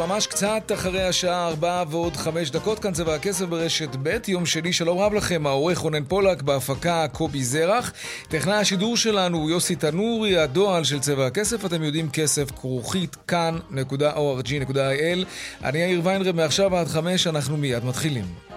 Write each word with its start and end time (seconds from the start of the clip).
ממש 0.00 0.26
קצת 0.26 0.72
אחרי 0.74 1.02
השעה 1.02 1.48
ארבע 1.48 1.84
ועוד 1.90 2.16
חמש 2.16 2.50
דקות, 2.50 2.78
כאן 2.78 2.92
צבע 2.92 3.14
הכסף 3.14 3.44
ברשת 3.44 3.96
ב', 4.02 4.18
יום 4.28 4.46
שני, 4.46 4.72
שלום 4.72 4.98
רב 4.98 5.14
לכם, 5.14 5.46
העורך 5.46 5.78
רונן 5.78 6.04
פולק, 6.04 6.42
בהפקה 6.42 7.06
קובי 7.12 7.44
זרח. 7.44 7.92
טכנאי 8.28 8.54
השידור 8.54 8.96
שלנו 8.96 9.38
הוא 9.38 9.50
יוסי 9.50 9.76
תנורי, 9.76 10.38
הדועל 10.38 10.84
של 10.84 11.00
צבע 11.00 11.26
הכסף, 11.26 11.64
אתם 11.64 11.82
יודעים 11.82 12.10
כסף 12.10 12.50
כרוכית 12.50 13.16
כאן.org.il. 13.28 15.24
אני 15.64 15.78
יאיר 15.78 16.00
ויינרב, 16.04 16.36
מעכשיו 16.36 16.76
עד 16.76 16.88
חמש, 16.88 17.26
אנחנו 17.26 17.56
מיד 17.56 17.84
מתחילים. 17.84 18.49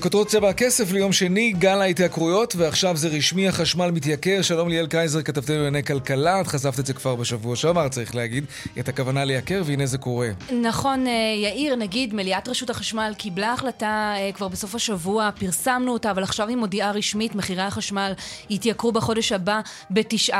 כותרות 0.00 0.28
צבע 0.28 0.48
הכסף 0.48 0.92
ליום 0.92 1.12
שני, 1.12 1.52
גל 1.52 1.80
ההתייקרויות, 1.80 2.56
ועכשיו 2.56 2.96
זה 2.96 3.08
רשמי, 3.08 3.48
החשמל 3.48 3.90
מתייקר. 3.90 4.42
שלום 4.42 4.68
ליאל 4.68 4.86
קייזר, 4.86 5.22
כתבתנו 5.22 5.56
לענייני 5.56 5.84
כלכלה, 5.84 6.40
את 6.40 6.46
חשפת 6.46 6.78
את 6.78 6.86
זה 6.86 6.92
כבר 6.92 7.14
בשבוע 7.14 7.56
שעבר, 7.56 7.88
צריך 7.88 8.14
להגיד, 8.14 8.44
את 8.78 8.88
הכוונה 8.88 9.24
לייקר, 9.24 9.62
והנה 9.64 9.86
זה 9.86 9.98
קורה. 9.98 10.28
נכון, 10.62 11.06
אה, 11.06 11.12
יאיר, 11.42 11.76
נגיד, 11.76 12.14
מליאת 12.14 12.48
רשות 12.48 12.70
החשמל 12.70 13.12
קיבלה 13.18 13.52
החלטה 13.52 14.14
אה, 14.16 14.30
כבר 14.34 14.48
בסוף 14.48 14.74
השבוע, 14.74 15.30
פרסמנו 15.38 15.92
אותה, 15.92 16.10
אבל 16.10 16.22
עכשיו 16.22 16.48
היא 16.48 16.56
מודיעה 16.56 16.90
רשמית, 16.90 17.34
מחירי 17.34 17.62
החשמל 17.62 18.12
יתייקרו 18.50 18.92
בחודש 18.92 19.32
הבא 19.32 19.60
ב-9% 19.90 20.34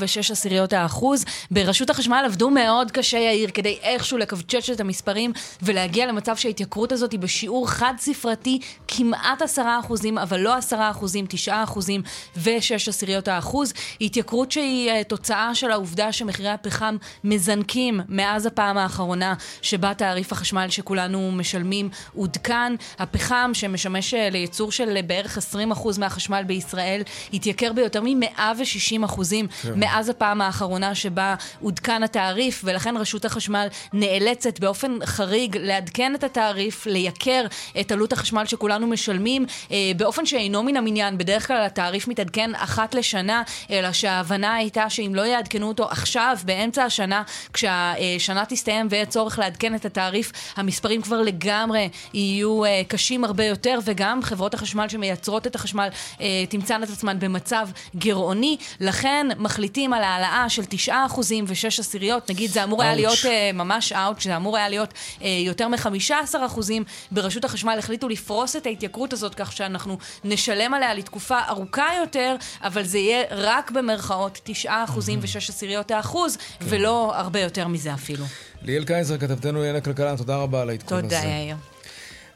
ו-6 0.00 0.32
עשיריות 0.32 0.72
האחוז. 0.72 1.24
ברשות 1.50 1.90
החשמל 1.90 2.22
עבדו 2.26 2.50
מאוד 2.50 2.90
קשה, 2.90 3.18
יאיר, 3.18 3.50
כדי 3.54 3.78
איכשהו 3.82 4.18
לקבצ'ץ' 4.18 4.70
את 4.70 4.80
המספרים 4.80 5.32
ולהגיע 5.62 6.06
למצב 6.06 6.36
שההתייקרות 6.36 6.92
הזאת 6.92 7.12
היא 7.12 7.20
בשיעור 7.20 7.68
חד-ספרתי. 7.68 8.58
כמעט 8.96 9.42
עשרה 9.42 9.80
אחוזים, 9.80 10.18
אבל 10.18 10.40
לא 10.40 10.54
עשרה 10.54 10.90
אחוזים, 10.90 11.26
תשעה 11.28 11.64
אחוזים 11.64 12.02
ושש 12.36 12.88
עשיריות 12.88 13.28
האחוז. 13.28 13.72
התייקרות 14.00 14.50
שהיא 14.50 14.90
uh, 14.90 15.04
תוצאה 15.04 15.54
של 15.54 15.70
העובדה 15.70 16.12
שמחירי 16.12 16.48
הפחם 16.48 16.96
מזנקים 17.24 18.00
מאז 18.08 18.46
הפעם 18.46 18.78
האחרונה 18.78 19.34
שבה 19.62 19.94
תעריף 19.94 20.32
החשמל 20.32 20.66
שכולנו 20.68 21.32
משלמים 21.32 21.88
עודכן. 22.14 22.72
הפחם 22.98 23.50
שמשמש 23.54 24.14
uh, 24.14 24.16
לייצור 24.30 24.72
של 24.72 24.96
uh, 24.96 25.06
בערך 25.06 25.38
20 25.38 25.72
אחוז 25.72 25.98
מהחשמל 25.98 26.42
בישראל 26.46 27.02
התייקר 27.32 27.72
ביותר 27.72 28.00
מ-160 28.00 29.04
אחוזים 29.04 29.48
כן. 29.62 29.72
מאז 29.76 30.08
הפעם 30.08 30.40
האחרונה 30.40 30.94
שבה 30.94 31.34
עודכן 31.60 32.02
התעריף, 32.02 32.62
ולכן 32.64 32.96
רשות 32.96 33.24
החשמל 33.24 33.66
נאלצת 33.92 34.60
באופן 34.60 34.98
חריג 35.04 35.56
לעדכן 35.56 36.14
את 36.14 36.24
התעריף, 36.24 36.86
לייקר 36.86 37.46
את 37.80 37.92
עלות 37.92 38.12
החשמל 38.12 38.46
שכולנו 38.46 38.81
שכולנו 38.82 38.86
משלמים 38.86 39.46
אה, 39.70 39.92
באופן 39.96 40.26
שאינו 40.26 40.62
מן 40.62 40.76
המניין. 40.76 41.18
בדרך 41.18 41.46
כלל 41.46 41.62
התעריף 41.66 42.08
מתעדכן 42.08 42.50
אחת 42.54 42.94
לשנה, 42.94 43.42
אלא 43.70 43.92
שההבנה 43.92 44.54
הייתה 44.54 44.90
שאם 44.90 45.12
לא 45.14 45.22
יעדכנו 45.22 45.68
אותו 45.68 45.84
עכשיו, 45.84 46.36
באמצע 46.44 46.84
השנה, 46.84 47.22
כשהשנה 47.52 48.44
תסתיים 48.44 48.86
ויהיה 48.90 49.06
צורך 49.06 49.38
לעדכן 49.38 49.74
את 49.74 49.84
התעריף, 49.84 50.32
המספרים 50.56 51.02
כבר 51.02 51.22
לגמרי 51.22 51.88
יהיו 52.14 52.64
אה, 52.64 52.82
קשים 52.88 53.24
הרבה 53.24 53.44
יותר, 53.44 53.78
וגם 53.84 54.22
חברות 54.22 54.54
החשמל 54.54 54.88
שמייצרות 54.88 55.46
את 55.46 55.54
החשמל 55.54 55.88
אה, 56.20 56.26
תמצאנה 56.48 56.84
את 56.84 56.90
עצמן 56.90 57.18
במצב 57.18 57.68
גירעוני. 57.94 58.56
לכן 58.80 59.26
מחליטים 59.38 59.92
על 59.92 60.02
העלאה 60.02 60.48
של 60.48 60.62
9% 60.62 60.90
ו-6 61.46 61.66
עשיריות, 61.78 62.30
נגיד 62.30 62.50
זה 62.50 62.64
אמור 62.64 62.82
היה 62.82 62.94
להיות 62.94 63.18
ממש 63.54 63.92
אאוץ', 63.92 64.24
זה 64.24 64.36
אמור 64.36 64.56
היה 64.56 64.68
להיות 64.68 64.94
יותר 65.20 65.68
מ-15%. 65.68 66.60
ברשות 67.10 67.44
החשמל 67.44 67.76
החליטו 67.78 68.08
לפרוס 68.08 68.56
את 68.56 68.66
ההתייקרות 68.72 69.12
הזאת, 69.12 69.34
כך 69.34 69.52
שאנחנו 69.52 69.98
נשלם 70.24 70.74
עליה 70.74 70.94
לתקופה 70.94 71.38
ארוכה 71.48 71.86
יותר, 72.00 72.36
אבל 72.62 72.82
זה 72.84 72.98
יהיה 72.98 73.24
רק 73.30 73.70
במרכאות 73.70 74.40
9 74.44 74.84
אחוזים 74.84 75.18
ו-6 75.22 75.36
עשיריות 75.36 75.90
האחוז, 75.90 76.36
כן. 76.36 76.66
ולא 76.68 77.12
הרבה 77.16 77.40
יותר 77.40 77.68
מזה 77.68 77.94
אפילו. 77.94 78.24
ליאל 78.62 78.84
קייזר, 78.84 79.18
כתבתנו 79.18 79.58
לענייני 79.58 79.78
הכלכלה, 79.78 80.16
תודה 80.16 80.36
רבה 80.36 80.62
על 80.62 80.70
העדכון 80.70 80.98
הזה. 80.98 81.16
תודה, 81.16 81.28
יאיר. 81.28 81.56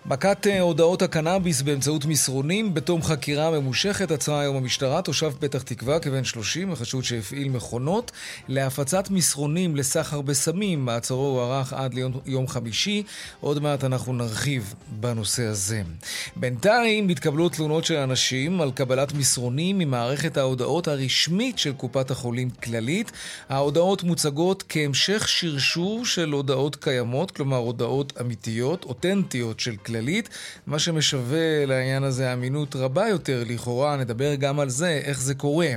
מכת 0.09 0.47
אה, 0.47 0.61
הודעות 0.61 1.03
הקנאביס 1.03 1.63
באמצעות 1.63 2.05
מסרונים 2.05 2.75
בתום 2.75 3.03
חקירה 3.03 3.51
ממושכת 3.51 4.11
עצרה 4.11 4.41
היום 4.41 4.57
המשטרה 4.57 5.03
תושב 5.03 5.33
פתח 5.41 5.63
תקווה 5.63 6.01
כבן 6.01 6.25
30 6.25 6.73
החשוד 6.73 7.05
שהפעיל 7.05 7.49
מכונות 7.49 8.13
להפצת 8.49 9.11
מסרונים 9.11 9.77
לסחר 9.77 10.21
בסמים. 10.21 10.85
מעצרו 10.85 11.41
הוארך 11.41 11.73
עד 11.73 11.95
ליום 11.95 12.13
יום 12.27 12.49
חמישי. 12.49 13.03
עוד 13.41 13.63
מעט 13.63 13.85
אנחנו 13.85 14.13
נרחיב 14.13 14.75
בנושא 15.01 15.43
הזה. 15.43 15.83
בינתיים 16.37 17.09
התקבלו 17.09 17.49
תלונות 17.49 17.85
של 17.85 17.97
אנשים 17.97 18.61
על 18.61 18.71
קבלת 18.71 19.13
מסרונים 19.13 19.79
ממערכת 19.79 20.37
ההודעות 20.37 20.89
הרשמית 20.89 21.59
של 21.59 21.73
קופת 21.73 22.11
החולים 22.11 22.51
כללית. 22.51 23.13
ההודעות 23.49 24.03
מוצגות 24.03 24.65
כהמשך 24.69 25.29
שרשור 25.29 26.05
של 26.05 26.31
הודעות 26.31 26.77
קיימות, 26.77 27.31
כלומר 27.31 27.57
הודעות 27.57 28.13
אמיתיות, 28.21 28.85
אותנטיות 28.85 29.61
של 29.61 29.77
כללית. 29.77 29.96
כללית, 29.97 30.29
מה 30.67 30.79
שמשווה 30.79 31.67
לעניין 31.67 32.03
הזה 32.03 32.33
אמינות 32.33 32.77
רבה 32.77 33.09
יותר 33.09 33.45
לכאורה, 33.47 33.97
נדבר 33.97 34.35
גם 34.35 34.61
על 34.61 34.69
זה, 34.69 35.01
איך 35.05 35.21
זה 35.21 35.35
קורה. 35.35 35.69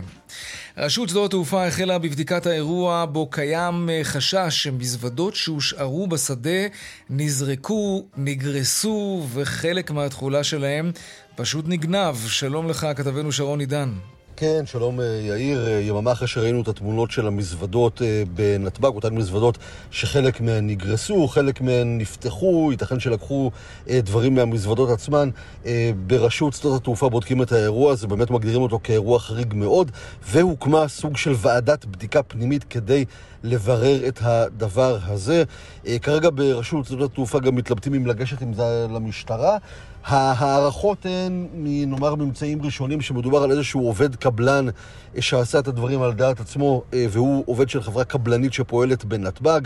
רשות 0.77 1.09
שדות 1.09 1.25
התעופה 1.25 1.67
החלה 1.67 1.97
בבדיקת 1.97 2.45
האירוע 2.45 3.05
בו 3.05 3.29
קיים 3.29 3.89
אה, 3.89 3.99
חשש 4.03 4.63
שמזוודות 4.63 5.35
שהושארו 5.35 6.07
בשדה 6.07 6.67
נזרקו, 7.09 8.05
נגרסו 8.17 9.27
וחלק 9.33 9.91
מהתכולה 9.91 10.43
שלהם 10.43 10.91
פשוט 11.35 11.65
נגנב. 11.67 12.15
שלום 12.27 12.69
לך, 12.69 12.87
כתבנו 12.95 13.31
שרון 13.31 13.59
עידן. 13.59 13.89
כן, 14.39 14.65
שלום 14.65 14.99
אה, 14.99 15.05
יאיר. 15.05 15.67
אה, 15.67 15.79
יממה 15.79 16.11
אחרי 16.11 16.27
שראינו 16.27 16.61
את 16.61 16.67
התמונות 16.67 17.11
של 17.11 17.27
המזוודות 17.27 18.01
אה, 18.01 18.23
בנתב"ג, 18.33 18.85
אותן 18.95 19.15
מזוודות 19.15 19.57
שחלק 19.91 20.41
מהן 20.41 20.67
נגרסו, 20.67 21.27
חלק 21.27 21.61
מהן 21.61 21.97
נפתחו, 21.97 22.67
ייתכן 22.71 22.99
שלקחו 22.99 23.51
דברים 23.87 24.35
מהמזוודות 24.35 24.89
עצמן. 24.89 25.29
ברשות 26.07 26.53
שדות 26.53 26.81
התעופה 26.81 27.09
בודקים 27.09 27.41
את 27.41 27.51
האירוע 27.51 27.91
הזה, 27.91 28.07
באמת 28.07 28.31
מגדירים 28.31 28.61
אותו 28.61 28.79
כאירוע 28.83 29.19
חריג 29.19 29.53
מאוד, 29.53 29.91
והוקמה 30.27 30.87
סוג 30.87 31.17
של 31.17 31.33
ועדת 31.37 31.85
בדיקה 31.85 32.23
פנימית 32.23 32.63
כדי 32.63 33.05
לברר 33.43 34.07
את 34.07 34.19
הדבר 34.21 34.97
הזה. 35.03 35.43
כרגע 36.01 36.29
ברשות 36.33 36.85
שדות 36.85 37.11
התעופה 37.11 37.39
גם 37.39 37.55
מתלבטים 37.55 37.93
אם 37.93 38.07
לגשת 38.07 38.41
עם 38.41 38.53
זה 38.53 38.87
למשטרה. 38.89 39.57
ההערכות 40.05 41.05
הן, 41.05 41.47
נאמר, 41.53 42.15
ממצאים 42.15 42.61
ראשונים 42.61 43.01
שמדובר 43.01 43.43
על 43.43 43.51
איזשהו 43.51 43.81
עובד 43.81 44.15
קבלן 44.15 44.67
אה, 45.15 45.21
שעשה 45.21 45.59
את 45.59 45.67
הדברים 45.67 46.01
על 46.01 46.13
דעת 46.13 46.39
עצמו, 46.39 46.83
אה, 46.93 47.05
והוא 47.09 47.43
עובד 47.45 47.69
של 47.69 47.81
חברה 47.81 48.03
קבלנית 48.03 48.53
שפועלת 48.53 49.05
בנתב"ג. 49.05 49.61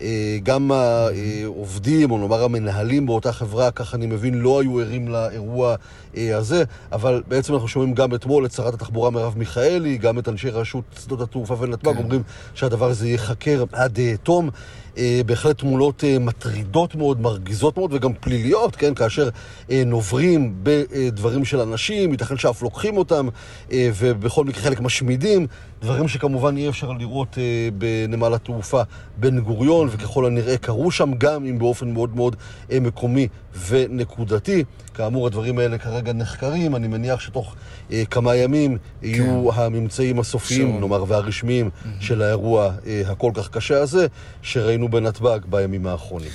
אה, 0.00 0.38
גם 0.42 0.70
העובדים, 0.72 2.10
או 2.10 2.18
נאמר 2.18 2.44
המנהלים 2.44 3.06
באותה 3.06 3.32
חברה, 3.32 3.70
כך 3.70 3.94
אני 3.94 4.06
מבין, 4.06 4.34
לא 4.34 4.60
היו 4.60 4.80
ערים 4.80 5.08
לאירוע 5.08 5.74
הזה, 6.16 6.64
אבל 6.92 7.22
בעצם 7.28 7.54
אנחנו 7.54 7.68
שומעים 7.68 7.94
גם 7.94 8.14
אתמול 8.14 8.46
את 8.46 8.52
שרת 8.52 8.74
התחבורה 8.74 9.10
מרב 9.10 9.34
מיכאלי, 9.38 9.98
גם 9.98 10.18
את 10.18 10.28
אנשי 10.28 10.50
רשות 10.50 10.84
שדות 11.02 11.20
התעופה 11.20 11.56
ונתב"ג, 11.60 11.92
כן. 11.92 11.98
אומרים 11.98 12.22
שהדבר 12.54 12.86
הזה 12.86 13.08
ייחקר 13.08 13.64
עד 13.72 13.98
תום. 14.22 14.50
אה, 14.98 15.20
בהחלט 15.26 15.58
תמונות 15.58 16.04
אה, 16.04 16.18
מטרידות 16.18 16.94
מאוד, 16.94 17.20
מרגיזות 17.20 17.76
מאוד 17.76 17.92
וגם 17.94 18.12
פליליות, 18.20 18.76
כן? 18.76 18.94
כאשר 18.94 19.28
אה, 19.70 19.82
נוברים 19.86 20.54
בדברים 20.62 21.44
של 21.44 21.60
אנשים, 21.60 22.12
ייתכן 22.12 22.36
שאף 22.36 22.62
לוקחים 22.62 22.96
אותם, 22.96 23.28
ובכל 23.72 24.44
מקרה 24.44 24.62
חלק 24.62 24.80
משמידים. 24.80 25.46
דברים 25.82 26.08
שכמובן 26.08 26.56
אי 26.56 26.68
אפשר 26.68 26.92
לראות 26.92 27.38
אה, 27.38 27.68
בנמל 27.78 28.34
התעופה 28.34 28.82
בן 29.16 29.40
גוריון, 29.40 29.88
וככל 29.90 30.26
הנראה 30.26 30.58
קרו 30.58 30.90
שם, 30.90 31.12
גם 31.18 31.44
אם 31.44 31.58
באופן 31.58 31.92
מאוד 31.92 32.16
מאוד 32.16 32.36
אה, 32.72 32.80
מקומי 32.80 33.28
ונקודתי. 33.68 34.64
כאמור, 34.94 35.26
הדברים 35.26 35.58
האלה 35.58 35.78
כרגע 35.78 36.12
נחקרים, 36.12 36.76
אני 36.76 36.88
מניח 36.88 37.20
שתוך 37.20 37.54
אה, 37.92 38.02
כמה 38.10 38.36
ימים 38.36 38.78
כן. 38.78 39.06
יהיו 39.06 39.50
הממצאים 39.54 40.18
הסופיים, 40.18 40.68
שום. 40.68 40.80
נאמר, 40.80 41.04
והרשמיים 41.08 41.70
mm-hmm. 41.70 41.88
של 42.00 42.22
האירוע 42.22 42.72
אה, 42.86 43.02
הכל 43.06 43.30
כך 43.34 43.48
קשה 43.48 43.80
הזה, 43.80 44.06
שראינו 44.42 44.88
בנתב"ג 44.88 45.38
בימים 45.50 45.86
האחרונים. 45.86 46.30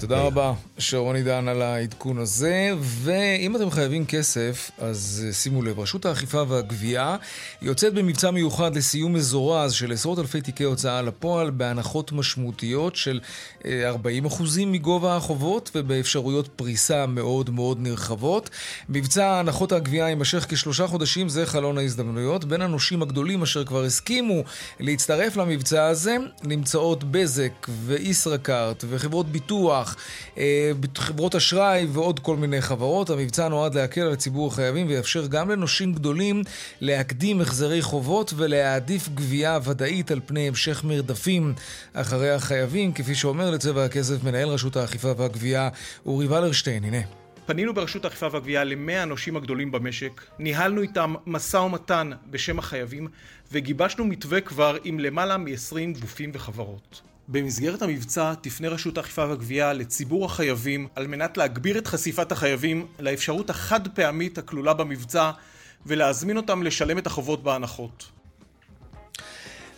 תודה 0.00 0.18
אה. 0.18 0.22
רבה, 0.22 0.52
שרון 0.78 1.16
עידן, 1.16 1.48
על 1.48 1.62
העדכון 1.62 2.18
הזה. 2.18 2.72
ואם 2.80 3.56
אתם 3.56 3.70
חייבים 3.70 4.06
כסף, 4.06 4.70
אז 4.78 5.24
אה, 5.26 5.32
שימו 5.32 5.62
לב, 5.62 5.80
רשות 5.80 6.06
האכיפה 6.06 6.42
והגבייה 6.48 7.16
יוצאת 7.62 7.94
במבצע 7.94 8.30
מיוחד 8.30 8.76
לסיום 8.76 9.12
מזורז 9.12 9.72
של 9.72 9.92
עשרות 9.92 10.18
אלפי 10.18 10.40
תיקי 10.40 10.64
הוצאה 10.64 11.02
לפועל 11.02 11.50
בהנחות 11.50 12.12
משמעותיות 12.12 12.96
של 12.96 13.20
40% 13.62 13.64
אה, 13.64 13.70
מגובה 14.66 15.16
החובות 15.16 15.70
ובאפשרויות 15.74 16.48
פריסה 16.56 17.06
מאוד 17.06 17.50
מאוד 17.50 17.78
נרחבות. 17.80 18.50
מבצע 18.88 19.38
הנחות 19.38 19.72
הגבייה 19.72 20.08
יימשך 20.08 20.46
כשלושה 20.48 20.86
חודשים, 20.86 21.28
זה 21.28 21.46
חלון 21.46 21.78
ההזדמנויות. 21.78 22.44
בין 22.44 22.62
הנושים 22.62 23.02
הגדולים 23.02 23.42
אשר 23.42 23.64
כבר 23.64 23.84
הסכימו 23.84 24.42
להצטרף 24.80 25.36
למבצע 25.36 25.86
הזה 25.86 26.16
נמצאות 26.44 27.04
בזק 27.04 27.66
וישראכרט 27.86 28.84
וחברות 28.88 29.28
ביטוח. 29.28 29.89
אה, 30.38 30.72
חברות 30.96 31.34
אשראי 31.34 31.86
ועוד 31.92 32.20
כל 32.20 32.36
מיני 32.36 32.60
חברות. 32.60 33.10
המבצע 33.10 33.48
נועד 33.48 33.74
להקל 33.74 34.00
על 34.00 34.14
ציבור 34.14 34.48
החייבים 34.48 34.86
ויאפשר 34.88 35.26
גם 35.26 35.50
לנושים 35.50 35.92
גדולים 35.92 36.42
להקדים 36.80 37.40
החזרי 37.40 37.82
חובות 37.82 38.32
ולהעדיף 38.36 39.08
גבייה 39.08 39.58
ודאית 39.64 40.10
על 40.10 40.20
פני 40.26 40.48
המשך 40.48 40.84
מרדפים 40.84 41.54
אחרי 41.92 42.30
החייבים, 42.30 42.92
כפי 42.92 43.14
שאומר 43.14 43.50
לצבע 43.50 43.84
הכסף 43.84 44.24
מנהל 44.24 44.48
רשות 44.48 44.76
האכיפה 44.76 45.12
והגבייה 45.16 45.68
אורי 46.06 46.26
ולרשטיין. 46.26 46.84
הנה. 46.84 47.00
פנינו 47.46 47.74
ברשות 47.74 48.04
האכיפה 48.04 48.28
והגבייה 48.32 48.64
למאה 48.64 49.02
הנושים 49.02 49.36
הגדולים 49.36 49.70
במשק, 49.70 50.20
ניהלנו 50.38 50.82
איתם 50.82 51.14
משא 51.26 51.56
ומתן 51.56 52.10
בשם 52.30 52.58
החייבים 52.58 53.08
וגיבשנו 53.52 54.04
מתווה 54.04 54.40
כבר 54.40 54.76
עם 54.84 55.00
למעלה 55.00 55.36
מ-20 55.36 56.00
גופים 56.00 56.30
וחברות. 56.34 57.09
במסגרת 57.32 57.82
המבצע 57.82 58.34
תפנה 58.40 58.68
רשות 58.68 58.98
האכיפה 58.98 59.26
והגבייה 59.26 59.72
לציבור 59.72 60.24
החייבים 60.24 60.88
על 60.94 61.06
מנת 61.06 61.36
להגביר 61.36 61.78
את 61.78 61.86
חשיפת 61.86 62.32
החייבים 62.32 62.86
לאפשרות 62.98 63.50
החד 63.50 63.88
פעמית 63.88 64.38
הכלולה 64.38 64.74
במבצע 64.74 65.30
ולהזמין 65.86 66.36
אותם 66.36 66.62
לשלם 66.62 66.98
את 66.98 67.06
החובות 67.06 67.42
בהנחות. 67.42 68.04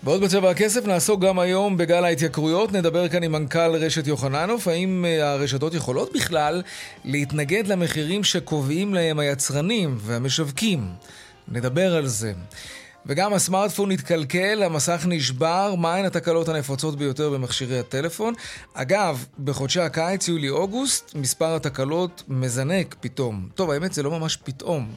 ועוד 0.04 0.20
בצבע 0.20 0.50
הכסף 0.50 0.87
נעסוק 0.87 1.20
גם 1.20 1.38
היום 1.38 1.76
בגל 1.76 2.04
ההתייקרויות. 2.04 2.72
נדבר 2.72 3.08
כאן 3.08 3.22
עם 3.22 3.32
מנכ"ל 3.32 3.76
רשת 3.76 4.06
יוחננוף, 4.06 4.69
האם 4.69 5.04
אה, 5.04 5.32
הרשתות 5.32 5.75
יכולות 5.75 6.12
בכלל 6.14 6.62
להתנגד 7.04 7.66
למחירים 7.66 8.25
שקובעים 8.25 8.94
להם 8.94 9.19
היצרנים 9.19 9.99
והמשווקים. 10.00 10.88
נדבר 11.49 11.96
על 11.96 12.06
זה. 12.06 12.32
וגם 13.06 13.34
הסמארטפון 13.34 13.90
התקלקל, 13.90 14.62
המסך 14.62 15.04
נשבר, 15.08 15.75
מהן 15.75 16.04
התקלות 16.04 16.49
הנפוצות 16.49 16.99
ביותר 16.99 17.31
במכשירי 17.31 17.78
הטלפון? 17.78 18.34
אגב, 18.75 19.26
בחודשי 19.44 19.81
הקיץ, 19.81 20.28
יולי-אוגוסט, 20.28 21.14
מספר 21.14 21.54
התקלות 21.54 22.22
מזנק 22.28 22.96
פתאום. 23.00 23.49
טוב, 23.54 23.70
האמת 23.70 23.93
זה 23.93 24.02
לא 24.02 24.10
ממש 24.10 24.37
פתאום, 24.37 24.93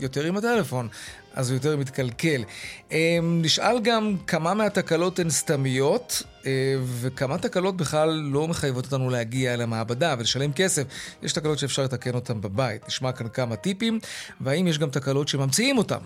יותר 0.00 0.24
עם 0.24 0.36
הטלפון, 0.36 0.88
אז 1.34 1.50
הוא 1.50 1.56
יותר 1.56 1.76
מתקלקל. 1.76 2.44
אמ, 2.90 3.40
נשאל 3.42 3.80
גם 3.80 4.16
כמה 4.26 4.54
מהתקלות 4.54 5.18
הן 5.18 5.30
סתמיות, 5.30 6.22
אה, 6.46 6.74
וכמה 7.00 7.38
תקלות 7.38 7.76
בכלל 7.76 8.10
לא 8.10 8.48
מחייבות 8.48 8.84
אותנו 8.84 9.10
להגיע 9.10 9.54
אל 9.54 9.60
המעבדה 9.60 10.14
ולשלם 10.18 10.52
כסף. 10.52 10.82
יש 11.22 11.32
תקלות 11.32 11.58
שאפשר 11.58 11.84
לתקן 11.84 12.14
אותן 12.14 12.40
בבית. 12.40 12.88
נשמע 12.88 13.12
כאן 13.12 13.28
כמה 13.28 13.56
טיפים, 13.56 14.00
והאם 14.40 14.66
יש 14.66 14.78
גם 14.78 14.90
תקלות 14.90 15.28
שממציאים 15.28 15.78
אותן. 15.78 15.98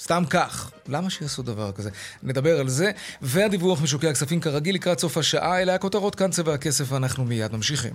סתם 0.00 0.24
כך. 0.30 0.70
למה 0.88 1.10
שיעשו 1.10 1.42
דבר 1.42 1.72
כזה? 1.72 1.90
נדבר 2.22 2.60
על 2.60 2.68
זה. 2.68 2.90
והדיווח 3.22 3.82
משוקי 3.82 4.08
הכספים 4.08 4.40
כרגיל 4.40 4.74
לקראת 4.74 4.98
סוף 4.98 5.16
השעה. 5.16 5.62
אלה 5.62 5.74
הכותרות 5.74 6.14
כאן 6.14 6.30
צבע 6.30 6.54
הכסף 6.54 6.92
ואנחנו 6.92 7.24
מיד 7.24 7.52
ממשיכים. 7.52 7.92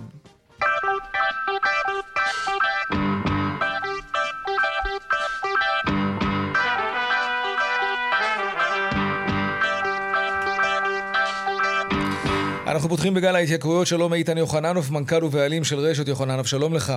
אנחנו 12.66 12.88
פותחים 12.88 13.14
בגל 13.14 13.36
ההתייקרויות. 13.36 13.86
שלום 13.86 14.14
איתן 14.14 14.38
יוחננוף, 14.38 14.90
מנכ"ל 14.90 15.24
ובעלים 15.24 15.64
של 15.64 15.78
רשת 15.78 16.08
יוחננוף. 16.08 16.46
שלום 16.46 16.74
לך. 16.74 16.92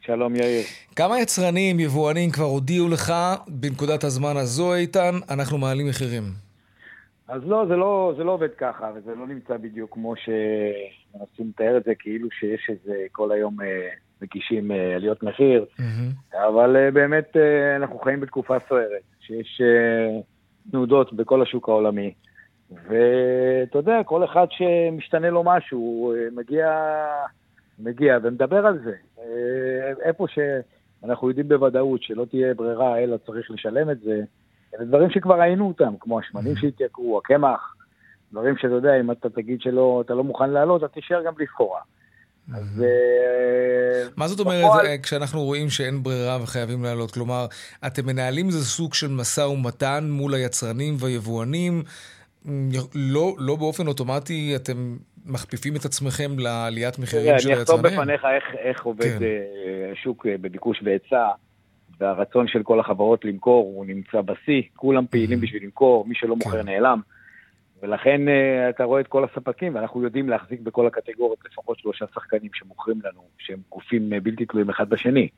שלום 0.00 0.36
יאיר. 0.36 0.64
כמה 0.96 1.20
יצרנים, 1.20 1.80
יבואנים 1.80 2.30
כבר 2.30 2.44
הודיעו 2.44 2.88
לך 2.88 3.12
בנקודת 3.48 4.04
הזמן 4.04 4.36
הזו, 4.36 4.74
איתן, 4.74 5.14
אנחנו 5.30 5.58
מעלים 5.58 5.88
מחירים? 5.88 6.22
אז 7.28 7.42
לא, 7.46 7.64
זה 7.68 7.76
לא, 7.76 8.14
זה 8.16 8.24
לא 8.24 8.32
עובד 8.32 8.54
ככה, 8.58 8.90
וזה 8.94 9.14
לא 9.14 9.26
נמצא 9.26 9.56
בדיוק 9.56 9.94
כמו 9.94 10.14
שמנסים 10.16 11.48
לתאר 11.48 11.76
את 11.76 11.84
זה, 11.84 11.94
כאילו 11.98 12.28
שיש 12.30 12.70
איזה 12.70 12.94
כל 13.12 13.32
היום 13.32 13.60
אה, 13.60 13.88
מגישים 14.22 14.70
אה, 14.70 14.96
עליות 14.96 15.22
מחיר, 15.22 15.64
mm-hmm. 15.78 16.36
אבל 16.48 16.76
אה, 16.76 16.90
באמת 16.90 17.36
אה, 17.36 17.76
אנחנו 17.76 17.98
חיים 17.98 18.20
בתקופה 18.20 18.58
סוערת, 18.68 19.02
שיש 19.20 19.60
אה, 19.60 20.20
תנודות 20.70 21.12
בכל 21.12 21.42
השוק 21.42 21.68
העולמי, 21.68 22.14
ואתה 22.70 23.78
יודע, 23.78 24.02
כל 24.04 24.24
אחד 24.24 24.46
שמשתנה 24.50 25.30
לו 25.30 25.44
משהו, 25.44 26.12
אה, 26.14 26.28
מגיע... 26.32 26.68
מגיע 27.82 28.18
ומדבר 28.22 28.66
על 28.66 28.78
זה. 28.84 28.94
אה, 29.30 29.92
איפה 30.08 30.26
שאנחנו 30.28 31.28
יודעים 31.28 31.48
בוודאות 31.48 32.02
שלא 32.02 32.24
תהיה 32.30 32.54
ברירה, 32.54 32.98
אלא 32.98 33.16
צריך 33.26 33.50
לשלם 33.50 33.90
את 33.90 34.00
זה, 34.00 34.22
אלה 34.74 34.84
דברים 34.84 35.10
שכבר 35.10 35.40
ראינו 35.40 35.68
אותם, 35.68 35.94
כמו 36.00 36.18
השמנים 36.18 36.56
שהתייקרו, 36.56 37.18
הקמח, 37.18 37.74
דברים 38.32 38.56
שאתה 38.56 38.74
יודע, 38.74 39.00
אם 39.00 39.10
אתה 39.10 39.30
תגיד 39.30 39.60
שאתה 39.60 40.14
לא 40.14 40.24
מוכן 40.24 40.50
לעלות, 40.50 40.84
אתה 40.84 40.92
תישאר 40.92 41.22
גם 41.26 41.34
בלי 41.34 41.46
סחורה. 41.46 41.80
אז... 42.54 42.82
אה, 42.82 44.08
מה 44.16 44.28
זאת 44.28 44.40
אומרת 44.40 44.84
אה, 44.84 44.98
כשאנחנו 44.98 45.42
רואים 45.44 45.70
שאין 45.70 46.02
ברירה 46.02 46.38
וחייבים 46.42 46.84
לעלות? 46.84 47.10
כלומר, 47.10 47.46
אתם 47.86 48.06
מנהלים 48.06 48.46
איזה 48.46 48.64
סוג 48.64 48.94
של 48.94 49.08
משא 49.08 49.40
ומתן 49.40 50.08
מול 50.10 50.34
היצרנים 50.34 50.96
והיבואנים? 50.98 51.82
לא, 52.94 53.34
לא 53.38 53.56
באופן 53.56 53.86
אוטומטי 53.86 54.56
אתם 54.56 54.96
מכפיפים 55.26 55.76
את 55.76 55.84
עצמכם 55.84 56.38
לעליית 56.38 56.98
מחירים 56.98 57.38
של 57.38 57.48
היצרנים? 57.48 57.56
אני 57.56 57.62
אחתום 57.62 57.82
בפניך 57.82 58.24
איך, 58.24 58.44
איך 58.58 58.84
עובד 58.84 59.18
כן. 59.18 59.22
אה, 59.22 59.92
השוק 59.92 60.26
אה, 60.26 60.34
בביקוש 60.40 60.82
והיצע, 60.84 61.28
והרצון 62.00 62.48
של 62.48 62.62
כל 62.62 62.80
החברות 62.80 63.24
למכור 63.24 63.72
הוא 63.74 63.86
נמצא 63.86 64.20
בשיא, 64.20 64.62
כולם 64.76 65.06
פעילים 65.06 65.38
mm-hmm. 65.38 65.42
בשביל 65.42 65.64
למכור, 65.64 66.06
מי 66.06 66.14
שלא 66.14 66.36
מוכר 66.36 66.62
כן. 66.62 66.68
נעלם. 66.68 67.00
ולכן 67.82 68.28
אה, 68.28 68.68
אתה 68.68 68.84
רואה 68.84 69.00
את 69.00 69.06
כל 69.06 69.24
הספקים, 69.24 69.74
ואנחנו 69.74 70.02
יודעים 70.02 70.28
להחזיק 70.28 70.60
בכל 70.60 70.86
הקטגוריות 70.86 71.38
לפחות 71.50 71.78
שלושה 71.78 72.04
שחקנים 72.14 72.50
שמוכרים 72.54 73.00
לנו, 73.04 73.20
שהם 73.38 73.58
גופים 73.70 74.10
בלתי 74.22 74.46
תלויים 74.46 74.70
אחד 74.70 74.88
בשני. 74.88 75.28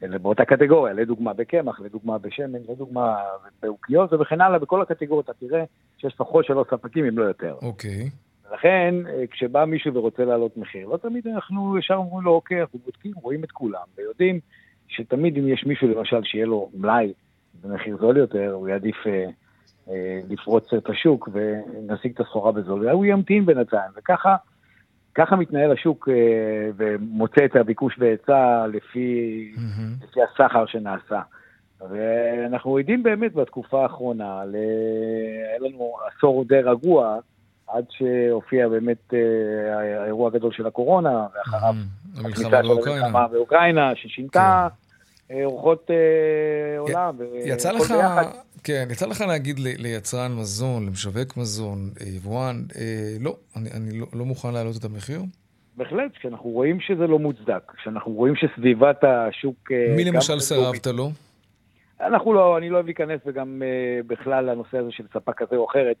באותה 0.00 0.44
קטגוריה, 0.44 0.94
לדוגמה 0.94 1.32
בקמח, 1.32 1.80
לדוגמה 1.80 2.18
בשמן, 2.18 2.58
לדוגמה 2.68 3.16
באוקיות 3.62 4.12
וכן 4.12 4.40
הלאה, 4.40 4.58
בכל 4.58 4.82
הקטגוריות 4.82 5.30
אתה 5.30 5.46
תראה 5.46 5.64
שיש 5.98 6.14
לפחות 6.14 6.44
שלוש 6.44 6.68
ספקים 6.70 7.04
אם 7.04 7.18
לא 7.18 7.24
יותר. 7.24 7.56
אוקיי. 7.62 7.90
Okay. 7.90 8.31
לכן, 8.52 8.94
אה, 9.08 9.26
כשבא 9.30 9.64
מישהו 9.64 9.94
ורוצה 9.94 10.24
להעלות 10.24 10.56
מחיר, 10.56 10.88
לא 10.88 10.96
תמיד 10.96 11.26
אנחנו 11.28 11.78
ישר 11.78 11.94
אומרים 11.94 12.24
לו, 12.24 12.30
אוקיי, 12.30 12.60
אנחנו 12.60 12.78
בודקים, 12.78 13.12
רואים 13.22 13.44
את 13.44 13.50
כולם, 13.50 13.84
ויודעים 13.98 14.40
שתמיד 14.88 15.36
אם 15.38 15.48
יש 15.48 15.66
מישהו, 15.66 15.88
למשל, 15.88 16.24
שיהיה 16.24 16.46
לו 16.46 16.70
מלאי 16.74 17.12
במחיר 17.60 17.96
זול 17.96 18.16
יותר, 18.16 18.52
הוא 18.52 18.68
יעדיף 18.68 18.96
אה, 19.06 19.24
אה, 19.88 20.20
לפרוץ 20.28 20.72
את 20.74 20.88
השוק 20.88 21.28
ונשיג 21.32 22.12
את 22.14 22.20
הסחורה 22.20 22.52
בזול, 22.52 22.86
והוא 22.86 23.04
ימתין 23.04 23.46
בינתיים, 23.46 23.90
וככה 23.96 24.36
ככה 25.14 25.36
מתנהל 25.36 25.72
השוק 25.72 26.08
אה, 26.08 26.70
ומוצא 26.76 27.44
את 27.44 27.56
הביקוש 27.56 27.96
והיצע 27.98 28.66
לפי, 28.72 29.52
mm-hmm. 29.56 30.04
לפי 30.04 30.20
הסחר 30.22 30.66
שנעשה. 30.66 31.20
ואנחנו 31.90 32.78
עדים 32.78 33.02
באמת 33.02 33.34
בתקופה 33.34 33.82
האחרונה, 33.82 34.40
היה 34.40 35.58
לנו 35.60 35.92
עשור 36.06 36.44
די 36.44 36.60
רגוע, 36.60 37.18
עד 37.72 37.84
שהופיע 37.90 38.68
באמת 38.68 39.14
אה, 39.14 40.00
האירוע 40.02 40.28
הגדול 40.28 40.52
של 40.52 40.66
הקורונה, 40.66 41.26
ואחריו 41.34 41.74
mm, 41.74 42.18
המלחמה 42.18 42.62
באוקראינה. 42.62 43.28
באוקראינה, 43.28 43.92
ששינתה 43.96 44.68
כן. 45.28 45.34
אה, 45.34 45.44
אורחות 45.44 45.90
אה, 45.90 46.78
עולם. 46.78 47.16
יצא 47.44 47.72
לך, 47.72 47.94
כן, 48.64 48.88
יצא 48.90 49.06
לך 49.06 49.20
להגיד 49.20 49.58
ליצרן 49.58 50.32
מזון, 50.32 50.86
למשווק 50.86 51.36
מזון, 51.36 51.90
יבואן, 52.16 52.56
לא, 53.20 53.36
אני 53.56 54.00
לא, 54.00 54.06
לא 54.12 54.24
מוכן 54.24 54.52
להעלות 54.52 54.76
את 54.76 54.84
המחיר? 54.84 55.22
בהחלט, 55.76 56.12
כשאנחנו 56.18 56.50
רואים 56.50 56.80
שזה 56.80 57.06
לא 57.06 57.18
מוצדק, 57.18 57.72
כשאנחנו 57.76 58.12
רואים 58.12 58.34
שסביבת 58.36 59.04
השוק... 59.04 59.72
מי 59.96 60.04
למשל 60.04 60.40
סירבת 60.40 60.86
לו? 60.86 61.10
אנחנו 62.00 62.32
לא, 62.32 62.58
אני 62.58 62.70
לא 62.70 62.74
אוהב 62.74 62.86
להיכנס 62.86 63.20
וגם 63.26 63.62
uh, 63.62 64.06
בכלל 64.06 64.50
לנושא 64.50 64.78
הזה 64.78 64.90
של 64.90 65.04
ספק 65.14 65.36
כזה 65.36 65.56
או 65.56 65.66
אחרת, 65.70 65.96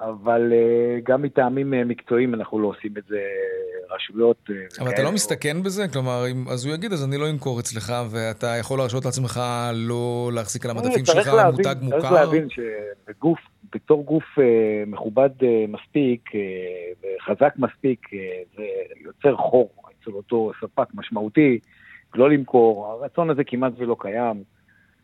אבל 0.00 0.52
uh, 0.52 1.10
גם 1.10 1.22
מטעמים 1.22 1.72
uh, 1.72 1.76
מקצועיים 1.86 2.34
אנחנו 2.34 2.58
לא 2.58 2.68
עושים 2.68 2.90
את 2.98 3.02
זה 3.08 3.20
רשויות. 3.90 4.36
Uh, 4.50 4.82
אבל 4.82 4.90
אתה 4.90 5.02
לא 5.02 5.12
מסתכן 5.12 5.62
בזה? 5.62 5.88
כלומר, 5.88 6.24
אם, 6.30 6.48
אז 6.48 6.66
הוא 6.66 6.74
יגיד, 6.74 6.92
אז 6.92 7.04
אני 7.04 7.16
לא 7.16 7.30
אמכור 7.30 7.60
אצלך, 7.60 7.92
ואתה 8.10 8.46
יכול 8.60 8.78
להרשות 8.78 9.04
לעצמך 9.04 9.40
לא 9.74 10.30
להחזיק 10.34 10.64
על 10.64 10.70
המדפים 10.70 11.04
שלך 11.04 11.30
מותג 11.50 11.74
מוכר? 11.82 12.00
צריך 12.00 12.12
להבין 12.12 12.48
שבגוף, 12.50 13.38
בתור 13.74 14.04
גוף 14.04 14.24
מכובד 14.86 15.30
מספיק, 15.68 16.30
וחזק 17.00 17.54
uh, 17.56 17.66
מספיק, 17.66 18.08
זה 18.56 18.62
יוצר 19.04 19.36
חור 19.36 19.70
אצל 20.02 20.10
אותו 20.10 20.52
ספק 20.60 20.86
משמעותי, 20.94 21.58
לא 22.14 22.30
למכור, 22.30 22.86
הרצון 22.86 23.30
הזה 23.30 23.44
כמעט 23.44 23.72
ולא 23.76 23.96
קיים. 24.00 24.42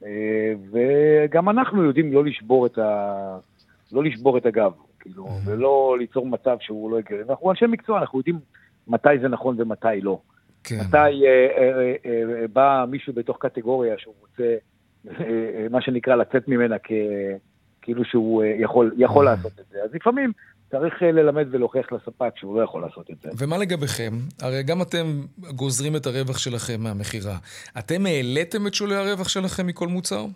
אה, 0.04 0.52
וגם 0.70 1.48
אנחנו 1.48 1.84
יודעים 1.84 2.12
לא 2.12 2.24
לשבור 2.24 2.66
את, 2.66 2.78
ה... 2.78 3.38
לא 3.92 4.04
לשבור 4.04 4.38
את 4.38 4.46
הגב, 4.46 4.72
כאילו, 5.00 5.28
ולא 5.44 5.96
ליצור 5.98 6.26
מצב 6.26 6.56
שהוא 6.60 6.90
לא 6.90 6.98
הגיוני. 6.98 7.22
אנחנו 7.28 7.50
אנשי 7.50 7.66
מקצוע, 7.66 7.98
אנחנו 8.00 8.18
יודעים 8.18 8.38
מתי 8.88 9.08
זה 9.22 9.28
נכון 9.28 9.56
ומתי 9.58 10.00
לא. 10.02 10.20
כן. 10.64 10.80
מתי 10.80 10.96
אה, 10.96 11.48
אה, 11.58 11.94
אה, 12.06 12.48
בא 12.52 12.84
מישהו 12.88 13.12
בתוך 13.12 13.36
קטגוריה 13.40 13.94
שהוא 13.98 14.14
רוצה, 14.20 14.56
אה, 15.08 15.24
אה, 15.24 15.66
מה 15.70 15.82
שנקרא, 15.82 16.16
לצאת 16.16 16.48
ממנה 16.48 16.76
כ... 16.78 16.92
כאילו 17.82 18.04
שהוא 18.04 18.42
אה, 18.42 18.54
יכול, 18.58 18.94
יכול 18.96 19.24
לעשות 19.24 19.52
את 19.60 19.64
זה. 19.70 19.78
אז 19.84 19.90
לפעמים 19.94 20.32
צריך 20.70 21.02
אה, 21.02 21.12
ללמד 21.12 21.46
ולהוכיח 21.50 21.92
לספק 21.92 22.30
שהוא 22.36 22.56
לא 22.56 22.64
יכול 22.64 22.82
לעשות 22.82 23.10
את 23.10 23.16
זה. 23.22 23.28
ומה 23.38 23.58
לגביכם? 23.58 24.12
הרי 24.42 24.62
גם 24.62 24.82
אתם 24.82 25.20
גוזרים 25.56 25.96
את 25.96 26.06
הרווח 26.06 26.38
שלכם 26.38 26.80
מהמכירה. 26.80 27.36
אתם 27.78 28.06
העליתם 28.06 28.66
את 28.66 28.74
שולי 28.74 28.96
הרווח 28.96 29.28
שלכם 29.28 29.66
מכל 29.66 29.88
מוצר? 29.88 30.26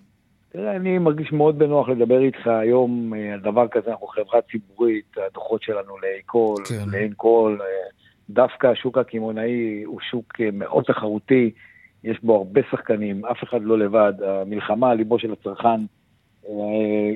תראה, 0.57 0.77
אני 0.77 0.99
מרגיש 0.99 1.33
מאוד 1.33 1.59
בנוח 1.59 1.89
לדבר 1.89 2.21
איתך 2.21 2.47
היום 2.47 3.15
אה, 3.15 3.33
על 3.35 3.41
דבר 3.41 3.69
כזה, 3.69 3.91
אנחנו 3.91 4.07
חברה 4.07 4.41
ציבורית, 4.51 5.15
הדוחות 5.27 5.63
שלנו 5.63 5.99
לאי-קול, 5.99 6.65
כן. 6.69 6.85
לאין-קול. 6.87 7.59
אה, 7.63 7.67
דווקא 8.31 8.67
השוק 8.67 8.99
הקמעונאי 8.99 9.83
הוא 9.83 10.01
שוק 10.11 10.41
מאוד 10.53 10.85
תחרותי, 10.85 11.51
יש 12.05 12.19
בו 12.23 12.37
הרבה 12.37 12.61
שחקנים, 12.71 13.25
אף 13.25 13.45
אחד 13.45 13.63
לא 13.63 13.79
לבד. 13.79 14.13
המלחמה 14.23 14.91
על 14.91 14.97
ליבו 14.97 15.19
של 15.19 15.33
הצרכן 15.33 15.81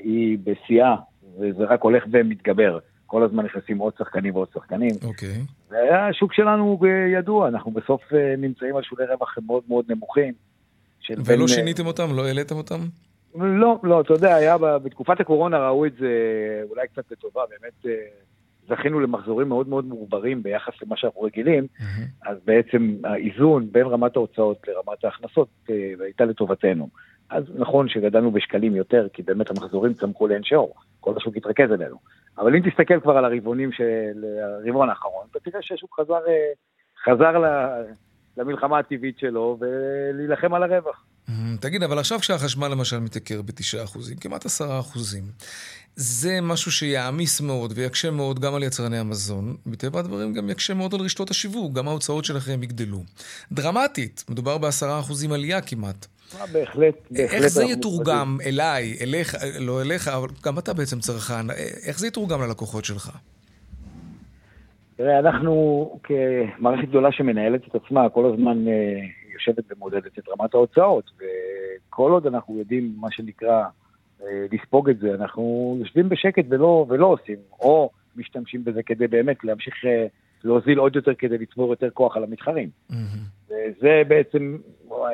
היא 0.05 0.39
בשיאה, 0.45 0.97
וזה 1.39 1.65
רק 1.65 1.83
הולך 1.83 2.05
ומתגבר. 2.13 2.79
כל 3.07 3.23
הזמן 3.23 3.45
נכנסים 3.45 3.79
עוד 3.79 3.93
שחקנים 3.99 4.35
ועוד 4.35 4.49
שחקנים. 4.55 4.91
אוקיי. 5.05 5.29
Okay. 5.29 5.71
והשוק 5.71 6.33
שלנו 6.33 6.79
ידוע, 7.13 7.49
אנחנו 7.49 7.71
בסוף 7.71 8.01
אה, 8.13 8.35
נמצאים 8.39 8.77
על 8.77 8.83
שולי 8.83 9.05
רווח 9.07 9.35
מאוד 9.47 9.63
מאוד 9.69 9.85
נמוכים. 9.89 10.33
ולא 11.11 11.23
בין... 11.25 11.41
אה, 11.41 11.49
שיניתם 11.49 11.87
אותם? 11.87 12.17
לא 12.17 12.27
העליתם 12.27 12.57
אותם? 12.57 12.81
לא, 13.41 13.79
לא, 13.83 14.01
אתה 14.01 14.13
יודע, 14.13 14.35
היה 14.35 14.59
בתקופת 14.59 15.21
הקורונה 15.21 15.69
ראו 15.69 15.87
את 15.87 15.93
זה 15.95 16.09
אולי 16.71 16.89
קצת 16.89 17.11
לטובה, 17.11 17.43
באמת 17.51 17.87
אה, 17.87 18.07
זכינו 18.69 19.01
למחזורים 19.01 19.49
מאוד 19.49 19.69
מאוד 19.69 19.85
מעוברים 19.85 20.43
ביחס 20.43 20.73
למה 20.83 20.97
שאנחנו 20.97 21.23
רגילים. 21.23 21.67
אז 22.27 22.39
בעצם 22.45 22.97
האיזון 23.05 23.73
בין 23.73 23.87
רמת 23.87 24.17
ההוצאות 24.17 24.69
לרמת 24.69 25.05
ההכנסות 25.05 25.49
הייתה 26.01 26.25
לטובתנו. 26.25 26.89
אז 27.31 27.45
נכון 27.55 27.89
שגדלנו 27.89 28.31
בשקלים 28.31 28.77
יותר, 28.77 29.07
כי 29.13 29.23
באמת 29.23 29.51
המחזורים 29.51 29.95
צמחו 29.95 30.29
לאין 30.29 30.43
שיעור, 30.43 30.75
כל 31.01 31.13
השוק 31.17 31.37
התרכז 31.37 31.73
אלינו. 31.73 31.97
אבל 32.39 32.57
אם 32.57 32.71
תסתכל 32.71 33.01
כבר 33.01 33.17
על 33.17 33.25
הרבעונים 33.25 33.73
של 33.73 34.25
הרבעון 34.43 34.89
האחרון, 34.89 35.27
אתה 35.31 35.41
תראה 35.41 35.63
שהשוק 35.63 36.01
חזר, 36.01 36.29
אה, 36.29 36.53
חזר 37.05 37.43
למלחמה 38.37 38.79
הטבעית 38.79 39.19
שלו 39.19 39.59
ולהילחם 39.61 40.55
על 40.55 40.63
הרווח. 40.63 41.05
תגיד, 41.61 41.83
אבל 41.83 41.99
עכשיו 41.99 42.19
כשהחשמל 42.19 42.69
למשל 42.69 42.99
מתייקר 42.99 43.43
ב-9%, 43.43 44.21
כמעט 44.21 44.47
10%, 44.47 44.49
זה 45.97 46.41
משהו 46.43 46.73
שיעמיס 46.73 47.41
מאוד 47.41 47.73
ויקשה 47.77 48.11
מאוד 48.11 48.41
גם 48.41 48.55
על 48.55 48.63
יצרני 48.63 48.99
המזון, 48.99 49.57
מטבע 49.67 50.01
הדברים 50.01 50.33
גם 50.33 50.51
יקשה 50.51 50.75
מאוד 50.75 50.95
על 50.95 51.01
רשתות 51.01 51.31
השיווק, 51.31 51.73
גם 51.73 51.89
ההוצאות 51.89 52.25
שלכם 52.25 52.63
יגדלו. 52.63 53.03
דרמטית, 53.53 54.25
מדובר 54.31 54.59
ב-10% 54.59 55.35
עלייה 55.35 55.61
כמעט. 55.61 56.07
בהחלט, 56.53 56.95
בהחלט. 57.11 57.33
איך 57.33 57.47
זה 57.47 57.65
יתורגם 57.65 58.39
אליי, 58.47 58.97
אליך, 59.01 59.35
לא 59.61 59.83
אליך, 59.83 60.09
אבל 60.09 60.29
גם 60.45 60.59
אתה 60.59 60.73
בעצם 60.75 61.01
צרכן, 61.01 61.51
איך 61.87 61.99
זה 61.99 62.07
יתורגם 62.07 62.43
ללקוחות 62.43 62.85
שלך? 62.85 63.11
תראה, 64.97 65.19
אנחנו 65.19 65.91
כמערכת 66.03 66.89
גדולה 66.89 67.13
שמנהלת 67.13 67.61
את 67.69 67.75
עצמה, 67.75 68.09
כל 68.09 68.33
הזמן 68.33 68.69
אה, 68.69 68.73
יושבת 69.39 69.65
ומודדת 69.73 70.19
את 70.19 70.29
רמת 70.29 70.55
ההוצאות, 70.55 71.11
וכל 71.17 72.11
עוד 72.11 72.27
אנחנו 72.27 72.59
יודעים, 72.59 72.95
מה 72.97 73.09
שנקרא, 73.11 73.65
אה, 74.23 74.47
לספוג 74.53 74.91
את 74.91 74.99
זה, 74.99 75.15
אנחנו 75.15 75.77
יושבים 75.81 76.09
בשקט 76.09 76.45
ולא, 76.49 76.87
ולא 76.89 77.07
עושים, 77.07 77.37
או 77.61 77.91
משתמשים 78.17 78.65
בזה 78.65 78.83
כדי 78.83 79.07
באמת 79.07 79.45
להמשיך 79.45 79.75
אה, 79.85 80.07
להוזיל 80.45 80.79
עוד 80.79 80.97
יותר 80.97 81.15
כדי 81.15 81.39
לצבור 81.39 81.71
יותר 81.71 81.91
כוח 81.91 82.17
על 82.17 82.25
המתחרים. 82.25 82.69
Mm-hmm. 82.91 82.95
וזה 83.47 84.03
בעצם, 84.09 84.59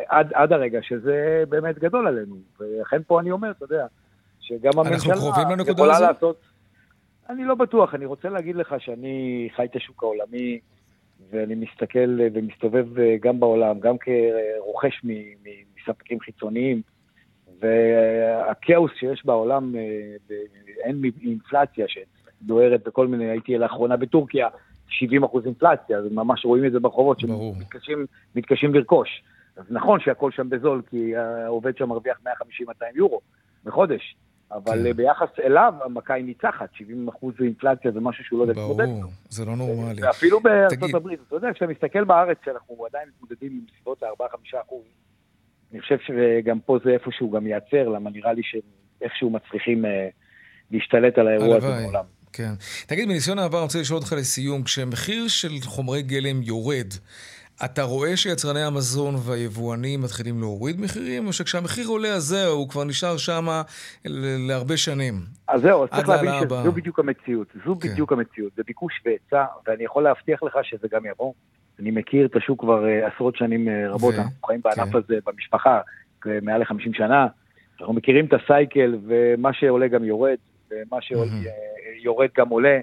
עד, 0.08 0.32
עד 0.34 0.52
הרגע 0.52 0.78
שזה 0.82 1.44
באמת 1.48 1.78
גדול 1.78 2.06
עלינו. 2.06 2.36
ולכן 2.60 3.02
פה 3.06 3.20
אני 3.20 3.30
אומר, 3.30 3.50
אתה 3.50 3.64
יודע, 3.64 3.86
שגם 4.40 4.72
הממשלה 4.76 5.14
יכולה 5.68 5.96
הזאת? 5.96 6.08
לעשות... 6.08 6.36
אני 7.28 7.44
לא 7.44 7.54
בטוח, 7.54 7.94
אני 7.94 8.04
רוצה 8.04 8.28
להגיד 8.28 8.56
לך 8.56 8.74
שאני 8.78 9.48
חי 9.56 9.64
את 9.64 9.76
השוק 9.76 10.02
העולמי, 10.02 10.60
ואני 11.30 11.54
מסתכל 11.54 12.18
ומסתובב 12.34 12.86
גם 13.20 13.40
בעולם, 13.40 13.80
גם 13.80 13.96
כרוכש 13.98 15.02
מספקים 15.76 16.20
חיצוניים, 16.20 16.82
והכאוס 17.60 18.92
שיש 18.98 19.26
בעולם, 19.26 19.76
אה, 19.76 20.36
אין 20.84 21.02
אינפלציה 21.22 21.86
שדוהרת 21.88 22.84
בכל 22.86 23.06
מיני, 23.06 23.30
הייתי 23.30 23.58
לאחרונה 23.58 23.96
בטורקיה, 23.96 24.48
70 24.88 25.24
אחוז 25.24 25.46
אינפלציה, 25.46 25.98
אז 25.98 26.04
ממש 26.12 26.44
רואים 26.44 26.64
את 26.64 26.72
זה 26.72 26.80
ברחובות, 26.80 27.20
שמתקשים 27.80 28.74
לרכוש. 28.74 29.22
אז 29.56 29.64
נכון 29.70 30.00
שהכל 30.00 30.30
שם 30.30 30.50
בזול, 30.50 30.82
כי 30.90 31.16
העובד 31.16 31.76
שם 31.76 31.88
מרוויח 31.88 32.18
150-200 32.26 32.28
יורו 32.94 33.20
בחודש, 33.64 34.16
אבל 34.54 34.82
כן. 34.84 34.92
ביחס 34.92 35.28
אליו 35.44 35.74
המכה 35.84 36.14
היא 36.14 36.24
ניצחת, 36.24 36.68
70 36.74 37.08
אחוז 37.08 37.34
אינפלציה 37.40 37.90
זה 37.90 38.00
משהו 38.00 38.24
שהוא 38.24 38.38
לא 38.38 38.44
יודע 38.44 38.60
להתמודד. 38.60 38.84
ברור, 38.84 39.12
זה 39.28 39.44
לא 39.44 39.56
נורמלי. 39.56 40.02
ואפילו 40.02 40.40
בארצות 40.40 40.94
הברית, 40.94 41.20
אתה 41.28 41.36
יודע, 41.36 41.48
כשאתה 41.52 41.72
מסתכל 41.72 42.04
בארץ, 42.04 42.36
שאנחנו 42.44 42.86
עדיין 42.86 43.08
מתמודדים 43.08 43.52
עם 43.52 43.60
סביבות 43.74 44.02
ה-4-5 44.02 44.60
אחוז, 44.66 44.84
אני 45.72 45.80
חושב 45.80 45.96
שגם 46.06 46.60
פה 46.60 46.78
זה 46.84 46.90
איפשהו 46.90 47.30
גם 47.30 47.46
ייעצר, 47.46 47.88
למה 47.88 48.10
נראה 48.10 48.32
לי 48.32 48.42
שאיכשהו 48.44 49.30
מצליחים 49.30 49.84
אה, 49.84 50.08
להשתלט 50.70 51.18
על 51.18 51.28
האירוע 51.28 51.56
הזה 51.56 51.66
בעולם. 51.82 52.04
כן. 52.32 52.52
תגיד, 52.86 53.08
מניסיון 53.08 53.38
העבר, 53.38 53.58
אני 53.58 53.64
רוצה 53.64 53.80
לשאול 53.80 53.98
אותך 53.98 54.12
לסיום, 54.12 54.62
כשמחיר 54.62 55.28
של 55.28 55.50
חומרי 55.64 56.02
גלם 56.02 56.42
יורד, 56.42 56.94
אתה 57.64 57.82
רואה 57.82 58.16
שיצרני 58.16 58.62
המזון 58.62 59.14
והיבואנים 59.26 60.02
מתחילים 60.02 60.40
להוריד 60.40 60.80
מחירים, 60.80 61.26
או 61.26 61.32
שכשהמחיר 61.32 61.88
עולה, 61.88 62.08
אז 62.08 62.22
זהו, 62.22 62.52
הוא 62.52 62.68
כבר 62.68 62.84
נשאר 62.84 63.16
שם 63.16 63.46
להרבה 64.48 64.76
שנים? 64.76 65.14
אז 65.48 65.60
זהו, 65.62 65.84
אז 65.84 65.88
צריך 65.90 66.08
להבין 66.08 66.30
שזו 66.44 66.60
הבא. 66.60 66.70
בדיוק 66.70 66.98
המציאות. 66.98 67.46
זו 67.66 67.76
כן. 67.80 67.88
בדיוק 67.88 68.12
המציאות. 68.12 68.52
זה 68.56 68.62
ביקוש 68.66 69.00
והיצע, 69.04 69.44
ואני 69.66 69.84
יכול 69.84 70.02
להבטיח 70.02 70.42
לך 70.42 70.58
שזה 70.62 70.88
גם 70.90 71.06
יבוא. 71.06 71.32
אני 71.80 71.90
מכיר 71.90 72.26
את 72.26 72.36
השוק 72.36 72.60
כבר 72.60 72.84
uh, 72.84 73.14
עשרות 73.14 73.36
שנים 73.36 73.68
uh, 73.68 73.70
רבות, 73.94 74.14
ו... 74.14 74.18
אנחנו 74.18 74.46
חיים 74.46 74.60
בענף 74.64 74.92
כן. 74.92 74.98
הזה 74.98 75.18
במשפחה 75.26 75.80
מעל 76.42 76.60
ל-50 76.60 76.96
שנה. 76.96 77.26
אנחנו 77.80 77.94
מכירים 77.94 78.26
את 78.26 78.32
הסייקל, 78.32 78.98
ומה 79.06 79.52
שעולה 79.52 79.88
גם 79.88 80.04
יורד, 80.04 80.36
ומה 80.70 80.98
שעולה... 81.00 81.30
Mm-hmm. 81.30 81.74
יורד 82.04 82.28
גם 82.36 82.48
עולה, 82.48 82.80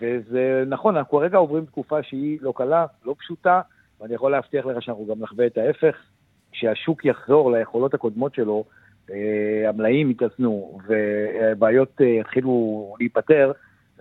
וזה 0.00 0.64
נכון, 0.66 0.96
אנחנו 0.96 1.18
כרגע 1.18 1.38
עוברים 1.38 1.66
תקופה 1.66 2.02
שהיא 2.02 2.38
לא 2.40 2.52
קלה, 2.56 2.86
לא 3.04 3.14
פשוטה, 3.18 3.60
ואני 4.02 4.14
יכול 4.14 4.32
להבטיח 4.32 4.66
לך 4.66 4.82
שאנחנו 4.82 5.06
גם 5.06 5.20
נחווה 5.20 5.46
את 5.46 5.58
ההפך. 5.58 5.96
כשהשוק 6.52 7.04
יחזור 7.04 7.52
ליכולות 7.52 7.94
הקודמות 7.94 8.34
שלו, 8.34 8.64
אה, 9.10 9.68
המלאים 9.68 10.10
יתאזנו 10.10 10.78
ובעיות 10.86 12.00
אה, 12.00 12.06
יתחילו 12.06 12.94
להיפתר, 12.98 13.52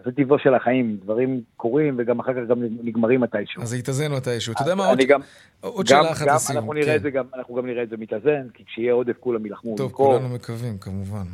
זה 0.06 0.12
טבעו 0.12 0.40
של 0.40 0.54
החיים, 0.54 0.98
דברים 1.04 1.42
קורים 1.58 1.96
וגם 2.00 2.20
אחר 2.20 2.34
כך 2.34 2.50
גם 2.50 2.58
נגמרים 2.84 3.22
מתישהו. 3.22 3.62
אז 3.62 3.70
זה 3.70 3.78
יתאזן 3.78 4.12
מתישהו. 4.12 4.54
אתה 4.54 4.62
יודע 4.62 4.76
מה, 4.76 4.88
עוד, 4.88 5.00
גם, 5.08 5.22
עוד 5.62 5.88
שאלה 5.88 6.12
אחת 6.12 6.28
לסיום. 6.28 6.72
אנחנו, 6.72 6.74
כן. 6.86 7.10
גם, 7.10 7.26
אנחנו 7.36 7.56
גם 7.56 7.66
נראה 7.66 7.84
את 7.84 7.90
זה 7.90 7.98
מתאזן, 7.98 8.48
כי 8.54 8.64
כשיהיה 8.66 8.94
עודף 8.94 9.16
כולם 9.20 9.46
יילחמו. 9.46 9.78
טוב, 9.78 9.88
למכור. 9.88 10.14
כולנו 10.14 10.36
מקווים, 10.36 10.78
כמובן. 10.78 11.26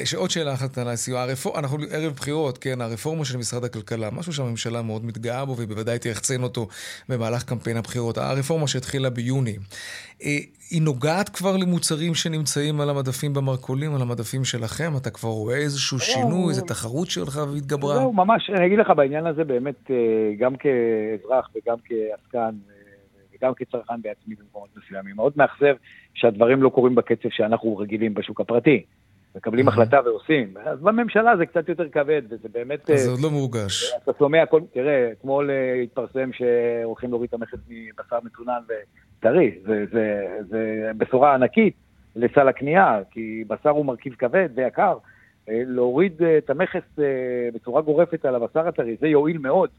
יש 0.00 0.14
עוד 0.14 0.30
שאלה 0.30 0.54
אחת 0.54 0.78
על 0.78 0.88
הסיום. 0.88 1.18
הרפור... 1.18 1.58
אנחנו 1.58 1.78
ערב 1.90 2.12
בחירות, 2.12 2.58
כן, 2.58 2.80
הרפורמה 2.80 3.24
של 3.24 3.36
משרד 3.36 3.64
הכלכלה, 3.64 4.10
משהו 4.10 4.32
שהממשלה 4.32 4.82
מאוד 4.82 5.04
מתגאה 5.04 5.44
בו, 5.44 5.56
והיא 5.56 5.68
בוודאי 5.68 5.98
תייחצן 5.98 6.42
אותו 6.42 6.68
במהלך 7.08 7.42
קמפיין 7.42 7.76
הבחירות. 7.76 8.18
הרפורמה 8.18 8.68
שהתחילה 8.68 9.10
ביוני. 9.10 9.56
אה, 10.24 10.38
היא 10.70 10.82
נוגעת 10.82 11.28
כבר 11.28 11.56
למוצרים 11.56 12.14
שנמצאים 12.14 12.80
על 12.80 12.90
המדפים 12.90 13.34
במרכולים, 13.34 13.94
על 13.94 14.02
המדפים 14.02 14.44
שלכם? 14.44 14.92
אתה 14.96 15.10
כבר 15.10 15.28
רואה 15.28 15.56
איזשהו 15.56 15.98
שינוי, 15.98 16.48
איזו 16.48 16.66
תחרות 16.66 17.10
שלך 17.10 17.40
והתגברה? 17.52 17.94
זהו, 17.94 18.12
ממש, 18.12 18.50
אני 18.50 18.66
אגיד 18.66 18.78
לך 18.78 18.90
בעניין 18.96 19.26
הזה 19.26 19.44
באמת, 19.44 19.90
אה, 19.90 19.96
גם 20.38 20.56
כאזרח 20.56 21.50
וגם 21.54 21.76
כעסקן, 21.84 22.54
גם 23.42 23.54
כצרכן 23.54 24.02
בעצמי 24.02 24.34
במקומות 24.34 24.68
מסוימים. 24.76 25.16
מאוד 25.16 25.32
מאכזב 25.36 25.74
שהדברים 26.14 26.62
לא 26.62 26.68
קורים 26.68 26.94
בקצב 26.94 27.28
שאנחנו 27.30 27.76
רגילים 27.76 28.14
בשוק 28.14 28.40
הפרטי. 28.40 28.82
מקבלים 29.36 29.68
החלטה 29.68 30.00
ועושים. 30.04 30.54
אז 30.64 30.80
בממשלה 30.80 31.36
זה 31.36 31.46
קצת 31.46 31.68
יותר 31.68 31.88
כבד, 31.88 32.22
וזה 32.28 32.48
באמת... 32.52 32.90
אז 32.90 33.00
זה 33.00 33.10
עוד 33.10 33.20
לא 33.20 33.30
מורגש. 33.30 33.92
אתה 34.04 34.12
שומע, 34.18 34.46
כל, 34.46 34.60
תראה, 34.72 35.12
אתמול 35.12 35.50
התפרסם 35.82 36.30
שהולכים 36.32 37.10
להוריד 37.10 37.28
את 37.28 37.34
המכס 37.34 37.58
מבשר 37.68 38.18
מצונן 38.24 38.60
וטרי. 39.18 39.58
זה, 39.66 39.84
זה, 39.92 40.26
זה 40.48 40.90
בשורה 40.96 41.34
ענקית 41.34 41.74
לסל 42.16 42.48
הקנייה, 42.48 43.00
כי 43.10 43.44
בשר 43.46 43.70
הוא 43.70 43.86
מרכיב 43.86 44.14
כבד 44.14 44.48
ויקר. 44.54 44.96
להוריד 45.48 46.22
את 46.38 46.50
המכס 46.50 46.82
בצורה 47.54 47.82
גורפת 47.82 48.24
על 48.24 48.34
הבשר 48.34 48.68
הטרי, 48.68 48.96
זה 49.00 49.08
יועיל 49.08 49.38
מאוד. 49.38 49.70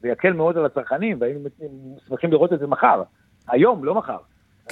זה 0.00 0.08
יקל 0.08 0.32
מאוד 0.32 0.58
על 0.58 0.64
הצרכנים, 0.64 1.16
והיינו 1.20 1.40
שמחים 2.08 2.30
לראות 2.30 2.52
את 2.52 2.58
זה 2.58 2.66
מחר. 2.66 3.02
היום, 3.48 3.84
לא 3.84 3.94
מחר. 3.94 4.16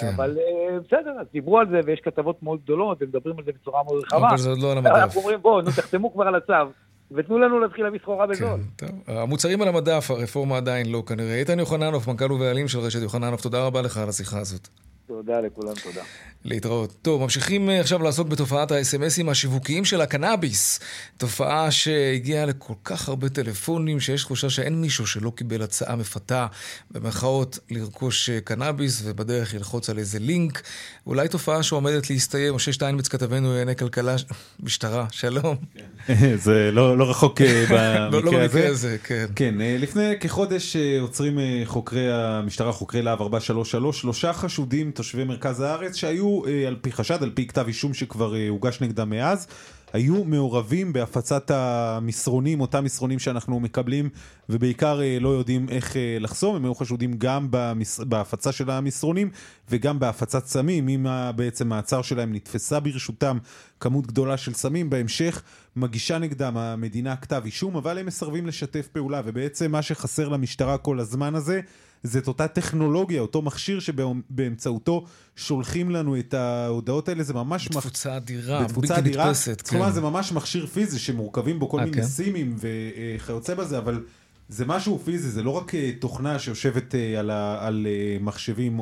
כן. 0.00 0.12
אבל 0.16 0.36
uh, 0.36 0.86
בסדר, 0.86 1.10
אז 1.20 1.26
דיברו 1.32 1.58
על 1.58 1.66
זה, 1.70 1.80
ויש 1.86 2.00
כתבות 2.00 2.42
מאוד 2.42 2.60
גדולות, 2.64 2.98
ומדברים 3.00 3.38
על 3.38 3.44
זה 3.44 3.52
בצורה 3.52 3.82
מאוד 3.84 4.02
רחבה. 4.04 4.28
אבל 4.28 4.38
זה 4.38 4.50
עוד 4.50 4.58
לא 4.58 4.72
על 4.72 4.78
המדף. 4.78 4.92
אנחנו 4.94 5.20
אומרים, 5.20 5.42
בואו, 5.42 5.60
נו, 5.60 5.70
תחתמו 5.70 6.12
כבר 6.12 6.24
על 6.24 6.34
הצו. 6.34 6.70
ותנו 7.10 7.38
לנו 7.38 7.60
להתחיל 7.60 7.84
להביא 7.84 8.00
סחורה 8.02 8.26
כן, 8.26 8.32
בזול. 8.32 8.60
כן, 8.78 8.86
טוב. 8.86 9.18
המוצרים 9.18 9.62
על 9.62 9.68
המדף, 9.68 10.10
הרפורמה 10.10 10.56
עדיין 10.56 10.92
לא 10.92 11.02
כנראה. 11.06 11.34
איתן 11.34 11.58
יוחננוף, 11.58 12.08
מנכ"ל 12.08 12.32
ובעלים 12.32 12.68
של 12.68 12.78
רשת 12.78 13.02
יוחננוף, 13.02 13.40
תודה 13.40 13.66
רבה 13.66 13.82
לך 13.82 13.98
על 13.98 14.08
השיחה 14.08 14.38
הזאת. 14.38 14.68
תודה 15.10 15.40
לכולם, 15.40 15.72
תודה. 15.82 16.02
להתראות. 16.44 16.94
טוב, 17.02 17.22
ממשיכים 17.22 17.70
אה, 17.70 17.80
עכשיו 17.80 18.02
לעסוק 18.02 18.28
בתופעת 18.28 18.70
האס.אם.אסים 18.70 19.28
השיווקיים 19.28 19.84
של 19.84 20.00
הקנאביס. 20.00 20.80
תופעה 21.16 21.70
שהגיעה 21.70 22.46
לכל 22.46 22.74
כך 22.84 23.08
הרבה 23.08 23.28
טלפונים, 23.28 24.00
שיש 24.00 24.24
תחושה 24.24 24.50
שאין 24.50 24.80
מישהו 24.80 25.06
שלא 25.06 25.32
קיבל 25.36 25.62
הצעה 25.62 25.96
מפתה, 25.96 26.46
במרכאות, 26.90 27.58
לרכוש 27.70 28.30
אה, 28.30 28.40
קנאביס, 28.40 29.02
ובדרך 29.04 29.54
ילחוץ 29.54 29.90
על 29.90 29.98
איזה 29.98 30.18
לינק. 30.18 30.62
אולי 31.06 31.28
תופעה 31.28 31.62
שעומדת 31.62 32.10
להסתיים. 32.10 32.54
משה 32.54 32.72
שטיינמץ 32.72 33.08
כתבנו 33.08 33.48
לענייני 33.48 33.76
כלכלה, 33.76 34.16
משטרה, 34.60 35.06
שלום. 35.10 35.56
זה 36.44 36.70
לא, 36.72 36.98
לא 36.98 37.10
רחוק 37.10 37.40
אה, 37.40 37.64
לא, 38.12 38.22
לא 38.22 38.30
במקרה 38.30 38.44
הזה. 38.44 38.68
הזה, 38.68 38.96
כן. 39.04 39.26
כן, 39.36 39.54
לפני 39.58 40.14
כחודש 40.20 40.76
עוצרים 41.00 41.38
חוקרי 41.64 42.12
המשטרה, 42.12 42.72
חוקרי 42.72 43.02
להב 43.02 43.20
433, 43.20 44.00
שלושה 44.00 44.32
חשודים, 44.32 44.90
תושבי 45.00 45.24
מרכז 45.24 45.60
הארץ, 45.60 45.94
שהיו 45.94 46.46
אה, 46.46 46.68
על 46.68 46.76
פי 46.80 46.92
חשד, 46.92 47.22
על 47.22 47.30
פי 47.30 47.46
כתב 47.46 47.64
אישום 47.66 47.94
שכבר 47.94 48.36
אה, 48.36 48.48
הוגש 48.48 48.80
נגדם 48.80 49.10
מאז, 49.10 49.46
היו 49.92 50.24
מעורבים 50.24 50.92
בהפצת 50.92 51.50
המסרונים, 51.50 52.60
אותם 52.60 52.84
מסרונים 52.84 53.18
שאנחנו 53.18 53.60
מקבלים 53.60 54.08
ובעיקר 54.48 55.00
אה, 55.02 55.18
לא 55.20 55.28
יודעים 55.28 55.68
איך 55.68 55.96
לחסום, 56.20 56.56
הם 56.56 56.64
היו 56.64 56.74
חשודים 56.74 57.14
גם 57.18 57.46
במס... 57.50 58.00
בהפצה 58.00 58.52
של 58.52 58.70
המסרונים 58.70 59.30
וגם 59.70 59.98
בהפצת 59.98 60.46
סמים, 60.46 60.88
אם 60.88 61.06
בעצם 61.36 61.68
מעצר 61.68 62.02
שלהם 62.02 62.32
נתפסה 62.32 62.80
ברשותם 62.80 63.38
כמות 63.80 64.06
גדולה 64.06 64.36
של 64.36 64.54
סמים, 64.54 64.90
בהמשך 64.90 65.42
מגישה 65.76 66.18
נגדם 66.18 66.56
המדינה 66.56 67.16
כתב 67.16 67.42
אישום, 67.44 67.76
אבל 67.76 67.98
הם 67.98 68.06
מסרבים 68.06 68.46
לשתף 68.46 68.88
פעולה, 68.92 69.22
ובעצם 69.24 69.72
מה 69.72 69.82
שחסר 69.82 70.28
למשטרה 70.28 70.78
כל 70.78 71.00
הזמן 71.00 71.34
הזה 71.34 71.60
זה 72.02 72.18
את 72.18 72.28
אותה 72.28 72.48
טכנולוגיה, 72.48 73.20
אותו 73.20 73.42
מכשיר 73.42 73.80
שבאמצעותו 73.80 75.04
שולחים 75.36 75.90
לנו 75.90 76.18
את 76.18 76.34
ההודעות 76.34 77.08
האלה, 77.08 77.22
זה 77.22 77.34
ממש... 77.34 77.68
בתפוצה 77.68 78.16
אדירה, 78.16 78.66
בלתי 78.66 79.10
נתפסת. 79.10 79.62
זאת 79.64 79.74
אומרת, 79.74 79.88
כן. 79.88 79.94
זה 79.94 80.00
ממש 80.00 80.32
מכשיר 80.32 80.66
פיזי 80.66 80.98
שמורכבים 80.98 81.58
בו 81.58 81.68
כל 81.68 81.78
אה, 81.78 81.84
מיני 81.84 81.96
כן? 81.96 82.02
סימים 82.02 82.56
וכיוצא 82.58 83.54
בזה, 83.54 83.78
אבל... 83.78 84.04
זה 84.52 84.64
משהו 84.66 84.98
פיזי, 85.04 85.28
זה 85.28 85.42
לא 85.42 85.50
רק 85.50 85.74
אה, 85.74 85.90
תוכנה 85.98 86.38
שיושבת 86.38 86.94
אה, 86.94 87.18
על, 87.20 87.30
ה, 87.30 87.66
על 87.66 87.86
מחשבים 88.20 88.80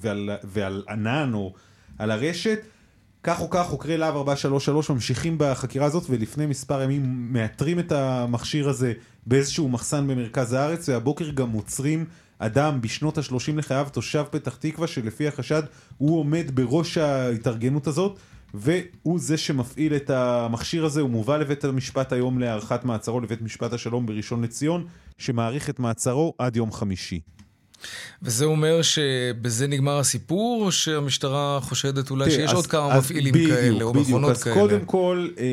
ועל, 0.00 0.30
ועל 0.44 0.82
ענן 0.88 1.34
או 1.34 1.54
על 1.98 2.10
הרשת. 2.10 2.58
כך 3.26 3.40
או 3.40 3.50
כך, 3.50 3.66
חוקרי 3.66 3.96
להב 3.96 4.16
433 4.16 4.90
ממשיכים 4.90 5.34
בחקירה 5.38 5.86
הזאת, 5.86 6.04
ולפני 6.10 6.46
מספר 6.46 6.82
ימים 6.82 7.32
מאתרים 7.32 7.78
את 7.78 7.92
המכשיר 7.92 8.68
הזה 8.68 8.92
באיזשהו 9.26 9.68
מחסן 9.68 10.08
במרכז 10.08 10.52
הארץ, 10.52 10.88
והבוקר 10.88 11.30
גם 11.30 11.52
עוצרים 11.52 12.04
אדם 12.38 12.80
בשנות 12.80 13.18
ה-30 13.18 13.56
לחייו, 13.56 13.86
תושב 13.92 14.24
פתח 14.30 14.56
תקווה, 14.56 14.86
שלפי 14.86 15.28
החשד 15.28 15.62
הוא 15.98 16.18
עומד 16.18 16.50
בראש 16.54 16.98
ההתארגנות 16.98 17.86
הזאת, 17.86 18.18
והוא 18.54 19.18
זה 19.18 19.36
שמפעיל 19.36 19.96
את 19.96 20.10
המכשיר 20.10 20.84
הזה, 20.84 21.00
הוא 21.00 21.10
מובא 21.10 21.36
לבית 21.36 21.64
המשפט 21.64 22.12
היום 22.12 22.38
להארכת 22.38 22.84
מעצרו 22.84 23.20
לבית 23.20 23.42
משפט 23.42 23.72
השלום 23.72 24.06
בראשון 24.06 24.44
לציון, 24.44 24.86
שמאריך 25.18 25.70
את 25.70 25.78
מעצרו 25.78 26.34
עד 26.38 26.56
יום 26.56 26.72
חמישי. 26.72 27.20
וזה 28.22 28.44
אומר 28.44 28.82
שבזה 28.82 29.66
נגמר 29.66 29.98
הסיפור, 29.98 30.64
או 30.64 30.72
שהמשטרה 30.72 31.58
חושדת 31.62 32.10
אולי 32.10 32.30
שיש 32.30 32.50
אז, 32.50 32.56
עוד 32.56 32.66
כמה 32.66 32.98
מפעילים 32.98 33.34
בדיוק, 33.34 33.50
כאלה, 33.50 33.84
או 33.84 33.94
מכונות 33.94 34.30
אז 34.30 34.42
כאלה? 34.42 34.56
אז 34.56 34.60
קודם 34.60 34.84
כל, 34.84 35.28
אה, 35.38 35.44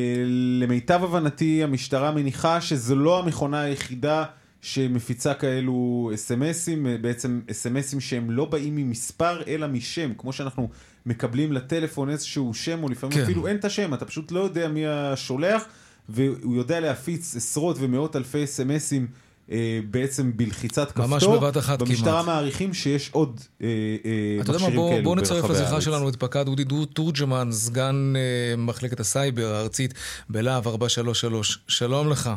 למיטב 0.60 1.04
הבנתי, 1.04 1.62
המשטרה 1.62 2.10
מניחה 2.10 2.60
שזו 2.60 2.96
לא 2.96 3.18
המכונה 3.18 3.60
היחידה 3.60 4.24
שמפיצה 4.62 5.34
כאלו 5.34 6.10
אס.אם.אסים, 6.14 6.86
בעצם 7.00 7.40
אס.אם.אסים 7.50 8.00
שהם 8.00 8.30
לא 8.30 8.44
באים 8.44 8.76
ממספר, 8.76 9.42
אלא 9.46 9.66
משם, 9.66 10.12
כמו 10.18 10.32
שאנחנו 10.32 10.68
מקבלים 11.06 11.52
לטלפון 11.52 12.10
איזשהו 12.10 12.54
שם, 12.54 12.82
או 12.82 12.88
לפעמים 12.88 13.16
כן. 13.16 13.22
אפילו 13.22 13.46
אין 13.46 13.56
את 13.56 13.64
השם, 13.64 13.94
אתה 13.94 14.04
פשוט 14.04 14.32
לא 14.32 14.40
יודע 14.40 14.68
מי 14.68 14.86
השולח, 14.86 15.64
והוא 16.08 16.56
יודע 16.56 16.80
להפיץ 16.80 17.36
עשרות 17.36 17.76
ומאות 17.80 18.16
אלפי 18.16 18.44
אס.אם.אסים. 18.44 19.06
אה, 19.52 19.80
בעצם 19.90 20.32
בלחיצת 20.36 20.88
כפתור. 20.88 21.06
ממש 21.06 21.24
בבת 21.24 21.56
אחת 21.56 21.78
כמעט. 21.78 21.88
במשטרה 21.90 22.22
מעריכים 22.22 22.74
שיש 22.74 23.10
עוד 23.12 23.40
אה, 23.62 23.66
אה, 23.66 24.36
מכשירים 24.38 24.58
כאלו 24.58 24.82
ברחבי 24.82 24.92
הארץ. 24.92 25.04
בואו 25.04 25.14
נצרף 25.14 25.50
לשיחה 25.50 25.80
שלנו 25.80 26.08
את 26.08 26.16
פקד 26.16 26.48
אודי 26.48 26.64
תורג'מן, 26.92 27.48
סגן 27.52 28.12
מחלקת 28.58 29.00
הסייבר 29.00 29.54
הארצית 29.54 29.94
בלהב 30.28 30.68
433. 30.68 31.58
שלום 31.68 32.10
לך. 32.10 32.30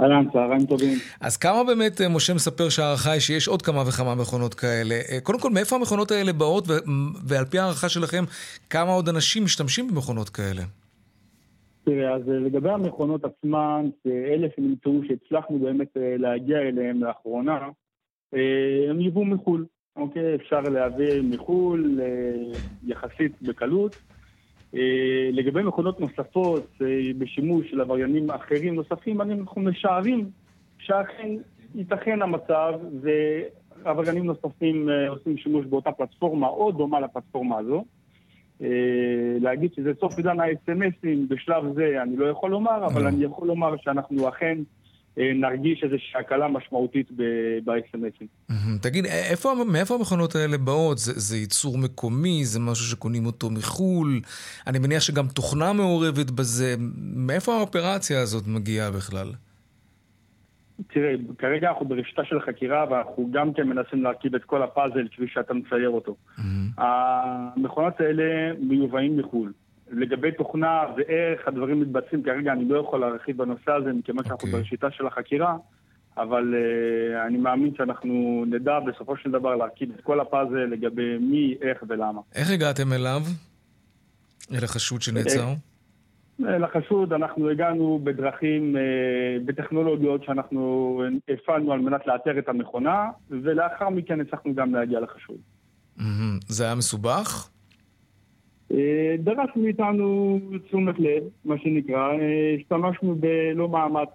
אהלן, 0.00 0.24
צהריים 0.32 0.66
טובים. 0.66 0.98
אז 1.20 1.36
כמה 1.36 1.64
באמת 1.64 2.00
משה 2.00 2.34
מספר 2.34 2.68
שההערכה 2.68 3.10
היא 3.10 3.20
שיש 3.20 3.48
עוד 3.48 3.62
כמה 3.62 3.82
וכמה 3.86 4.14
מכונות 4.14 4.54
כאלה? 4.54 5.00
קודם 5.22 5.40
כל, 5.40 5.50
מאיפה 5.50 5.76
המכונות 5.76 6.10
האלה 6.10 6.32
באות, 6.32 6.68
ועל 7.24 7.44
פי 7.44 7.58
הערכה 7.58 7.88
שלכם, 7.88 8.24
כמה 8.70 8.92
עוד 8.92 9.08
אנשים 9.08 9.44
משתמשים 9.44 9.88
במכונות 9.88 10.28
כאלה? 10.28 10.62
תראה, 11.86 12.14
אז 12.14 12.28
אה, 12.28 12.38
לגבי 12.38 12.70
המכונות 12.70 13.24
עצמן, 13.24 13.88
אלה 14.06 14.48
שנמצאו 14.56 15.00
שהצלחנו 15.08 15.58
באמת 15.58 15.96
אה, 15.96 16.16
להגיע 16.18 16.58
אליהם 16.58 17.04
לאחרונה, 17.04 17.68
אה, 18.34 18.90
הם 18.90 19.00
יבואו 19.00 19.24
מחו"ל, 19.24 19.66
אוקיי? 19.96 20.34
אפשר 20.34 20.60
להביא 20.60 21.22
מחו"ל 21.22 22.00
יחסית 22.86 23.42
בקלות. 23.42 23.96
לגבי 25.32 25.62
מכונות 25.62 26.00
נוספות 26.00 26.78
בשימוש 27.18 27.70
של 27.70 27.80
עבריינים 27.80 28.30
אחרים 28.30 28.74
נוספים, 28.74 29.20
אנחנו 29.20 29.60
משערים 29.60 30.30
שאכן 30.78 31.28
ייתכן 31.74 32.22
המצב 32.22 32.72
ועבריינים 33.00 34.24
נוספים 34.24 34.88
עושים 35.08 35.38
שימוש 35.38 35.66
באותה 35.66 35.92
פלטפורמה 35.92 36.46
או 36.46 36.72
דומה 36.72 37.00
לפלטפורמה 37.00 37.58
הזו. 37.58 37.84
אה, 38.62 38.68
להגיד 39.40 39.70
שזה 39.76 39.92
סוף 40.00 40.16
עידן 40.16 40.40
האס.אם.אסים 40.40 41.28
בשלב 41.28 41.74
זה 41.74 42.02
אני 42.02 42.16
לא 42.16 42.26
יכול 42.26 42.50
לומר, 42.50 42.86
אבל 42.86 43.02
לא. 43.02 43.08
אני 43.08 43.24
יכול 43.24 43.48
לומר 43.48 43.74
שאנחנו 43.82 44.28
אכן 44.28 44.58
אה, 45.18 45.32
נרגיש 45.34 45.84
איזושהי 45.84 46.20
הקלה 46.20 46.48
משמעותית 46.48 47.10
ב-SMSים. 47.64 48.52
תגיד, 48.80 49.06
איפה, 49.06 49.52
מאיפה 49.66 49.94
המכונות 49.94 50.34
האלה 50.34 50.58
באות? 50.58 50.98
זה, 50.98 51.12
זה 51.16 51.36
ייצור 51.36 51.78
מקומי? 51.78 52.44
זה 52.44 52.60
משהו 52.60 52.84
שקונים 52.84 53.26
אותו 53.26 53.50
מחו"ל? 53.50 54.20
אני 54.66 54.78
מניח 54.78 55.02
שגם 55.02 55.26
תוכנה 55.28 55.72
מעורבת 55.72 56.30
בזה. 56.30 56.74
מאיפה 57.16 57.56
האופרציה 57.56 58.20
הזאת 58.20 58.46
מגיעה 58.46 58.90
בכלל? 58.90 59.32
תראה, 60.86 61.14
כרגע 61.38 61.68
אנחנו 61.68 61.86
בראשיתה 61.86 62.24
של 62.24 62.40
חקירה 62.40 62.84
ואנחנו 62.90 63.28
גם 63.30 63.52
כן 63.52 63.62
מנסים 63.62 64.02
להרכיב 64.02 64.34
את 64.34 64.44
כל 64.44 64.62
הפאזל 64.62 65.08
כפי 65.08 65.28
שאתה 65.28 65.54
מצייר 65.54 65.90
אותו. 65.90 66.16
Mm-hmm. 66.38 66.42
המכונות 66.78 68.00
האלה 68.00 68.54
מיובאים 68.60 69.16
מחו"ל. 69.16 69.52
לגבי 69.90 70.32
תוכנה 70.32 70.80
ואיך 70.96 71.48
הדברים 71.48 71.80
מתבצעים, 71.80 72.22
כרגע 72.22 72.52
אני 72.52 72.68
לא 72.68 72.78
יכול 72.78 73.00
להרחיב 73.00 73.36
בנושא 73.36 73.72
הזה 73.72 73.92
מכיוון 73.92 74.24
okay. 74.24 74.28
שאנחנו 74.28 74.46
אוקיי. 74.48 74.60
בראשיתה 74.60 74.90
של 74.90 75.06
החקירה, 75.06 75.56
אבל 76.16 76.54
uh, 76.54 77.26
אני 77.26 77.38
מאמין 77.38 77.74
שאנחנו 77.76 78.44
נדע 78.46 78.80
בסופו 78.80 79.16
של 79.16 79.30
דבר 79.30 79.56
להרכיב 79.56 79.90
את 79.94 80.00
כל 80.00 80.20
הפאזל 80.20 80.66
לגבי 80.70 81.18
מי, 81.18 81.54
איך 81.62 81.82
ולמה. 81.88 82.20
איך 82.34 82.50
הגעתם 82.50 82.92
אליו? 82.92 83.20
אל 84.52 84.64
החשוד 84.64 85.02
שנעצר? 85.02 85.52
אה, 86.44 86.58
לחשוד 86.58 87.12
אנחנו 87.12 87.50
הגענו 87.50 88.00
בדרכים, 88.04 88.76
אה, 88.76 88.82
בטכנולוגיות 89.44 90.24
שאנחנו 90.24 91.02
הפעלנו 91.28 91.72
על 91.72 91.80
מנת 91.80 92.06
לאתר 92.06 92.38
את 92.38 92.48
המכונה, 92.48 93.10
ולאחר 93.30 93.88
מכן 93.88 94.20
הצלחנו 94.20 94.54
גם 94.54 94.74
להגיע 94.74 95.00
לחשוד. 95.00 95.36
זה 96.48 96.64
היה 96.64 96.74
מסובך? 96.74 97.48
דרש 99.18 99.50
מאיתנו 99.56 100.40
תשומת 100.66 100.94
לב, 100.98 101.22
מה 101.44 101.54
שנקרא, 101.58 102.12
השתמשנו 102.58 103.14
בלא 103.14 103.68
מאמץ, 103.68 104.08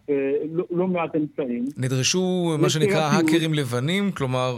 לא, 0.52 0.66
לא 0.72 0.88
מעט 0.88 1.16
אמצעים. 1.16 1.66
נדרשו 1.78 2.56
מה 2.62 2.70
שנקרא 2.70 3.02
האקרים 3.02 3.54
לבנים, 3.54 4.12
כלומר 4.12 4.58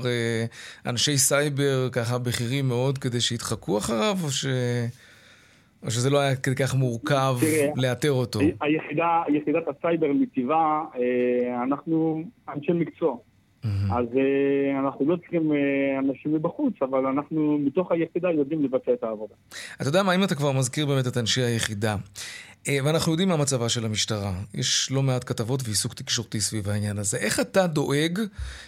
אנשי 0.86 1.18
סייבר 1.18 1.90
ככה 1.92 2.18
בכירים 2.18 2.68
מאוד 2.68 2.98
כדי 2.98 3.22
שיתחקו 3.22 3.78
אחריו, 3.78 4.18
או 4.24 4.30
ש... 4.32 4.46
או 5.86 5.92
שזה 5.92 6.10
לא 6.10 6.20
היה 6.20 6.36
כל 6.36 6.54
כך 6.54 6.76
מורכב 6.76 7.36
לאתר 7.76 8.12
אותו? 8.12 8.40
היחידה, 8.62 9.22
יחידת 9.30 9.64
הסייבר 9.68 10.08
מטבעה, 10.14 10.84
אה, 10.96 11.64
אנחנו 11.64 12.24
אנשי 12.50 12.72
מקצוע. 12.72 13.18
אז 13.92 14.06
אה, 14.14 14.80
אנחנו 14.80 15.06
לא 15.06 15.16
צריכים 15.16 15.52
אה, 15.52 15.56
אנשים 16.00 16.34
מבחוץ, 16.34 16.74
אבל 16.82 17.06
אנחנו 17.06 17.58
מתוך 17.58 17.92
היחידה 17.92 18.32
יודעים 18.32 18.64
לבצע 18.64 18.94
את 18.94 19.04
העבודה. 19.04 19.34
אתה 19.82 19.90
יודע 19.90 20.04
מה, 20.04 20.16
אם 20.16 20.24
אתה 20.24 20.36
כבר 20.36 20.52
מזכיר 20.52 20.86
באמת 20.86 21.08
את 21.08 21.18
אנשי 21.18 21.42
היחידה, 21.42 21.96
ואנחנו 22.68 23.12
יודעים 23.12 23.30
מה 23.30 23.38
מצבה 23.38 23.70
של 23.70 23.86
המשטרה, 23.86 24.34
יש 24.54 24.92
לא 24.92 25.04
מעט 25.04 25.24
כתבות 25.26 25.62
ועיסוק 25.64 25.94
תקשורתי 25.94 26.40
סביב 26.40 26.70
העניין 26.70 26.98
הזה, 26.98 27.18
איך 27.18 27.40
אתה 27.40 27.68
דואג 27.68 28.20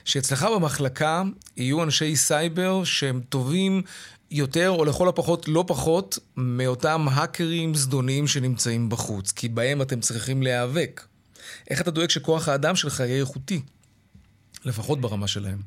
שאצלך 0.06 0.48
במחלקה 0.56 1.24
יהיו 1.58 1.84
אנשי 1.84 2.16
סייבר 2.16 2.84
שהם 2.84 3.20
טובים 3.30 3.82
יותר, 4.32 4.70
או 4.70 4.86
לכל 4.86 5.08
הפחות 5.08 5.48
לא 5.48 5.64
פחות, 5.68 6.20
מאותם 6.38 7.06
האקרים 7.12 7.74
זדוניים 7.74 8.28
שנמצאים 8.28 8.90
בחוץ, 8.90 9.32
כי 9.32 9.50
בהם 9.50 9.82
אתם 9.82 10.00
צריכים 10.00 10.44
להיאבק. 10.44 11.02
איך 11.70 11.82
אתה 11.82 11.92
דואג 11.92 12.10
שכוח 12.10 12.50
האדם 12.50 12.76
שלך 12.76 13.00
יהיה 13.00 13.20
איכותי? 13.20 13.62
לפחות 14.66 15.02
ברמה 15.02 15.28
שלהם. 15.28 15.58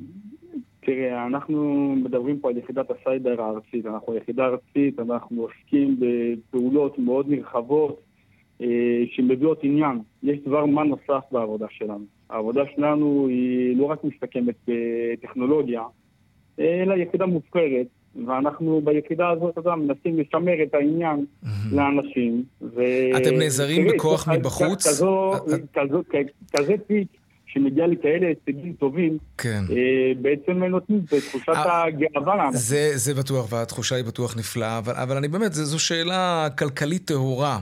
תראה, 0.81 1.27
אנחנו 1.27 1.95
מדברים 1.97 2.41
פה 2.41 2.49
על 2.49 2.57
יחידת 2.57 2.87
הסייבר 2.91 3.43
הארצית. 3.43 3.87
אנחנו 3.87 4.17
יחידה 4.17 4.45
ארצית, 4.45 4.99
אנחנו 4.99 5.43
עוסקים 5.43 6.01
בפעולות 6.01 6.99
מאוד 6.99 7.29
נרחבות 7.29 8.01
אה, 8.01 8.08
שמביאות 9.13 9.59
עניין. 9.63 9.99
יש 10.23 10.39
דבר 10.47 10.67
מה 10.67 10.85
נוסף 10.85 11.25
בעבודה 11.33 11.67
שלנו. 11.71 12.05
העבודה 12.31 12.63
שלנו 12.75 13.27
היא 13.31 13.77
לא 13.77 13.85
רק 13.85 14.05
מסתכמת 14.05 14.55
בטכנולוגיה, 14.69 15.83
אלא 16.59 16.95
יחידה 16.95 17.27
מובחרת, 17.27 17.87
ואנחנו 18.27 18.81
ביחידה 18.85 19.29
הזאת, 19.29 19.57
יודע, 19.57 19.75
מנסים 19.75 20.19
לשמר 20.19 20.63
את 20.63 20.75
העניין 20.75 21.25
לאנשים. 21.73 22.45
אתם 23.17 23.35
נעזרים 23.39 23.87
בכוח 23.87 24.29
מבחוץ? 24.29 24.87
כזה 26.53 26.75
תיק 26.87 27.09
שמגיע 27.47 27.87
לכאלה 27.87 28.27
הישגים 28.27 28.73
טובים, 28.73 29.19
כן. 29.39 29.63
אה, 29.71 30.13
בעצם 30.23 30.65
נותנים 30.65 31.01
את 31.05 31.23
תחושת 31.29 31.49
אה, 31.49 31.85
הגאווה 31.85 32.37
לאנשים. 32.37 32.61
זה, 32.61 32.91
זה 32.95 33.15
בטוח, 33.15 33.53
והתחושה 33.53 33.97
היא 33.97 34.05
בטוח 34.05 34.37
נפלאה, 34.37 34.79
אבל, 34.79 34.93
אבל 34.93 35.17
אני 35.17 35.29
באמת, 35.29 35.53
זו 35.53 35.79
שאלה 35.79 36.49
כלכלית 36.59 37.05
טהורה. 37.05 37.59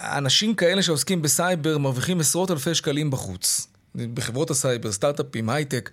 אנשים 0.00 0.54
כאלה 0.54 0.82
שעוסקים 0.82 1.22
בסייבר 1.22 1.78
מרוויחים 1.78 2.20
עשרות 2.20 2.50
אלפי 2.50 2.74
שקלים 2.74 3.10
בחוץ. 3.10 3.72
בחברות 3.94 4.50
הסייבר, 4.50 4.92
סטארט-אפים, 4.92 5.50
הייטק. 5.50 5.90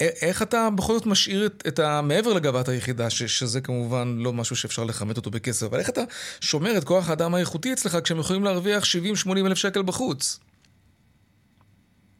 איך 0.00 0.42
אתה 0.42 0.68
בכל 0.76 0.92
זאת 0.92 1.06
משאיר 1.06 1.46
את, 1.46 1.62
את 1.68 1.78
ה... 1.78 2.00
מעבר 2.02 2.32
לגאוות 2.32 2.68
היחידה, 2.68 3.10
ש, 3.10 3.22
שזה 3.22 3.60
כמובן 3.60 4.16
לא 4.18 4.32
משהו 4.32 4.56
שאפשר 4.56 4.84
לכמת 4.84 5.16
אותו 5.16 5.30
בכסף, 5.30 5.66
אבל 5.66 5.78
איך 5.78 5.88
אתה 5.88 6.00
שומר 6.40 6.78
את 6.78 6.84
כוח 6.84 7.10
האדם 7.10 7.34
האיכותי 7.34 7.72
אצלך 7.72 7.98
כשהם 8.04 8.18
יכולים 8.18 8.44
להרוויח 8.44 8.82
70-80 9.26 9.46
אלף 9.46 9.58
שקל 9.58 9.82
בחוץ? 9.82 10.40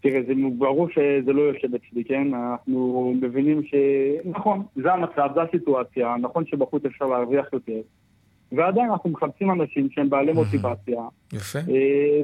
תראה, 0.00 0.20
זה 0.26 0.32
ברור 0.58 0.88
שזה 0.88 1.32
לא 1.32 1.42
יושב 1.42 1.68
אצלי, 1.74 2.04
כן? 2.04 2.34
אנחנו 2.34 3.14
מבינים 3.20 3.62
ש... 3.62 3.74
נכון, 4.24 4.62
זה 4.76 4.92
המצב, 4.92 5.28
זו 5.34 5.40
הסיטואציה, 5.40 6.14
נכון 6.20 6.46
שבחוץ 6.46 6.84
אפשר 6.84 7.04
להרוויח 7.04 7.46
יותר, 7.52 7.80
ועדיין 8.56 8.90
אנחנו 8.90 9.10
מחפשים 9.10 9.50
אנשים 9.50 9.88
שהם 9.90 10.10
בעלי 10.10 10.32
מוטיבציה. 10.32 11.02
יפה, 11.32 11.58
אה. 11.58 11.64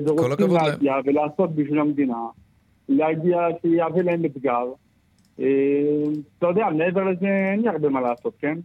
ורוצים 0.07 0.51
להגיע 0.51 0.95
ולעשות 1.05 1.55
בשביל 1.55 1.81
המדינה, 1.81 2.27
להגיע 2.88 3.38
שיהווה 3.62 4.03
להם 4.03 4.25
אתגר. 4.25 4.64
אה, 5.40 5.47
אתה 6.38 6.47
יודע, 6.47 6.66
מעבר 6.79 7.05
לזה 7.05 7.27
אין 7.53 7.61
לי 7.61 7.69
הרבה 7.69 7.88
מה 7.88 8.01
לעשות, 8.01 8.35
כן? 8.40 8.59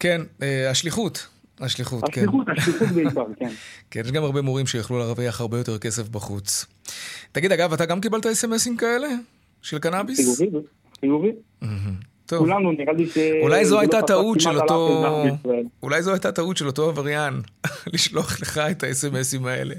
כן, 0.00 0.20
אה, 0.42 0.70
השליחות. 0.70 1.28
השליחות, 1.60 2.04
כן. 2.04 2.20
השליחות, 2.20 2.46
השליחות 2.48 2.88
בעיקר, 2.88 3.24
כן. 3.38 3.48
כן, 3.90 4.00
יש 4.04 4.12
גם 4.12 4.24
הרבה 4.24 4.42
מורים 4.42 4.66
שיכלו 4.66 4.98
להרוויח 4.98 5.40
הרבה 5.40 5.58
יותר 5.58 5.78
כסף 5.78 6.08
בחוץ. 6.08 6.66
תגיד, 7.32 7.52
אגב, 7.52 7.72
אתה 7.72 7.86
גם 7.86 8.00
קיבלת 8.00 8.26
אס.אם.אסים 8.26 8.76
כאלה? 8.76 9.08
של 9.62 9.78
קנאביס? 9.78 10.38
חיובי, 10.38 10.58
חיובי. 11.00 11.32
טוב. 12.28 12.38
כולנו, 12.38 12.72
נראה 12.72 12.92
לי 12.92 13.06
ש... 13.06 13.18
אולי 13.42 13.64
זו 13.64 13.80
הייתה 13.80 14.02
טעות 14.02 14.40
של 14.40 14.60
אותו... 14.60 15.04
אולי 15.82 16.02
זו 16.02 16.12
הייתה 16.12 16.32
טעות 16.32 16.56
של 16.56 16.66
אותו 16.66 16.88
עבריין, 16.88 17.34
לשלוח 17.92 18.40
לך 18.40 18.58
את 18.58 18.82
האס.אם.אסים 18.82 19.46
האלה. 19.46 19.74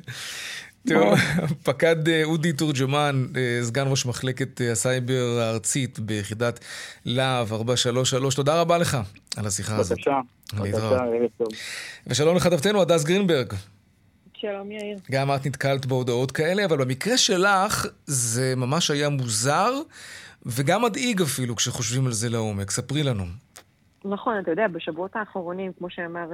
תראו, 0.87 1.13
פקד 1.65 2.09
אה, 2.09 2.23
אודי 2.23 2.53
תורג'מן, 2.53 3.25
אה, 3.35 3.59
סגן 3.63 3.85
ראש 3.87 4.05
מחלקת 4.05 4.61
אה, 4.61 4.71
הסייבר 4.71 5.39
הארצית 5.41 5.99
ביחידת 5.99 6.59
להב 7.05 7.53
433, 7.53 8.35
תודה 8.35 8.61
רבה 8.61 8.77
לך 8.77 8.97
על 9.37 9.47
השיחה 9.47 9.77
הזאת. 9.77 9.97
בבקשה, 9.97 10.19
בבקשה, 10.53 10.87
ערב 10.87 11.29
טוב. 11.37 11.47
ושלום 12.07 12.35
לכתבתנו, 12.35 12.81
הדס 12.81 13.03
גרינברג. 13.03 13.53
שלום 14.33 14.71
יאיר. 14.71 14.97
גם 15.11 15.35
את 15.35 15.45
נתקלת 15.45 15.85
בהודעות 15.85 16.31
כאלה, 16.31 16.65
אבל 16.65 16.77
במקרה 16.77 17.17
שלך 17.17 17.85
זה 18.05 18.53
ממש 18.57 18.91
היה 18.91 19.09
מוזר, 19.09 19.73
וגם 20.45 20.83
מדאיג 20.83 21.21
אפילו 21.21 21.55
כשחושבים 21.55 22.05
על 22.05 22.11
זה 22.11 22.29
לעומק. 22.29 22.71
ספרי 22.71 23.03
לנו. 23.03 23.23
נכון, 24.05 24.39
אתה 24.39 24.51
יודע, 24.51 24.67
בשבועות 24.67 25.15
האחרונים, 25.15 25.71
כמו 25.77 25.89
שאמר 25.89 26.29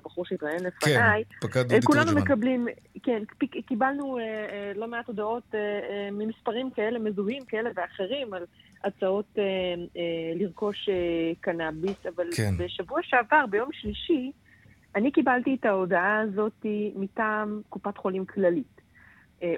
הבחור 0.00 0.24
אה, 0.24 0.28
שהתראיין 0.28 0.64
לפניי, 0.64 1.24
כן, 1.52 1.60
אה, 1.70 1.78
כולנו 1.84 2.12
מקבלים, 2.12 2.66
כן, 3.02 3.22
קיבלנו 3.66 4.18
אה, 4.18 4.72
לא 4.74 4.88
מעט 4.88 5.06
הודעות 5.06 5.54
ממספרים 6.12 6.70
כאלה 6.70 6.98
מזוהים, 6.98 7.44
כאלה 7.44 7.70
ואחרים, 7.74 8.34
על 8.34 8.44
הצעות 8.84 9.38
לרכוש 10.36 10.88
קנאביס, 11.40 12.06
אבל 12.16 12.24
כן. 12.36 12.54
בשבוע 12.58 13.00
שעבר, 13.02 13.46
ביום 13.50 13.68
שלישי, 13.72 14.32
אני 14.94 15.12
קיבלתי 15.12 15.56
את 15.60 15.64
ההודעה 15.64 16.20
הזאת 16.20 16.66
מטעם 16.96 17.60
קופת 17.68 17.96
חולים 17.98 18.26
כללית, 18.26 18.80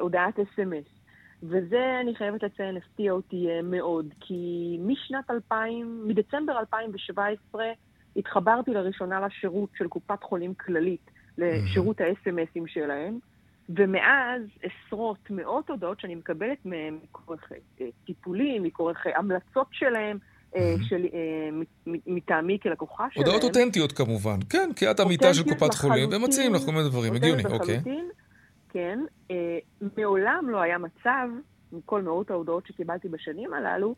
הודעת 0.01 0.39
אס.אם.אס. 0.39 1.02
וזה, 1.43 1.99
אני 2.01 2.15
חייבת 2.15 2.43
לציין, 2.43 2.77
הפתיע 2.77 3.13
אותי 3.13 3.47
אה, 3.49 3.63
מאוד, 3.63 4.07
כי 4.21 4.77
משנת 4.81 5.31
2000, 5.31 6.03
מדצמבר 6.09 6.59
2017, 6.59 7.65
התחברתי 8.17 8.71
לראשונה 8.71 9.27
לשירות 9.27 9.69
של 9.79 9.89
קופת 9.89 10.23
חולים 10.23 10.55
כללית, 10.55 11.11
לשירות 11.39 12.01
ה-SMSים 12.01 12.63
שלהם, 12.67 13.19
ומאז 13.69 14.43
עשרות, 14.63 15.19
מאות 15.31 15.71
הודעות 15.71 16.01
שאני 16.01 16.15
מקבלת 16.15 16.59
מהם, 16.65 16.99
מכורך 17.05 17.53
אה, 17.81 17.87
טיפולים, 18.07 18.63
מכורך 18.63 19.07
המלצות 19.15 19.67
שלהם, 19.73 20.19
אה, 20.57 20.75
של, 20.89 21.07
מטעמי 21.87 22.59
כלקוחה 22.63 23.07
שלהם. 23.11 23.27
הודעות 23.27 23.45
אותנטיות 23.45 23.93
כמובן, 23.93 24.39
כן, 24.51 24.71
כי 24.77 24.91
את 24.91 25.01
עמיתה 25.01 25.35
של 25.35 25.43
קופת 25.43 25.75
חולים, 25.75 26.11
והם 26.11 26.25
מציעים 26.25 26.55
לך 26.55 26.63
כל 26.63 26.73
מיני 26.73 26.89
דברים, 26.89 27.15
הגיוני, 27.15 27.43
אוקיי. 27.45 27.81
כן, 28.73 28.99
אה, 29.31 29.59
מעולם 29.97 30.51
לא 30.51 30.61
היה 30.61 30.79
מצב, 30.79 31.29
מכל 31.73 32.03
מאות 32.03 32.31
ההודעות 32.31 32.67
שקיבלתי 32.67 33.09
בשנים 33.09 33.55
הללו, 33.55 33.95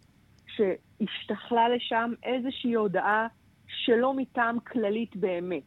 שהשתכלה 0.47 1.69
לשם 1.69 2.13
איזושהי 2.23 2.75
הודעה 2.75 3.27
שלא 3.67 4.15
מטעם 4.15 4.61
כללית 4.61 5.17
באמת. 5.17 5.63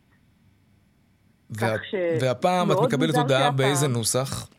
וה... 1.49 1.75
והפעם 2.21 2.71
את 2.71 2.77
מקבלת 2.83 3.15
הודעה 3.15 3.51
באיזה 3.51 3.87
נוסח? 3.87 4.49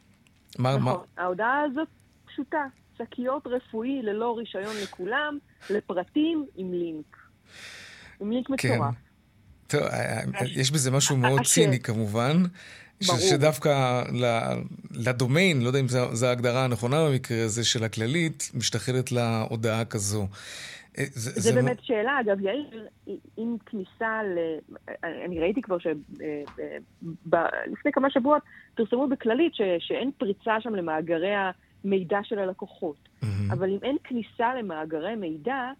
מה, 0.58 0.76
נכון, 0.76 0.82
מה? 0.82 1.22
ההודעה 1.22 1.62
הזאת 1.62 1.88
פשוטה, 2.26 2.66
שקיות 2.98 3.46
רפואי 3.46 4.02
ללא 4.02 4.36
רישיון 4.38 4.76
לכולם, 4.82 5.38
לפרטים 5.70 6.46
עם 6.56 6.72
לינק. 6.72 7.16
עם 8.20 8.30
לינק 8.30 8.46
כן. 8.58 8.74
מטורף. 8.74 8.94
טוב, 9.66 9.80
אה, 9.80 10.20
אה, 10.20 10.46
יש 10.46 10.70
בזה 10.70 10.90
משהו 10.90 11.16
מאוד 11.16 11.42
ציני 11.44 11.80
כמובן. 11.80 12.42
ברור. 13.06 13.18
שדווקא 13.20 14.02
לדומיין, 14.90 15.62
לא 15.62 15.66
יודע 15.66 15.80
אם 15.80 15.88
זו 15.88 16.26
ההגדרה 16.26 16.64
הנכונה 16.64 17.08
במקרה 17.08 17.44
הזה 17.44 17.64
של 17.64 17.84
הכללית, 17.84 18.50
משתחלת 18.54 19.12
להודעה 19.12 19.84
כזו. 19.84 20.26
אה, 20.98 21.04
זה, 21.12 21.30
זה, 21.30 21.40
זה 21.40 21.52
באמת 21.52 21.78
שאלה, 21.82 22.20
אגב, 22.20 22.40
יאיר, 22.40 22.86
עם 23.36 23.56
כניסה 23.66 24.22
ל... 24.22 24.38
אני 25.24 25.40
ראיתי 25.40 25.62
כבר 25.62 25.78
שלפני 25.78 26.06
אה, 27.86 27.92
כמה 27.92 28.10
שבועות 28.10 28.42
פרסמו 28.74 29.08
בכללית 29.08 29.54
ש... 29.54 29.60
שאין 29.78 30.10
פריצה 30.18 30.60
שם 30.60 30.74
למאגרי 30.74 31.34
המידע 31.84 32.18
של 32.22 32.38
הלקוחות. 32.38 32.96
Mm-hmm. 32.96 33.26
אבל 33.52 33.70
אם 33.70 33.78
אין 33.82 33.96
כניסה 34.04 34.54
למאגרי 34.54 35.14
מידע, 35.14 35.52
אה, 35.54 35.72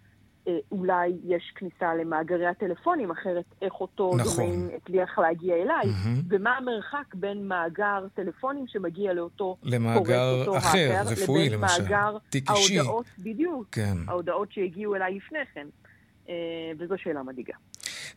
אולי 0.73 1.13
יש 1.25 1.53
כניסה 1.55 1.95
למאגרי 1.95 2.47
הטלפונים, 2.47 3.11
אחרת 3.11 3.45
איך 3.63 3.73
אותו 3.81 4.13
נכון. 4.17 4.45
דומיין 4.45 4.69
הצליח 4.77 5.19
להגיע 5.19 5.55
אליי, 5.55 5.85
mm-hmm. 5.85 6.25
ומה 6.29 6.57
המרחק 6.57 7.15
בין 7.15 7.49
מאגר 7.49 8.07
טלפונים 8.15 8.65
שמגיע 8.67 9.13
לאותו 9.13 9.57
למאגר 9.63 10.45
קורא, 10.45 10.59
אחר, 10.59 10.93
האחר, 10.93 11.13
רפואי 11.13 11.49
למשל, 11.49 11.83
לבין 11.83 11.93
מאגר 11.93 12.17
תיק 12.31 12.51
אישי. 12.51 12.79
ההודעות, 12.79 13.07
בדיוק, 13.19 13.67
כן. 13.73 13.97
ההודעות 14.09 14.53
שהגיעו 14.53 14.95
אליי 14.95 15.15
לפני 15.15 15.39
כן, 15.55 15.67
אה, 16.29 16.35
וזו 16.79 16.95
שאלה 16.99 17.23
מדאיגה. 17.23 17.55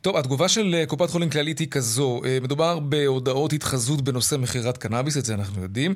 טוב, 0.01 0.17
התגובה 0.17 0.47
של 0.47 0.75
אה, 0.75 0.85
קופת 0.85 1.09
חולים 1.09 1.29
כללית 1.29 1.59
היא 1.59 1.67
כזו, 1.67 2.21
אה, 2.25 2.37
מדובר 2.41 2.79
בהודעות 2.79 3.53
התחזות 3.53 4.01
בנושא 4.01 4.35
מכירת 4.35 4.77
קנאביס, 4.77 5.17
את 5.17 5.25
זה 5.25 5.33
אנחנו 5.33 5.61
יודעים. 5.61 5.93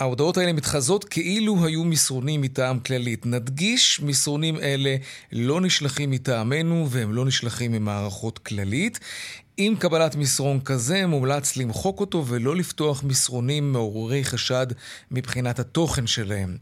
ההודעות 0.00 0.36
האלה 0.36 0.52
מתחזות 0.52 1.04
כאילו 1.04 1.64
היו 1.66 1.84
מסרונים 1.84 2.40
מטעם 2.40 2.80
כללית. 2.80 3.26
נדגיש, 3.26 4.00
מסרונים 4.00 4.56
אלה 4.56 4.96
לא 5.32 5.60
נשלחים 5.60 6.10
מטעמנו 6.10 6.86
והם 6.90 7.12
לא 7.12 7.24
נשלחים 7.24 7.72
ממערכות 7.72 8.38
כללית. 8.38 9.00
עם 9.58 9.76
קבלת 9.76 10.16
מסרון 10.16 10.60
כזה, 10.60 11.06
מומלץ 11.06 11.56
למחוק 11.56 12.00
אותו 12.00 12.26
ולא 12.26 12.56
לפתוח 12.56 13.04
מסרונים 13.04 13.72
מעוררי 13.72 14.24
חשד 14.24 14.66
מבחינת 15.10 15.58
התוכן 15.58 16.06
שלהם. 16.06 16.56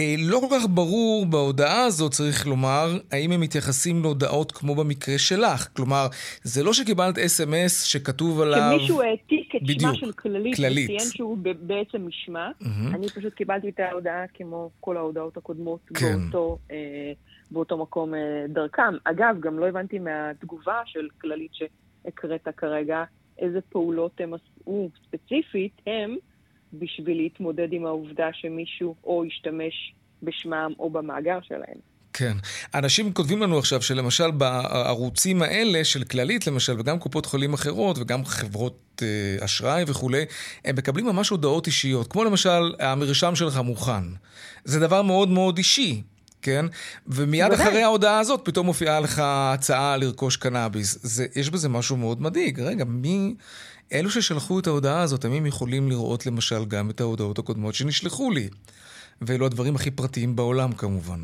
אה, 0.00 0.14
לא 0.18 0.40
כל 0.40 0.46
כך 0.50 0.66
ברור 0.70 1.26
בהודעה 1.26 1.84
הזאת, 1.84 2.12
צריך 2.12 2.46
לומר, 2.46 2.98
האם 3.12 3.32
הם 3.32 3.40
מתייחסים 3.40 4.02
להודעות 4.02 4.52
כמו 4.52 4.74
במקרה 4.74 5.18
שלך. 5.18 5.68
כלומר, 5.76 6.06
זה 6.42 6.62
לא 6.62 6.72
שקיבלת 6.72 7.18
אס.אם.אס 7.18 7.82
שכתוב 7.82 8.40
עליו... 8.40 8.76
שמישהו 8.78 9.02
העתיק 9.02 9.54
את 9.56 9.62
בדיוק, 9.62 9.80
שמה 9.80 9.94
של 9.94 10.12
כללית, 10.12 10.56
כללית. 10.56 10.90
וציין 10.90 11.10
שהוא 11.10 11.38
בעצם 11.60 12.06
משמע. 12.06 12.50
Mm-hmm. 12.62 12.94
אני 12.94 13.08
פשוט 13.08 13.34
קיבלתי 13.34 13.68
את 13.68 13.80
ההודעה 13.80 14.24
כמו 14.34 14.70
כל 14.80 14.96
ההודעות 14.96 15.36
הקודמות 15.36 15.80
כן. 15.94 16.18
באותו, 16.20 16.58
אה, 16.70 17.12
באותו 17.50 17.78
מקום 17.78 18.14
אה, 18.14 18.20
דרכם. 18.48 18.94
אגב, 19.04 19.36
גם 19.40 19.58
לא 19.58 19.68
הבנתי 19.68 19.98
מהתגובה 19.98 20.80
של 20.86 21.08
כללית 21.20 21.54
ש... 21.54 21.62
הקראת 22.06 22.48
כרגע, 22.56 23.04
איזה 23.38 23.60
פעולות 23.68 24.20
הם 24.20 24.34
עשו 24.34 24.90
ספציפית, 25.06 25.72
הם, 25.86 26.16
בשביל 26.72 27.16
להתמודד 27.16 27.68
עם 27.72 27.86
העובדה 27.86 28.28
שמישהו 28.32 28.94
או 29.04 29.24
ישתמש 29.24 29.94
בשמם 30.22 30.72
או 30.78 30.90
במאגר 30.90 31.38
שלהם. 31.42 31.78
כן. 32.12 32.36
אנשים 32.74 33.12
כותבים 33.12 33.42
לנו 33.42 33.58
עכשיו 33.58 33.82
שלמשל 33.82 34.30
בערוצים 34.30 35.42
האלה 35.42 35.84
של 35.84 36.04
כללית 36.04 36.46
למשל, 36.46 36.80
וגם 36.80 36.98
קופות 36.98 37.26
חולים 37.26 37.54
אחרות, 37.54 37.98
וגם 37.98 38.24
חברות 38.24 39.02
אה, 39.02 39.44
אשראי 39.44 39.84
וכולי, 39.86 40.24
הם 40.64 40.76
מקבלים 40.76 41.06
ממש 41.06 41.28
הודעות 41.28 41.66
אישיות. 41.66 42.12
כמו 42.12 42.24
למשל, 42.24 42.74
המרשם 42.80 43.34
שלך 43.34 43.56
מוכן. 43.56 44.02
זה 44.64 44.80
דבר 44.80 45.02
מאוד 45.02 45.28
מאוד 45.28 45.58
אישי. 45.58 46.02
כן? 46.44 46.66
ומיד 47.06 47.46
בוודאי. 47.48 47.68
אחרי 47.68 47.82
ההודעה 47.82 48.18
הזאת 48.18 48.40
פתאום 48.44 48.66
מופיעה 48.66 49.00
לך 49.00 49.22
הצעה 49.24 49.96
לרכוש 49.96 50.36
קנאביס. 50.36 50.98
זה, 51.02 51.26
יש 51.36 51.50
בזה 51.50 51.68
משהו 51.68 51.96
מאוד 51.96 52.22
מדאיג. 52.22 52.60
רגע, 52.60 52.84
מי... 52.84 53.34
אלו 53.92 54.10
ששלחו 54.10 54.58
את 54.58 54.66
ההודעה 54.66 55.00
הזאת, 55.00 55.24
הם 55.24 55.46
יכולים 55.46 55.88
לראות 55.88 56.26
למשל 56.26 56.64
גם 56.64 56.90
את 56.90 57.00
ההודעות 57.00 57.38
הקודמות 57.38 57.74
שנשלחו 57.74 58.30
לי. 58.30 58.48
ואלו 59.22 59.46
הדברים 59.46 59.76
הכי 59.76 59.90
פרטיים 59.90 60.36
בעולם 60.36 60.72
כמובן. 60.72 61.20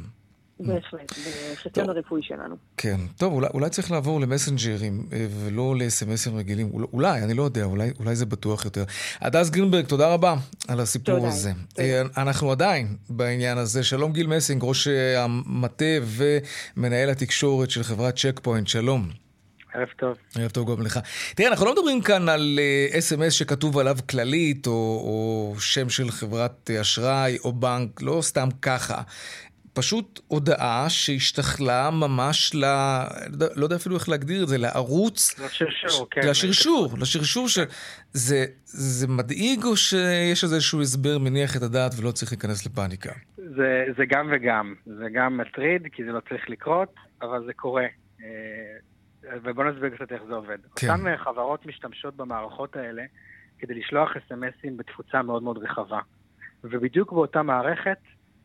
בהחלט, 0.66 1.12
בחיסיון 1.54 1.90
הרפואי 1.90 2.22
שלנו. 2.22 2.56
כן. 2.76 3.00
טוב, 3.16 3.32
אולי, 3.32 3.48
אולי 3.54 3.70
צריך 3.70 3.90
לעבור 3.90 4.20
למסנג'רים 4.20 5.06
אה, 5.12 5.26
ולא 5.30 5.74
לסמסים 5.78 6.36
רגילים. 6.36 6.70
אולי, 6.92 7.22
אני 7.22 7.34
לא 7.34 7.42
יודע, 7.42 7.64
אולי, 7.64 7.90
אולי 7.98 8.16
זה 8.16 8.26
בטוח 8.26 8.64
יותר. 8.64 8.84
הדס 9.20 9.50
גרינברג, 9.50 9.84
תודה 9.84 10.14
רבה 10.14 10.34
על 10.68 10.80
הסיפור 10.80 11.14
תודה, 11.14 11.28
הזה. 11.28 11.52
תודה. 11.74 11.88
אה, 11.88 12.02
אנחנו 12.16 12.52
עדיין 12.52 12.96
בעניין 13.10 13.58
הזה. 13.58 13.82
שלום 13.84 14.12
גיל 14.12 14.26
מסינג, 14.26 14.62
ראש 14.64 14.88
אה, 14.88 15.24
המטה 15.24 15.84
ומנהל 16.76 17.10
התקשורת 17.10 17.70
של 17.70 17.82
חברת 17.82 18.18
צ'ק 18.18 18.40
פוינט. 18.42 18.68
שלום. 18.68 19.08
ערב 19.74 19.88
טוב. 19.96 20.16
ערב 20.34 20.50
טוב 20.50 20.70
גם 20.70 20.82
לך. 20.82 21.00
תראה, 21.34 21.48
אנחנו 21.48 21.66
לא 21.66 21.72
מדברים 21.72 22.00
כאן 22.02 22.28
על 22.28 22.58
אס.אם.אס 22.98 23.32
uh, 23.32 23.36
שכתוב 23.36 23.78
עליו 23.78 23.96
כללית, 24.08 24.66
או, 24.66 24.72
או 24.72 25.54
שם 25.60 25.88
של 25.88 26.10
חברת 26.10 26.70
אשראי, 26.80 27.38
או 27.44 27.52
בנק, 27.52 28.02
לא 28.02 28.22
סתם 28.22 28.48
ככה. 28.62 29.02
פשוט 29.80 30.20
הודעה 30.28 30.86
שהשתכלה 30.88 31.90
ממש 31.92 32.54
ל... 32.54 32.64
לא 33.56 33.64
יודע 33.64 33.76
אפילו 33.76 33.96
איך 33.96 34.08
להגדיר 34.08 34.42
את 34.42 34.48
זה, 34.48 34.58
לערוץ... 34.58 35.40
לשרשור, 35.40 36.06
כן. 36.10 36.20
לשרשור, 36.30 36.88
לשרשור 37.00 37.48
ש... 37.48 37.58
זה, 38.12 38.44
זה 38.64 39.08
מדאיג 39.08 39.64
או 39.64 39.76
שיש 39.76 40.44
איזשהו 40.44 40.82
הסבר 40.82 41.18
מניח 41.18 41.56
את 41.56 41.62
הדעת 41.62 41.92
ולא 42.00 42.10
צריך 42.10 42.32
להיכנס 42.32 42.66
לפאניקה? 42.66 43.12
זה, 43.36 43.84
זה 43.96 44.04
גם 44.08 44.32
וגם. 44.32 44.74
זה 44.86 45.06
גם 45.12 45.36
מטריד, 45.36 45.86
כי 45.92 46.04
זה 46.04 46.10
לא 46.12 46.20
צריך 46.28 46.50
לקרות, 46.50 46.94
אבל 47.22 47.44
זה 47.46 47.52
קורה. 47.52 47.86
אה, 48.22 49.38
ובוא 49.42 49.64
נסביר 49.64 49.90
קצת 49.96 50.12
איך 50.12 50.22
זה 50.28 50.34
עובד. 50.34 50.58
כן. 50.76 50.90
אותן 50.90 51.16
חברות 51.16 51.66
משתמשות 51.66 52.16
במערכות 52.16 52.76
האלה 52.76 53.02
כדי 53.58 53.74
לשלוח 53.74 54.16
אס.אם.אסים 54.16 54.76
בתפוצה 54.76 55.22
מאוד 55.22 55.42
מאוד 55.42 55.58
רחבה. 55.58 56.00
ובדיוק 56.64 57.12
באותה 57.12 57.42
מערכת 57.42 57.98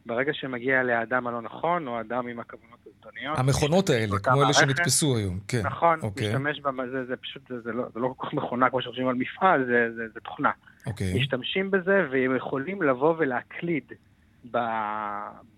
ברגע 0.06 0.34
שמגיע 0.34 0.84
לאדם 0.84 1.28
הלא 1.28 1.42
נכון, 1.42 1.88
או 1.88 2.00
אדם 2.00 2.28
עם 2.28 2.40
הכוונות 2.40 2.80
הזדוניות... 2.88 3.38
המכונות 3.38 3.90
האלה, 3.90 4.20
כמו 4.20 4.44
אלה 4.44 4.54
שנתפסו 4.54 5.18
היום, 5.18 5.40
כן. 5.48 5.62
נכון, 5.64 6.00
אוקיי. 6.02 6.28
משתמש 6.28 6.60
בזה, 6.60 6.92
זה, 6.92 7.06
זה 7.06 7.16
פשוט, 7.16 7.48
זה, 7.50 7.62
זה, 7.62 7.72
לא, 7.72 7.86
זה 7.94 8.00
לא 8.00 8.14
כל 8.18 8.28
כך 8.28 8.34
מכונה 8.34 8.70
כמו 8.70 8.82
שחושבים 8.82 9.08
על 9.08 9.16
מפעל, 9.16 9.66
זה, 9.66 9.88
זה, 9.96 10.04
זה 10.14 10.20
תוכנה. 10.20 10.52
אוקיי. 10.86 11.20
משתמשים 11.20 11.72
בזה, 11.72 12.08
והם 12.12 12.36
יכולים 12.36 12.82
לבוא 12.82 13.16
ולהקליד 13.18 13.84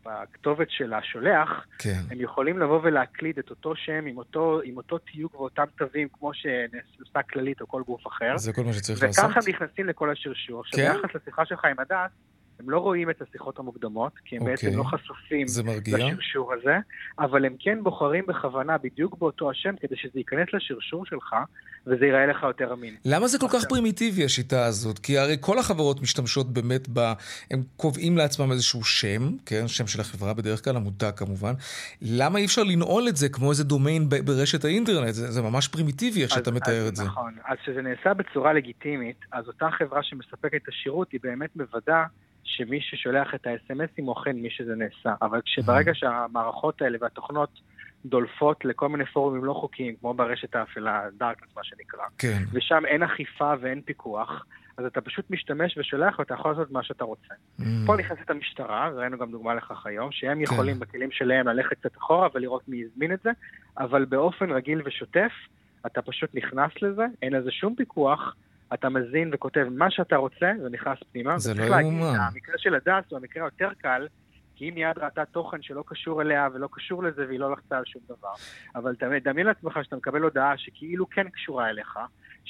בכתובת 0.06 0.68
של 0.70 0.94
השולח, 0.94 1.66
כן. 1.80 2.02
הם 2.12 2.22
יכולים 2.22 2.60
לבוא 2.60 2.80
ולהקליד 2.84 3.40
את 3.40 3.50
אותו 3.50 3.76
שם 3.76 4.06
עם 4.06 4.18
אותו, 4.18 4.60
עם 4.64 4.78
אותו 4.78 4.98
תיוג 4.98 5.36
ואותם 5.36 5.64
תווים, 5.78 6.08
כמו 6.14 6.32
שנעשה 6.34 7.22
כללית 7.30 7.62
או 7.62 7.68
כל 7.68 7.84
גוף 7.86 8.08
אחר. 8.08 8.38
זה 8.38 8.54
כל 8.54 8.64
מה 8.64 8.74
שצריך 8.74 8.98
וככה 8.98 9.08
לעשות. 9.08 9.38
וככה 9.38 9.50
נכנסים 9.50 9.88
לכל 9.88 10.12
השרשור. 10.12 10.64
כן? 10.72 10.82
עכשיו, 10.82 11.02
ביחס 11.02 11.16
לשיחה 11.16 11.46
שלך 11.46 11.66
עם 11.66 11.80
הדס, 11.80 12.12
הם 12.60 12.70
לא 12.70 12.80
רואים 12.80 13.10
את 13.10 13.22
השיחות 13.22 13.60
המוקדמות, 13.60 14.12
כי 14.26 14.38
הם 14.38 14.42
okay. 14.42 14.46
בעצם 14.46 14.68
אוקיי. 14.68 14.78
לא 14.78 14.84
חשופים 14.84 15.46
לשרשור 15.88 16.54
הזה, 16.54 16.78
אבל 17.20 17.46
הם 17.46 17.56
כן 17.60 17.84
בוחרים 17.84 18.26
בכוונה 18.28 18.78
בדיוק 18.78 19.18
באותו 19.18 19.52
השם 19.52 19.76
כדי 19.82 19.96
שזה 19.96 20.20
ייכנס 20.20 20.48
לשרשור 20.54 21.06
שלך, 21.06 21.36
וזה 21.88 22.06
ייראה 22.06 22.26
לך 22.26 22.44
יותר 22.44 22.74
אמין. 22.74 22.96
למה 23.06 23.28
זה 23.28 23.40
כל 23.40 23.48
כך 23.54 23.66
פרימיטיבי 23.70 24.26
השיטה 24.26 24.66
הזאת? 24.66 25.00
כי 25.00 25.18
הרי 25.18 25.38
כל 25.42 25.60
החברות 25.60 26.02
משתמשות 26.02 26.54
באמת 26.54 26.88
ב... 26.94 27.00
הם 27.52 27.64
קובעים 27.78 28.18
לעצמם 28.18 28.52
איזשהו 28.52 28.84
שם, 28.84 29.38
כן? 29.46 29.68
שם 29.68 29.88
של 29.88 30.02
החברה, 30.02 30.34
בדרך 30.34 30.64
כלל 30.64 30.76
המותג 30.76 31.12
כמובן. 31.16 31.54
למה 32.02 32.40
אי 32.40 32.46
אפשר 32.46 32.64
לנעול 32.64 33.08
את 33.08 33.16
זה 33.16 33.30
כמו 33.30 33.50
איזה 33.50 33.64
דומיין 33.64 34.10
ברשת 34.10 34.66
האינטרנט? 34.66 35.14
זה, 35.14 35.32
זה 35.32 35.42
ממש 35.42 35.68
פרימיטיבי 35.68 36.24
איך 36.24 36.32
שאתה 36.32 36.52
מתאר 36.52 36.82
אז, 36.82 36.88
את 36.88 36.96
זה. 36.96 37.04
נכון. 37.04 37.34
אז 37.46 37.58
כשזה 37.64 37.82
נעשה 37.82 38.14
בצורה 38.14 38.54
לגיטימית, 38.54 39.18
אז 39.32 39.48
אותה 39.48 39.70
חברה 39.78 40.04
שמספקת 40.04 40.56
את 40.64 40.68
השירות 40.68 41.12
היא 41.12 41.20
באמת 41.24 41.56
מוודא 41.56 42.04
שמי 42.48 42.82
ששולח 42.82 43.36
את 43.36 43.48
האס.אם.אסים 43.48 44.06
הוא 44.06 44.16
אכן 44.22 44.36
מי 44.36 44.50
שזה 44.50 44.76
נעשה. 44.76 45.16
אבל 45.22 45.42
כשברגע 45.46 45.92
שהמערכות 45.96 46.82
האלה 46.82 46.98
והתוכנות 47.02 47.50
דולפות 48.06 48.66
לכל 48.66 48.90
מיני 48.90 49.06
פורומים 49.06 49.46
לא 49.46 49.54
חוקיים, 49.54 49.96
כמו 49.96 50.14
ברשת 50.14 50.56
האפלה, 50.56 51.06
דארקנס 51.18 51.50
מה 51.56 51.64
שנקרא, 51.64 52.04
כן. 52.18 52.44
ושם 52.54 52.86
אין 52.86 53.04
אכיפה 53.04 53.54
ואין 53.62 53.82
פיקוח, 53.82 54.46
אז 54.78 54.86
אתה 54.86 55.02
פשוט 55.02 55.26
משתמש 55.30 55.78
ושולח 55.78 56.20
ואתה 56.20 56.34
יכול 56.34 56.52
לעשות 56.52 56.72
מה 56.72 56.84
שאתה 56.84 57.04
רוצה. 57.04 57.34
Mm. 57.60 57.64
פה 57.86 57.96
נכנסת 57.96 58.30
המשטרה, 58.30 58.92
וראינו 58.96 59.18
גם 59.18 59.32
דוגמה 59.32 59.56
לכך 59.56 59.86
היום, 59.86 60.12
שהם 60.12 60.38
כן. 60.38 60.42
יכולים 60.42 60.80
בכלים 60.80 61.12
שלהם 61.12 61.48
ללכת 61.48 61.80
קצת 61.80 61.98
אחורה 61.98 62.28
ולראות 62.34 62.68
מי 62.68 62.84
הזמין 62.84 63.14
את 63.14 63.20
זה, 63.24 63.30
אבל 63.78 64.06
באופן 64.06 64.52
רגיל 64.52 64.82
ושוטף, 64.86 65.32
אתה 65.86 66.02
פשוט 66.02 66.30
נכנס 66.34 66.72
לזה, 66.82 67.06
אין 67.22 67.34
לזה 67.34 67.52
שום 67.52 67.76
פיקוח, 67.76 68.36
אתה 68.74 68.90
מזין 68.90 69.30
וכותב 69.34 69.68
מה 69.72 69.92
שאתה 69.92 70.16
רוצה, 70.16 70.52
ונכנס 70.66 70.98
פנימה. 71.12 71.40
זה 71.40 71.54
לא 71.54 71.64
יאומן. 71.64 72.20
המקרה 72.20 72.58
של 72.58 72.76
הדס 72.76 73.04
הוא 73.10 73.18
המקרה 73.20 73.44
היותר 73.44 73.70
קל, 73.78 74.08
כי 74.56 74.66
היא 74.66 74.74
מיד 74.74 74.98
ראתה 74.98 75.26
תוכן 75.26 75.62
שלא 75.62 75.84
קשור 75.88 76.22
אליה 76.22 76.48
ולא 76.54 76.70
קשור 76.72 77.04
לזה 77.04 77.26
והיא 77.28 77.40
לא 77.40 77.52
לחצה 77.52 77.78
על 77.78 77.86
שום 77.86 78.02
דבר. 78.06 78.34
אבל 78.76 78.96
דמיין 79.24 79.48
לעצמך 79.48 79.80
שאתה 79.84 79.96
מקבל 79.96 80.22
הודעה 80.22 80.58
שכאילו 80.58 81.10
כן 81.10 81.30
קשורה 81.30 81.70
אליך, 81.70 82.00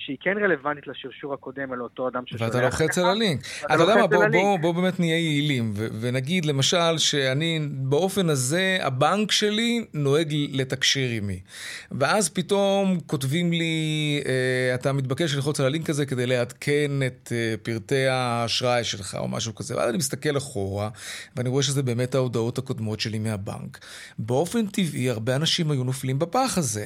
שהיא 0.05 0.17
כן 0.21 0.38
רלוונטית 0.43 0.88
לשרשור 0.88 1.33
הקודם 1.33 1.71
על 1.71 1.81
אותו 1.81 2.07
אדם 2.07 2.23
ששולח. 2.25 2.41
ואתה 2.41 2.62
לוחץ 2.62 2.97
על 2.97 3.05
הלינק. 3.05 3.41
אתה 3.65 3.73
יודע 3.73 3.95
מה, 3.95 4.07
בוא, 4.07 4.27
בוא, 4.31 4.57
בוא 4.57 4.73
באמת 4.73 4.99
נהיה 4.99 5.17
יעילים, 5.17 5.71
ו- 5.75 5.88
ונגיד 6.01 6.45
למשל 6.45 6.97
שאני, 6.97 7.60
באופן 7.71 8.29
הזה, 8.29 8.77
הבנק 8.81 9.31
שלי 9.31 9.86
נוהג 9.93 10.33
לתקשר 10.51 10.99
עימי. 10.99 11.39
ואז 11.91 12.29
פתאום 12.29 12.99
כותבים 13.05 13.51
לי, 13.51 14.21
אה, 14.25 14.75
אתה 14.75 14.93
מתבקש 14.93 15.36
ללחוץ 15.36 15.60
על 15.60 15.65
הלינק 15.65 15.89
הזה 15.89 16.05
כדי 16.05 16.25
לעדכן 16.25 16.91
את 17.07 17.31
אה, 17.36 17.55
פרטי 17.63 18.07
האשראי 18.07 18.83
שלך 18.83 19.17
או 19.19 19.27
משהו 19.27 19.55
כזה. 19.55 19.77
ואז 19.77 19.89
אני 19.89 19.97
מסתכל 19.97 20.38
אחורה, 20.38 20.89
ואני 21.36 21.49
רואה 21.49 21.63
שזה 21.63 21.83
באמת 21.83 22.15
ההודעות 22.15 22.57
הקודמות 22.57 22.99
שלי 22.99 23.19
מהבנק. 23.19 23.79
באופן 24.19 24.67
טבעי, 24.67 25.10
הרבה 25.10 25.36
אנשים 25.36 25.71
היו 25.71 25.83
נופלים 25.83 26.19
בפח 26.19 26.57
הזה. 26.57 26.86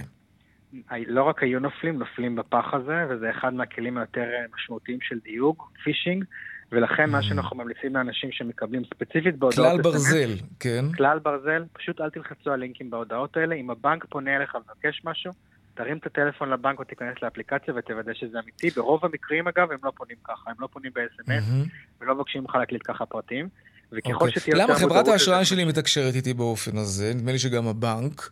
לא 1.07 1.23
רק 1.23 1.43
היו 1.43 1.59
נופלים, 1.59 1.99
נופלים 1.99 2.35
בפח 2.35 2.73
הזה, 2.73 3.05
וזה 3.09 3.29
אחד 3.31 3.53
מהכלים 3.53 3.97
היותר 3.97 4.25
משמעותיים 4.55 4.97
של 5.01 5.19
דיוג, 5.23 5.63
פישינג, 5.83 6.25
ולכן 6.71 7.09
מה 7.09 7.19
mm. 7.19 7.21
שאנחנו 7.21 7.57
ממליצים 7.57 7.95
לאנשים 7.95 8.31
שמקבלים 8.31 8.83
ספציפית 8.85 9.37
בהודעות... 9.37 9.67
כלל 9.71 9.81
ברזל, 9.81 10.29
כן. 10.59 10.85
כלל 10.97 11.19
ברזל, 11.19 11.63
פשוט 11.73 12.01
אל 12.01 12.09
תלחצו 12.09 12.51
על 12.51 12.59
לינקים 12.59 12.89
בהודעות 12.89 13.37
האלה. 13.37 13.55
אם 13.55 13.69
הבנק 13.69 14.05
פונה 14.09 14.35
אליך 14.35 14.55
ומבקש 14.55 15.01
משהו, 15.05 15.31
תרים 15.73 15.97
את 15.97 16.05
הטלפון 16.05 16.49
לבנק 16.49 16.79
או 16.79 16.83
תיכנס 16.83 17.15
לאפליקציה 17.21 17.73
ותוודא 17.77 18.13
שזה 18.13 18.39
אמיתי. 18.39 18.69
ברוב 18.69 19.05
המקרים, 19.05 19.47
אגב, 19.47 19.71
הם 19.71 19.79
לא 19.83 19.91
פונים 19.95 20.17
ככה, 20.23 20.49
הם 20.51 20.55
לא 20.59 20.67
פונים 20.71 20.91
ב-SMS, 20.95 21.27
mm-hmm. 21.27 22.01
ולא 22.01 22.15
מבקשים 22.15 22.41
ממך 22.41 22.55
להקליט 22.55 22.81
ככה 22.85 23.05
פרטים. 23.05 23.47
וככל 23.91 24.11
okay. 24.11 24.13
אוקיי. 24.13 24.31
שתהיה. 24.31 24.55
למה 24.55 24.75
חברת 24.75 25.07
האשראי 25.07 25.45
שלי 25.45 25.65
מתקשרת 25.65 26.15
איתי 26.15 26.33
באופן 26.33 26.77
הזה? 26.77 27.13
נדמה 27.15 27.31
לי 27.31 27.39
שגם 27.39 27.67
הבנק. 27.67 28.29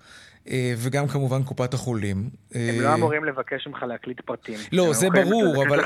אה, 0.50 0.74
וגם 0.78 1.08
כמובן 1.08 1.44
קופת 1.44 1.74
החולים. 1.74 2.30
הם 2.54 2.82
לא 2.82 2.88
אה, 2.88 2.94
אמורים 2.94 3.26
לבקש 3.26 3.68
ממך 3.68 3.84
להקליט 3.84 4.22
פרטים. 4.22 4.60
לא, 4.72 4.94
זה 4.94 5.10
ברור, 5.10 5.64
אבל 5.68 5.80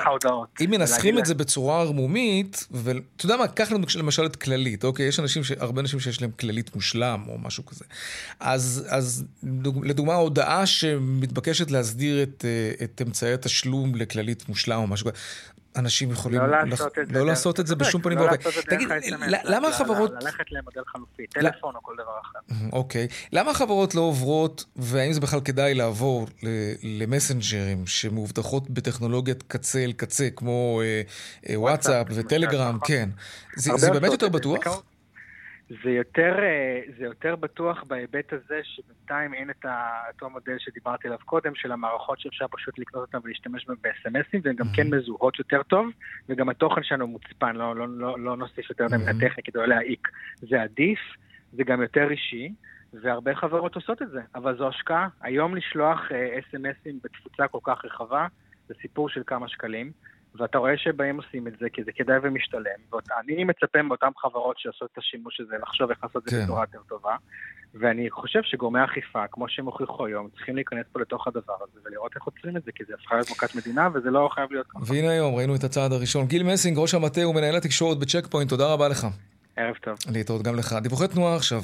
אם 0.62 0.72
מנסחים 0.72 1.20
את 1.20 1.26
זה 1.26 1.36
בצורה 1.36 1.82
ערמומית, 1.82 2.68
ואתה 2.72 3.26
יודע 3.26 3.38
מה, 3.38 3.48
קח 3.48 3.72
לנו 3.72 3.86
למשל 3.96 4.26
את 4.26 4.36
כללית, 4.36 4.84
אוקיי? 4.84 5.08
יש 5.08 5.20
אנשים, 5.20 5.44
הרבה 5.60 5.82
אנשים 5.82 6.00
שיש 6.00 6.22
להם 6.22 6.32
כללית 6.40 6.76
מושלם 6.76 7.24
או 7.28 7.38
משהו 7.38 7.66
כזה. 7.66 7.86
אז 8.40 9.26
לדוגמה, 9.84 10.16
הודעה 10.16 10.66
שמתבקשת 10.66 11.72
להסדיר 11.72 12.24
את 12.24 12.46
אה, 13.00 13.04
אמצעי 13.06 13.34
התשלום 13.34 13.96
לכללית 13.96 14.50
מושלם 14.50 14.80
או 14.80 14.88
משהו 14.88 15.06
כזה, 15.06 15.18
אנשים 15.76 16.12
יכולים 16.12 16.42
לא 16.42 16.64
לעשות 16.64 17.00
את 17.00 17.08
זה, 17.08 17.14
לא 17.14 17.26
לעשות 17.26 17.60
את 17.60 17.68
זה 17.68 17.76
בשום 17.76 18.02
פנים 18.02 18.18
לא 18.18 18.24
ואופן. 18.24 18.62
תגיד, 18.62 18.88
למה 19.44 19.68
החברות... 19.68 20.12
ללכת 20.22 20.52
למודל 20.52 20.82
חלופי, 20.88 21.28
טלפון 21.28 21.76
או 21.76 21.84
כל 21.84 21.94
דבר 21.96 22.12
אחר. 22.22 22.40
אוקיי. 22.74 23.08
למה 23.32 23.52
החברות 23.52 23.96
לא 23.96 24.02
עוברות, 24.02 24.66
והאם 24.76 25.14
זה 25.14 25.20
בכלל 25.20 25.40
כדאי 25.40 25.74
לעבור 25.74 26.28
למסנג'רים 26.84 27.88
שמאובטחות 27.88 28.70
בטכנולוגיית 28.70 29.44
קצה 29.48 29.84
אל 29.84 29.92
קצה, 29.92 30.30
כמו 30.36 30.82
אה, 30.84 31.02
אה, 31.50 31.60
וואטסאפ 31.60 32.08
וטלגרם, 32.10 32.76
נכון. 32.76 32.88
כן. 32.88 33.10
זה 33.56 33.92
באמת 33.92 34.12
יותר 34.12 34.30
בטוח? 34.30 34.84
זה 35.70 35.90
יותר, 35.90 36.36
אה, 36.40 36.82
זה 36.98 37.06
יותר 37.06 37.36
בטוח 37.36 37.84
בהיבט 37.84 38.34
הזה 38.34 38.60
שבינתיים 38.64 39.34
אין 39.34 39.50
את 39.50 39.66
אותו 40.14 40.30
מודל 40.30 40.56
שדיברתי 40.60 41.08
עליו 41.08 41.20
קודם, 41.26 41.56
של 41.56 41.72
המערכות 41.72 42.20
שאפשר 42.20 42.46
פשוט 42.52 42.80
לקנות 42.80 43.08
אותן 43.08 43.18
ולהשתמש 43.24 43.66
בהן 43.66 43.78
ב-SMSים, 43.82 44.40
והן 44.44 44.56
גם 44.56 44.66
כן 44.76 44.90
מזוהות 44.90 45.40
יותר 45.40 45.64
טוב, 45.64 45.88
וגם 46.30 46.50
התוכן 46.50 46.84
שלנו 46.84 47.08
מוצפן, 47.08 47.56
לא, 47.56 47.76
לא, 47.76 47.88
לא, 47.90 48.20
לא 48.20 48.38
נוסיף 48.38 48.70
יותר 48.70 48.86
מדי 48.86 49.10
הטכני 49.10 49.44
כדי 49.44 49.60
לא 49.60 49.68
להעיק. 49.68 50.08
זה 50.40 50.62
עדיף, 50.62 51.00
זה 51.54 51.64
גם 51.64 51.82
יותר 51.82 52.12
אישי, 52.12 52.54
והרבה 53.02 53.36
חברות 53.36 53.76
עושות 53.76 54.02
את 54.02 54.10
זה, 54.10 54.22
אבל 54.36 54.58
זו 54.58 54.68
השקעה. 54.68 55.08
היום 55.22 55.56
לשלוח 55.56 56.00
uh, 56.10 56.56
SMSים 56.56 56.94
בתפוצה 57.04 57.48
כל 57.48 57.60
כך 57.64 57.86
רחבה, 57.86 58.28
זה 58.68 58.74
סיפור 58.82 59.10
של 59.10 59.22
כמה 59.28 59.48
שקלים. 59.48 59.92
ואתה 60.36 60.58
רואה 60.58 60.78
שבהם 60.78 61.18
עושים 61.18 61.48
את 61.48 61.54
זה 61.60 61.70
כי 61.74 61.84
זה 61.84 61.92
כדאי 61.92 62.18
ומשתלם. 62.24 62.80
ואני 62.92 63.44
מצפה 63.44 63.82
מאותן 63.82 64.08
חברות 64.18 64.60
שעושות 64.60 64.90
את 64.94 64.98
השימוש 64.98 65.40
הזה 65.40 65.56
לחשוב 65.62 65.90
איך 65.90 66.04
לעשות 66.04 66.24
את 66.24 66.30
זה 66.30 66.38
כן. 66.38 66.44
בצורה 66.44 66.64
יותר 66.64 66.80
טובה. 66.90 67.16
ואני 67.74 68.10
חושב 68.10 68.40
שגורמי 68.44 68.84
אכיפה, 68.84 69.28
כמו 69.32 69.50
שהם 69.50 69.66
הוכיחו 69.66 70.06
היום, 70.06 70.30
צריכים 70.36 70.56
להיכנס 70.56 70.86
פה 70.92 71.00
לתוך 71.00 71.28
הדבר 71.28 71.54
הזה 71.62 71.80
ולראות 71.86 72.12
איך 72.16 72.24
עוצרים 72.24 72.58
את 72.58 72.64
זה, 72.64 72.72
כי 72.72 72.84
זה 72.88 72.94
הפכה 72.94 73.16
להיות 73.16 73.32
מכת 73.32 73.56
מדינה 73.56 73.90
וזה 73.94 74.12
לא 74.12 74.30
חייב 74.34 74.52
להיות 74.52 74.68
ככה. 74.68 74.80
והנה 74.94 75.10
היום 75.10 75.36
ראינו 75.36 75.56
את 75.56 75.64
הצעד 75.64 75.92
הראשון. 75.92 76.26
גיל 76.26 76.44
מסינג, 76.44 76.78
ראש 76.78 76.94
המטה 76.94 77.28
ומנהל 77.28 77.56
התקשורת 77.56 78.00
בצ'ק 78.00 78.28
פוינט, 78.28 78.50
תודה 78.50 78.74
רבה 78.74 78.88
לך. 78.88 79.08
ערב 79.56 79.76
טוב. 79.76 79.98
להתראות 80.12 80.42
גם 80.44 80.56
לך. 80.56 80.76
דיווחי 80.82 81.08
תנועה 81.08 81.36
עכשיו. 81.36 81.62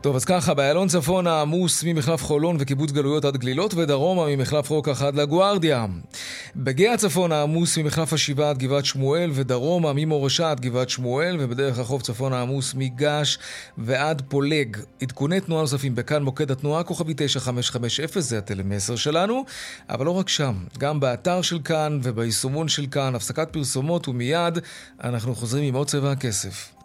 טוב, 0.00 0.16
אז 0.16 0.24
ככה, 0.24 0.54
באיילון 0.54 0.88
צפון 0.88 1.26
העמוס 1.26 1.84
ממחלף 1.84 2.22
חולון 2.22 2.56
וקיבוץ 2.60 2.92
גלויות 2.92 3.24
עד 3.24 3.36
גלילות, 3.36 3.74
ודרומה 3.74 4.26
ממחלף 4.26 4.70
רוקח 4.70 5.02
עד 5.02 5.14
לגוארדיה. 5.14 5.86
בגאה 6.56 6.94
הצפון 6.94 7.32
העמוס 7.32 7.78
ממחלף 7.78 8.12
השבעה 8.12 8.50
עד 8.50 8.58
גבעת 8.58 8.84
שמואל, 8.84 9.30
ודרומה 9.34 9.92
ממורשה 9.94 10.50
עד 10.50 10.60
גבעת 10.60 10.90
שמואל, 10.90 11.36
ובדרך 11.40 11.78
החוף 11.78 12.02
צפון 12.02 12.32
העמוס 12.32 12.74
מגש 12.74 13.38
ועד 13.78 14.22
פולג. 14.28 14.76
עדכוני 15.02 15.40
תנועה 15.40 15.62
נוספים 15.62 15.94
בכאן 15.94 16.22
מוקד 16.22 16.50
התנועה, 16.50 16.82
כוכבי 16.82 17.14
9550, 17.16 18.22
זה 18.22 18.38
הטלמסר 18.38 18.96
שלנו, 18.96 19.44
אבל 19.90 20.06
לא 20.06 20.10
רק 20.10 20.28
שם, 20.28 20.54
גם 20.78 21.00
באתר 21.00 21.42
של 21.42 21.58
כאן 21.64 22.00
וביישומון 22.02 22.68
של 22.68 22.86
כאן, 22.86 23.14
הפסקת 23.14 23.48
פרסומות, 23.50 24.08
ומיד 24.08 24.58
אנחנו 25.04 25.34
חוזרים 25.34 25.64
עם 25.64 25.74
עוד 25.74 25.86
צבע 25.86 26.12
הכסף. 26.12 26.77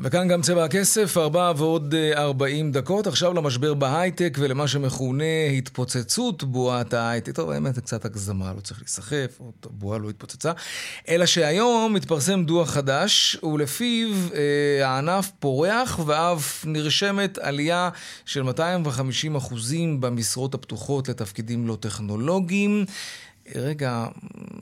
וכאן 0.00 0.28
גם 0.28 0.42
צבע 0.42 0.64
הכסף, 0.64 1.16
ארבע 1.16 1.52
ועוד 1.56 1.94
אה, 1.94 2.22
ארבעים 2.22 2.72
דקות. 2.72 3.06
עכשיו 3.06 3.32
למשבר 3.34 3.74
בהייטק 3.74 4.38
ולמה 4.40 4.68
שמכונה 4.68 5.46
התפוצצות 5.58 6.44
בועת 6.44 6.94
ההייטק. 6.94 7.32
טוב, 7.32 7.50
האמת 7.50 7.74
זה 7.74 7.80
קצת 7.80 8.04
הגזמה, 8.04 8.52
לא 8.56 8.60
צריך 8.60 8.80
להיסחף, 8.80 9.40
הבועה 9.64 9.98
לא 9.98 10.10
התפוצצה. 10.10 10.52
אלא 11.08 11.26
שהיום 11.26 11.94
מתפרסם 11.94 12.44
דוח 12.44 12.70
חדש, 12.70 13.36
ולפיו 13.42 14.08
אה, 14.34 14.88
הענף 14.88 15.30
פורח 15.38 16.00
ואף 16.06 16.64
נרשמת 16.66 17.38
עלייה 17.38 17.90
של 18.24 18.42
250 18.42 19.36
אחוזים 19.36 20.00
במשרות 20.00 20.54
הפתוחות 20.54 21.08
לתפקידים 21.08 21.66
לא 21.66 21.76
טכנולוגיים. 21.80 22.84
רגע, 23.54 24.06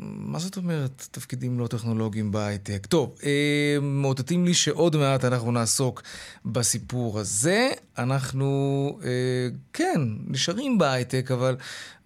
מה 0.01 0.39
זאת 0.39 0.57
אומרת 0.57 1.09
תפקידים 1.11 1.59
לא 1.59 1.67
טכנולוגיים 1.67 2.33
בהייטק? 2.33 2.87
טוב, 2.87 3.15
אה, 3.25 3.79
מאותתים 3.83 4.45
לי 4.45 4.55
שעוד 4.55 4.97
מעט 4.97 5.25
אנחנו 5.25 5.53
נעסוק 5.53 6.03
בסיפור 6.45 7.19
הזה. 7.19 7.71
אנחנו, 7.99 8.99
אה, 9.05 9.49
כן, 9.73 10.01
נשארים 10.27 10.79
בהייטק, 10.79 11.31
אבל 11.31 11.57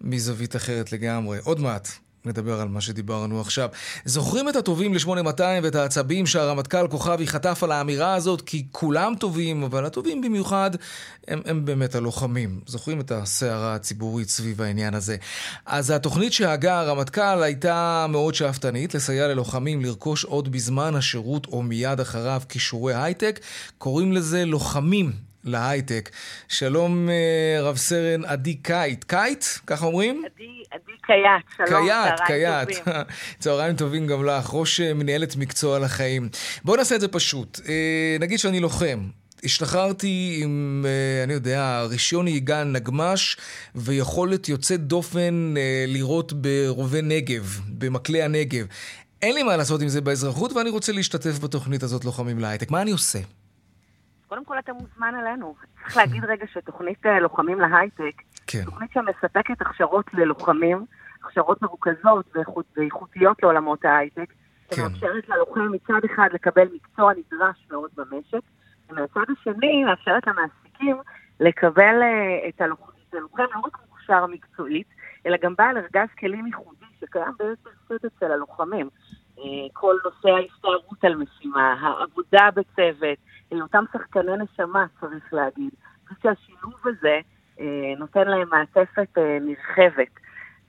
מזווית 0.01 0.55
אחרת 0.55 0.91
לגמרי. 0.91 1.37
עוד 1.43 1.59
מעט. 1.59 1.89
נדבר 2.25 2.61
על 2.61 2.67
מה 2.67 2.81
שדיברנו 2.81 3.41
עכשיו. 3.41 3.69
זוכרים 4.05 4.49
את 4.49 4.55
הטובים 4.55 4.93
ל-8200 4.93 5.41
ואת 5.63 5.75
העצבים 5.75 6.25
שהרמטכ"ל 6.25 6.87
כוכבי 6.87 7.27
חטף 7.27 7.63
על 7.63 7.71
האמירה 7.71 8.13
הזאת? 8.13 8.41
כי 8.41 8.65
כולם 8.71 9.13
טובים, 9.19 9.63
אבל 9.63 9.85
הטובים 9.85 10.21
במיוחד 10.21 10.71
הם, 11.27 11.41
הם 11.45 11.65
באמת 11.65 11.95
הלוחמים. 11.95 12.59
זוכרים 12.65 12.99
את 12.99 13.11
הסערה 13.11 13.75
הציבורית 13.75 14.29
סביב 14.29 14.61
העניין 14.61 14.93
הזה. 14.93 15.15
אז 15.65 15.91
התוכנית 15.91 16.33
שהגה 16.33 16.79
הרמטכ"ל 16.79 17.43
הייתה 17.43 18.05
מאוד 18.09 18.35
שאפתנית, 18.35 18.95
לסייע 18.95 19.27
ללוחמים 19.27 19.85
לרכוש 19.85 20.23
עוד 20.23 20.51
בזמן 20.51 20.95
השירות 20.95 21.47
או 21.47 21.61
מיד 21.61 21.99
אחריו 21.99 22.41
כישורי 22.49 22.93
הייטק. 22.93 23.39
קוראים 23.77 24.11
לזה 24.11 24.45
לוחמים 24.45 25.28
להייטק. 25.49 26.09
שלום 26.47 27.09
אה, 27.09 27.61
רב 27.61 27.77
סרן 27.77 28.25
עדי 28.25 28.55
קייט. 28.55 29.03
קייט? 29.03 29.43
ככה 29.67 29.85
אומרים? 29.85 30.23
עדי, 30.25 30.63
עדי 30.71 30.97
קייט, 31.01 31.67
שלום, 31.67 31.87
קייט, 32.27 32.67
קייט. 32.67 32.87
צהריים 33.39 33.75
טובים 33.75 34.07
גם 34.07 34.25
לך, 34.25 34.49
ראש 34.53 34.81
אה, 34.81 34.93
מנהלת 34.93 35.35
מקצוע 35.35 35.79
לחיים. 35.79 36.29
בואו 36.63 36.77
נעשה 36.77 36.95
את 36.95 37.01
זה 37.01 37.07
פשוט. 37.07 37.59
אה, 37.67 38.17
נגיד 38.19 38.39
שאני 38.39 38.59
לוחם. 38.59 38.99
השתחררתי 39.43 40.39
עם, 40.43 40.85
אני 41.23 41.33
יודע, 41.33 41.83
רישיון 41.89 42.25
נהיגה 42.25 42.63
נגמש 42.63 43.37
ויכולת 43.75 44.49
יוצאת 44.49 44.79
דופן 44.79 45.53
לירות 45.87 46.33
ברובי 46.33 47.01
נגב, 47.01 47.59
במקלי 47.67 48.21
הנגב. 48.23 48.65
אין 49.21 49.35
לי 49.35 49.43
מה 49.43 49.57
לעשות 49.57 49.81
עם 49.81 49.87
זה 49.87 50.01
באזרחות 50.01 50.53
ואני 50.53 50.69
רוצה 50.69 50.91
להשתתף 50.91 51.39
בתוכנית 51.39 51.83
הזאת 51.83 52.05
לוחמים 52.05 52.39
להייטק. 52.39 52.71
מה 52.71 52.81
אני 52.81 52.91
עושה? 52.91 53.19
קודם 54.29 54.45
כל 54.45 54.59
אתה 54.59 54.73
מוזמן 54.73 55.15
אלינו. 55.15 55.55
צריך 55.83 55.97
להגיד 55.97 56.25
רגע 56.25 56.45
שתוכנית 56.53 57.05
אה, 57.05 57.19
לוחמים 57.19 57.59
להייטק, 57.59 58.21
כן. 58.47 58.63
תוכנית 58.65 58.91
שמספקת 58.91 59.61
הכשרות 59.61 60.13
ללוחמים, 60.13 60.85
הכשרות 61.23 61.61
מרוכזות 61.61 62.25
ואיכות, 62.35 62.65
ואיכותיות 62.77 63.43
לעולמות 63.43 63.85
ההייטק, 63.85 64.33
כן. 64.69 64.75
שמאפשרת 64.75 65.29
ללוחם 65.29 65.71
מצד 65.71 65.99
אחד 66.05 66.29
לקבל 66.33 66.67
מקצוע 66.73 67.11
נדרש 67.13 67.67
מאוד 67.71 67.89
במשק, 67.97 68.41
ומהצד 68.89 69.23
השני 69.39 69.83
מאפשרת 69.83 70.27
למעסיקים 70.27 70.97
לקבל 71.39 72.01
uh, 72.01 72.49
את 72.49 72.61
הלוחם, 72.61 72.93
לא 73.37 73.59
רק 73.65 73.77
מוכשר 73.89 74.25
מקצועית, 74.25 74.87
אלא 75.25 75.37
גם 75.41 75.53
בעל 75.57 75.77
ארגז 75.77 76.09
כלים 76.19 76.45
ייחודי 76.47 76.85
שקיים 76.99 77.33
בעצם 77.39 77.69
סט 77.85 78.05
אצל 78.05 78.31
הלוחמים. 78.31 78.89
Uh, 79.37 79.41
כל 79.73 79.95
נושא 80.05 80.29
ההסתערות 80.29 81.03
על 81.03 81.15
משימה, 81.15 81.75
העבודה 81.81 82.49
בצוות, 82.55 83.17
אותם 83.51 83.83
שחקני 83.93 84.31
נשמה, 84.37 84.85
צריך 84.99 85.33
להגיד. 85.33 85.69
אני 85.81 86.15
חושבת 86.15 86.21
שהשילוב 86.21 86.73
הזה 86.85 87.19
אה, 87.59 87.65
נותן 87.97 88.27
להם 88.27 88.49
מעטפת 88.49 89.17
אה, 89.17 89.37
נרחבת. 89.41 90.13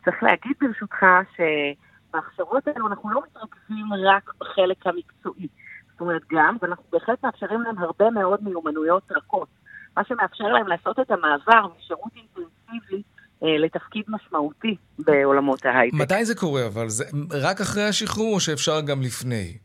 צריך 0.05 0.23
להגיד 0.23 0.53
ברשותך 0.61 1.07
שבהכשרות 1.37 2.69
האלו 2.69 2.87
אנחנו 2.87 3.11
לא 3.11 3.23
מתרכזים 3.27 3.87
רק 4.07 4.33
בחלק 4.41 4.87
המקצועי. 4.87 5.49
זאת 5.93 6.01
אומרת 6.01 6.23
גם, 6.33 6.57
ואנחנו 6.63 6.85
בהחלט 6.93 7.25
מאפשרים 7.25 7.61
להם 7.61 7.79
הרבה 7.79 8.11
מאוד 8.11 8.45
מיומנויות 8.45 9.13
רכות. 9.13 9.49
מה 9.97 10.05
שמאפשר 10.05 10.45
להם 10.45 10.67
לעשות 10.67 11.01
את 11.01 11.11
המעבר 11.11 11.67
משירות 11.79 12.13
אינטנסיבי 12.17 13.03
אה, 13.43 13.59
לתפקיד 13.59 14.05
משמעותי 14.09 14.77
בעולמות 14.99 15.65
ההייטק. 15.67 15.97
מתי 15.99 16.25
זה 16.25 16.35
קורה 16.35 16.67
אבל? 16.67 16.89
זה 16.89 17.05
רק 17.43 17.61
אחרי 17.61 17.83
השחרור 17.83 18.35
או 18.35 18.41
שאפשר 18.41 18.81
גם 18.81 19.03
לפני? 19.03 19.59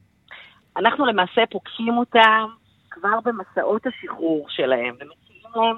אנחנו 0.78 1.06
למעשה 1.06 1.41
פוגשים 1.51 1.97
אותם 1.97 2.45
כבר 2.96 3.20
במסעות 3.26 3.82
השחרור 3.88 4.46
שלהם, 4.50 4.96
ומציעים 5.00 5.44
להם 5.56 5.76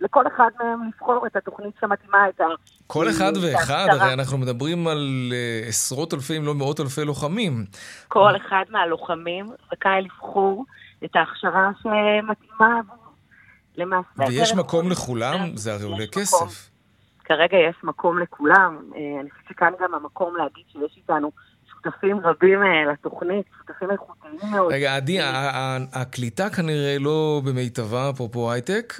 לכל 0.00 0.26
אחד 0.26 0.50
מהם 0.60 0.88
לבחור 0.88 1.26
את 1.26 1.36
התוכנית 1.36 1.74
שמתאימה 1.80 2.28
את 2.28 2.40
ה... 2.40 2.44
כל 2.86 3.10
אחד 3.10 3.32
ואחד, 3.42 3.86
הרי 3.90 4.12
אנחנו 4.12 4.38
מדברים 4.38 4.88
על 4.88 5.32
uh, 5.64 5.68
עשרות 5.68 6.14
אלפי, 6.14 6.36
אם 6.36 6.46
לא 6.46 6.54
מאות 6.54 6.80
אלפי 6.80 7.04
לוחמים. 7.04 7.64
כל 8.08 8.36
אחד 8.36 8.64
מהלוחמים 8.70 9.46
זכאי 9.70 10.02
לבחור 10.02 10.64
את 11.04 11.16
ההכשרה 11.16 11.70
שמתאימה 11.82 12.78
עבור. 12.78 13.08
למעשה... 13.76 14.08
ויש 14.28 14.54
מקום 14.54 14.90
לכולם? 14.90 15.56
זה 15.56 15.74
הרי 15.74 15.84
עולה 15.84 16.06
כסף. 16.06 16.70
כרגע 17.24 17.56
יש 17.58 17.76
מקום 17.82 18.18
לכולם. 18.18 18.78
אני 19.20 19.30
חושבת 19.30 19.48
שכאן 19.48 19.72
גם 19.80 19.94
המקום 19.94 20.36
להגיד 20.36 20.64
שיש 20.72 20.96
איתנו 20.96 21.30
שותפים 21.84 22.20
רבים 22.24 22.58
לתוכנית, 22.92 23.46
שותפים 23.58 23.90
איכותיים 23.90 24.34
מאוד. 24.50 24.72
רגע, 24.72 24.96
עדי, 24.96 25.18
הקליטה 25.92 26.50
כנראה 26.50 26.96
לא 27.00 27.42
במיטבה, 27.44 28.10
אפרופו 28.10 28.52
הייטק. 28.52 28.94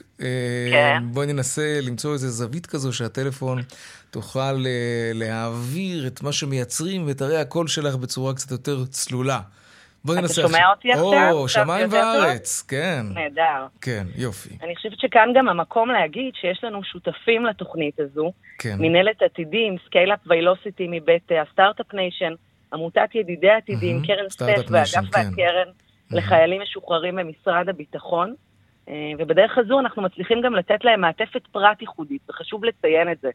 כן. 0.71 1.03
בואי 1.03 1.27
ננסה 1.27 1.81
למצוא 1.83 2.13
איזה 2.13 2.29
זווית 2.29 2.67
כזו 2.67 2.93
שהטלפון 2.93 3.59
תוכל 4.11 4.65
להעביר 5.15 6.07
את 6.07 6.23
מה 6.23 6.33
שמייצרים 6.33 7.05
מיתרי 7.07 7.41
הקול 7.41 7.69
שלך 7.69 7.97
בצורה 7.97 8.35
קצת 8.35 8.51
יותר 8.51 8.85
צלולה. 8.85 9.41
בוא 10.05 10.15
ננסה... 10.15 10.41
אתה 10.41 10.49
שומע 10.49 10.71
אותי 10.71 10.93
עכשיו? 10.93 11.31
או, 11.33 11.49
שמיים 11.49 11.89
וארץ, 11.91 12.65
כן. 12.69 13.07
נהדר. 13.15 13.67
כן, 13.81 14.07
יופי. 14.17 14.59
אני 14.63 14.77
חושבת 14.77 15.01
שכאן 15.01 15.29
גם 15.35 15.49
המקום 15.49 15.91
להגיד 15.91 16.35
שיש 16.41 16.65
לנו 16.65 16.85
שותפים 16.85 17.47
לתוכנית 17.47 18.01
הזו. 18.01 18.33
כן. 18.59 18.77
מנהלת 18.79 19.23
עתידים, 19.23 19.77
Scale-Up 19.87 20.19
Velocity 20.27 20.87
מבית 20.91 21.31
ה 21.43 21.49
Start-Up 21.49 21.95
Nation, 21.95 22.33
עמותת 22.73 23.15
ידידי 23.15 23.51
עתידים, 23.51 24.03
קרן 24.07 24.29
סטף 24.29 24.71
ואגף 24.71 25.11
כן. 25.13 25.29
והקרן 25.29 25.69
לחיילים 26.11 26.63
משוחררים 26.63 27.17
במשרד 27.17 27.69
הביטחון. 27.69 28.35
ובדרך 29.19 29.59
הזו 29.59 29.81
אנחנו 29.81 30.03
מצליחים 30.03 30.41
גם 30.41 30.55
לתת 30.55 30.85
להם 30.85 31.01
מעטפת 31.01 31.47
פרט 31.53 31.81
ייחודית, 31.81 32.23
וחשוב 32.31 32.65
לציין 32.65 33.13
את 33.13 33.21
זה. 33.21 33.29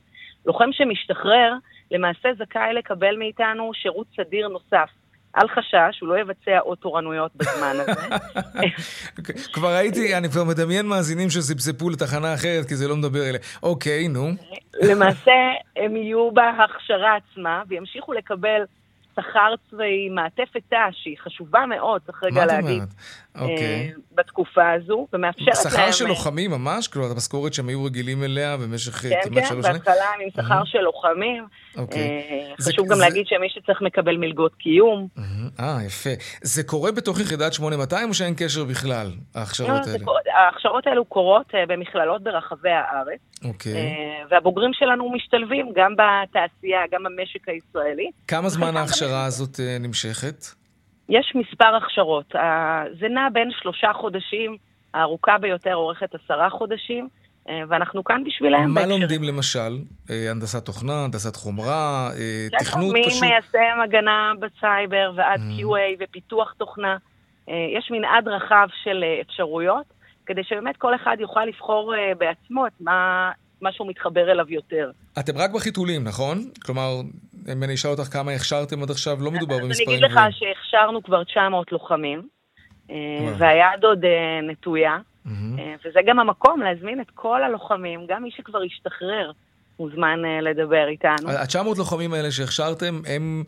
לוחם 0.46 0.70
שמשתחרר, 0.72 1.54
למעשה 1.92 2.30
זכאי 2.40 2.74
לקבל 2.74 3.18
מאיתנו 3.18 3.72
שירות 3.74 4.08
סדיר 4.16 4.48
נוסף. 4.48 4.90
אל 5.38 5.48
חשש, 5.48 6.00
הוא 6.02 6.10
לא 6.10 6.20
יבצע 6.20 6.60
עוד 6.60 6.78
תורנויות 6.78 7.32
בזמן 7.36 7.76
הזה. 7.80 8.02
כבר 9.54 9.68
הייתי, 9.68 10.18
אני 10.18 10.30
כבר 10.30 10.44
מדמיין 10.44 10.86
מאזינים 10.86 11.30
שזפזפו 11.30 11.90
לתחנה 11.90 12.34
אחרת, 12.34 12.66
כי 12.68 12.76
זה 12.76 12.88
לא 12.88 12.96
מדבר 12.96 13.30
אליהם. 13.30 13.44
אוקיי, 13.64 14.08
נו. 14.08 14.28
למעשה, 14.82 15.32
הם 15.76 15.96
יהיו 15.96 16.32
בהכשרה 16.32 17.16
עצמה, 17.16 17.64
וימשיכו 17.68 18.14
לקבל 18.14 18.62
שכר 19.16 19.54
צבאי, 19.70 20.10
מעטפת 20.10 20.62
תא, 20.70 20.88
שהיא 20.92 21.18
חשובה 21.18 21.66
מאוד, 21.66 22.02
צריך 22.06 22.24
רגע 22.24 22.46
להגיד, 22.46 22.84
אוקיי. 23.40 23.92
בתקופה 24.16 24.72
הזו, 24.72 25.08
ומאפשרת 25.14 25.48
להם... 25.48 25.74
שכר 25.74 25.92
של 25.92 26.06
לוחמים 26.06 26.52
ממש? 26.52 26.88
כלומר, 26.88 27.12
המשכורת 27.12 27.54
שהם 27.54 27.70
היו 27.70 27.84
רגילים 27.84 28.24
אליה 28.24 28.58
במשך 28.58 28.92
כן, 28.92 29.10
כמעט 29.24 29.44
שלוש 29.48 29.66
שנים? 29.66 29.80
כן, 29.80 29.86
כן, 29.86 29.92
בהתחלה 29.92 30.06
עם 30.22 30.30
שכר 30.46 30.66
של 30.66 30.80
לוחמים. 30.80 31.46
אוקיי. 31.78 32.22
חשוב 32.62 32.88
גם 32.92 33.00
להגיד 33.00 33.28
שמי 33.28 33.50
שצריך 33.50 33.82
מקבל 33.82 34.18
מלגות 34.18 34.56
קיום. 34.56 35.08
אה, 35.60 35.78
יפה. 35.86 36.10
זה 36.42 36.64
קורה 36.64 36.92
בתוך 36.92 37.20
יחידת 37.20 37.54
8200 37.54 38.10
או 38.10 38.14
שאין 38.14 38.34
קשר 38.38 38.64
בכלל, 38.64 39.08
ההכשרות 39.36 39.88
האלה? 39.88 40.06
ההכשרות 40.36 40.88
האלו 40.88 41.06
קורות 41.06 41.54
במכללות 41.68 42.24
ברחבי 42.24 42.70
הארץ. 42.70 43.20
אוקיי. 43.44 43.96
והבוגרים 44.30 44.72
שלנו 44.74 45.12
משתלבים 45.12 45.72
גם 45.76 45.94
בתעשייה, 45.94 46.80
גם 46.92 47.04
במשק 47.04 47.50
הישראלי. 47.50 48.12
כמה 48.28 48.50
זמן 48.50 48.78
ההכשרה 48.78 49.26
הזאת 49.26 49.60
נמשכת? 49.80 50.63
יש 51.10 51.34
מספר 51.36 51.76
הכשרות. 51.76 52.36
זה 53.00 53.08
נע 53.10 53.30
בין 53.34 53.52
שלושה 53.62 53.94
חודשים, 53.94 54.58
הארוכה 54.94 55.38
ביותר 55.38 55.76
אורכת 55.76 56.16
עשרה 56.16 56.50
חודשים, 56.50 57.08
ואנחנו 57.70 58.04
כאן 58.04 58.24
בשבילם. 58.24 58.74
מה 58.74 58.86
לומדים 58.86 59.24
למשל? 59.24 59.78
הנדסת 60.30 60.66
תוכנה, 60.66 61.04
הנדסת 61.04 61.36
חומרה, 61.36 62.10
תכנות 62.60 62.96
פשוט? 63.06 63.24
ממיישם 63.24 63.82
הגנה 63.84 64.32
בסייבר 64.40 65.12
ועד 65.16 65.40
QA 65.40 66.04
ופיתוח 66.04 66.54
תוכנה. 66.58 66.98
יש 67.48 67.92
מנעד 67.92 68.28
רחב 68.28 68.68
של 68.84 69.04
אפשרויות, 69.22 69.86
כדי 70.26 70.44
שבאמת 70.44 70.78
כל 70.78 70.96
אחד 70.96 71.18
יוכל 71.20 71.46
לבחור 71.46 71.94
בעצמו 72.18 72.68
את 72.68 72.74
מה, 72.80 73.32
מה 73.64 73.72
שהוא 73.72 73.88
מתחבר 73.90 74.32
אליו 74.32 74.46
יותר. 74.50 74.92
אתם 75.20 75.38
רק 75.38 75.52
בחיתולים, 75.52 76.04
נכון? 76.04 76.50
כלומר, 76.66 77.02
אם 77.54 77.64
אני 77.64 77.74
אשאל 77.74 77.92
אותך 77.92 78.04
כמה 78.04 78.32
הכשרתם 78.32 78.84
עד 78.84 78.92
עכשיו, 78.92 79.18
לא 79.22 79.32
מדובר 79.32 79.58
במספרים 79.58 79.98
גבוהים. 79.98 80.18
אני 80.18 80.28
אגיד 80.28 80.32
לך 80.32 80.38
שהכשרנו 80.40 81.04
כבר 81.04 81.24
900 81.24 81.72
לוחמים, 81.72 82.28
והיד 83.38 83.84
עוד 83.84 84.06
נטויה, 84.44 84.98
וזה 85.86 86.00
גם 86.08 86.20
המקום 86.20 86.62
להזמין 86.62 87.02
את 87.02 87.12
כל 87.16 87.44
הלוחמים, 87.44 88.06
גם 88.10 88.24
מי 88.24 88.32
שכבר 88.32 88.60
השתחרר, 88.66 89.32
מוזמן 89.80 90.20
לדבר 90.42 90.88
איתנו. 90.88 91.30
ה-900 91.30 91.78
לוחמים 91.78 92.14
האלה 92.14 92.32
שהכשרתם, 92.32 93.02
הם 93.08 93.44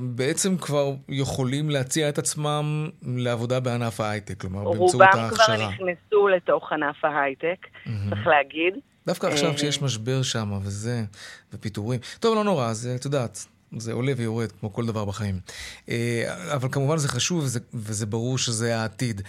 בעצם 0.00 0.56
כבר 0.56 0.92
יכולים 1.08 1.70
להציע 1.70 2.08
את 2.08 2.18
עצמם 2.18 2.88
לעבודה 3.16 3.60
בענף 3.60 4.00
ההייטק, 4.00 4.40
כלומר, 4.40 4.64
באמצעות 4.64 5.02
ההכשרה. 5.02 5.56
רובם 5.56 5.56
כבר 5.56 5.68
נכנסו 5.68 6.28
לתוך 6.28 6.72
ענף 6.72 7.04
ההייטק, 7.04 7.66
צריך 7.84 8.26
להגיד. 8.26 8.74
דווקא 9.06 9.26
עכשיו 9.26 9.54
כשיש 9.54 9.82
משבר 9.82 10.22
שם 10.22 10.52
וזה, 10.62 11.02
ופיטורים. 11.52 12.00
טוב, 12.20 12.34
לא 12.34 12.44
נורא, 12.44 12.66
אז 12.66 12.88
את 13.00 13.04
יודעת, 13.04 13.46
זה 13.76 13.92
עולה 13.92 14.12
ויורד, 14.16 14.52
כמו 14.52 14.72
כל 14.72 14.86
דבר 14.86 15.04
בחיים. 15.04 15.34
אבל 16.54 16.68
כמובן 16.72 16.96
זה 16.96 17.08
חשוב, 17.08 17.38
וזה, 17.38 17.60
וזה 17.74 18.06
ברור 18.06 18.38
שזה 18.38 18.76
העתיד. 18.76 19.20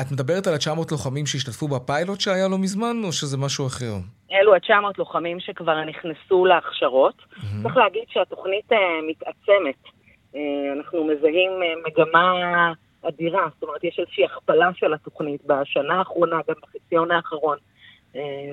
את 0.00 0.12
מדברת 0.12 0.46
על 0.46 0.54
ה-900 0.54 0.88
לוחמים 0.90 1.26
שהשתתפו 1.26 1.68
בפיילוט 1.68 2.20
שהיה 2.20 2.48
לא 2.48 2.58
מזמן, 2.58 2.96
או 3.04 3.12
שזה 3.12 3.36
משהו 3.36 3.66
אחר? 3.66 3.94
אלו 4.32 4.54
ה-900 4.54 4.92
לוחמים 4.98 5.40
שכבר 5.40 5.84
נכנסו 5.84 6.46
להכשרות. 6.46 7.14
Mm-hmm. 7.16 7.62
צריך 7.62 7.76
להגיד 7.76 8.04
שהתוכנית 8.08 8.70
מתעצמת. 9.10 9.82
אנחנו 10.76 11.04
מזהים 11.04 11.50
מגמה 11.86 12.32
אדירה, 13.08 13.48
זאת 13.54 13.62
אומרת, 13.62 13.84
יש 13.84 13.98
איזושהי 13.98 14.24
הכפלה 14.24 14.70
של 14.74 14.94
התוכנית 14.94 15.40
בשנה 15.46 15.94
האחרונה, 15.98 16.36
גם 16.48 16.54
בחציון 16.62 17.10
האחרון. 17.10 17.58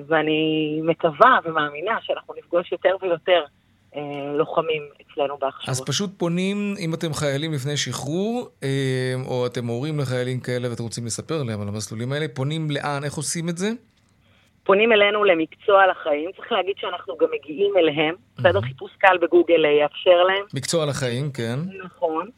ואני 0.07 0.79
מקווה 0.83 1.39
ומאמינה 1.45 1.97
שאנחנו 2.01 2.33
נפגוש 2.37 2.71
יותר 2.71 2.95
ויותר 3.01 3.43
לוחמים 4.37 4.83
אצלנו 5.01 5.37
בהכשרות. 5.37 5.69
אז 5.69 5.85
פשוט 5.85 6.09
פונים, 6.17 6.73
אם 6.79 6.93
אתם 6.93 7.13
חיילים 7.13 7.53
לפני 7.53 7.77
שחרור, 7.77 8.49
או 9.25 9.45
אתם 9.45 9.67
הורים 9.67 9.99
לחיילים 9.99 10.39
כאלה 10.39 10.69
ואתם 10.69 10.83
רוצים 10.83 11.05
לספר 11.05 11.43
להם 11.43 11.61
על 11.61 11.67
המסלולים 11.67 12.11
האלה, 12.11 12.25
פונים 12.33 12.67
לאן? 12.71 13.03
איך 13.03 13.13
עושים 13.13 13.49
את 13.49 13.57
זה? 13.57 13.69
פונים 14.63 14.91
אלינו 14.91 15.23
למקצוע 15.23 15.87
לחיים. 15.87 16.31
צריך 16.37 16.51
להגיד 16.51 16.75
שאנחנו 16.77 17.17
גם 17.17 17.27
מגיעים 17.33 17.73
אליהם. 17.77 18.15
בסדר, 18.37 18.61
חיפוש 18.61 18.91
קל 18.97 19.17
בגוגל 19.21 19.65
יאפשר 19.65 20.23
להם. 20.23 20.45
מקצוע 20.53 20.85
לחיים, 20.85 21.31
כן. 21.31 21.59
נכון. 21.85 22.29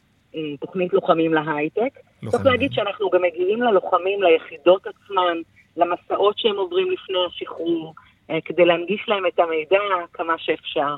תוכנית 0.60 0.92
לוחמים 0.92 1.34
להייטק. 1.34 1.98
צריך 2.28 2.46
להגיד 2.46 2.72
שאנחנו 2.72 3.10
גם 3.10 3.22
מגיעים 3.22 3.62
ללוחמים, 3.62 4.22
ליחידות 4.22 4.86
עצמן. 4.86 5.36
למסעות 5.76 6.38
שהם 6.38 6.56
עוברים 6.56 6.90
לפני 6.90 7.18
השחרור, 7.26 7.94
כדי 8.44 8.64
להנגיש 8.64 9.04
להם 9.08 9.26
את 9.26 9.38
המידע 9.38 9.78
כמה 10.12 10.34
שאפשר. 10.38 10.96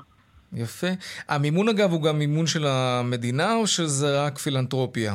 יפה. 0.52 0.86
המימון 1.28 1.68
אגב 1.68 1.90
הוא 1.92 2.02
גם 2.02 2.18
מימון 2.18 2.46
של 2.46 2.66
המדינה 2.66 3.56
או 3.56 3.66
שזה 3.66 4.26
רק 4.26 4.38
פילנטרופיה? 4.38 5.14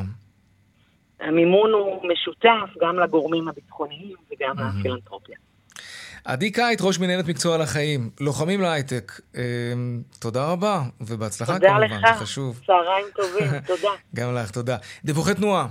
המימון 1.20 1.72
הוא 1.72 2.08
משותף 2.12 2.80
גם 2.80 2.98
לגורמים 2.98 3.48
הביטחוניים 3.48 4.16
וגם 4.32 4.58
mm-hmm. 4.58 4.78
לפילנטרופיה. 4.80 5.36
עדי 6.24 6.52
קייט, 6.52 6.80
ראש 6.82 6.98
מנהלת 6.98 7.28
מקצוע 7.28 7.58
לחיים, 7.58 8.10
לוחמים 8.20 8.60
להייטק. 8.60 9.12
אה, 9.36 9.42
תודה 10.18 10.52
רבה, 10.52 10.82
ובהצלחה 11.00 11.52
תודה 11.52 11.68
כמובן, 11.68 11.84
לך. 11.84 12.14
זה 12.14 12.20
חשוב. 12.20 12.60
צהריים 12.66 13.06
טובים, 13.14 13.60
תודה. 13.66 13.90
גם 14.14 14.34
לך, 14.34 14.50
תודה. 14.50 14.76
דיווחי 15.04 15.34
תנועה. 15.34 15.66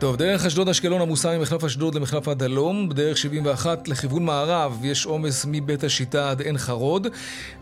טוב, 0.00 0.16
דרך 0.16 0.46
אשדוד-אשקלון 0.46 1.00
עמוסה 1.00 1.38
ממחלף 1.38 1.64
אשדוד 1.64 1.94
למחלף 1.94 2.28
הדלום, 2.28 2.88
בדרך 2.88 3.16
71 3.16 3.88
לכיוון 3.88 4.24
מערב 4.24 4.84
יש 4.84 5.06
עומס 5.06 5.46
מבית 5.48 5.84
השיטה 5.84 6.30
עד 6.30 6.40
עין 6.40 6.58
חרוד. 6.58 7.06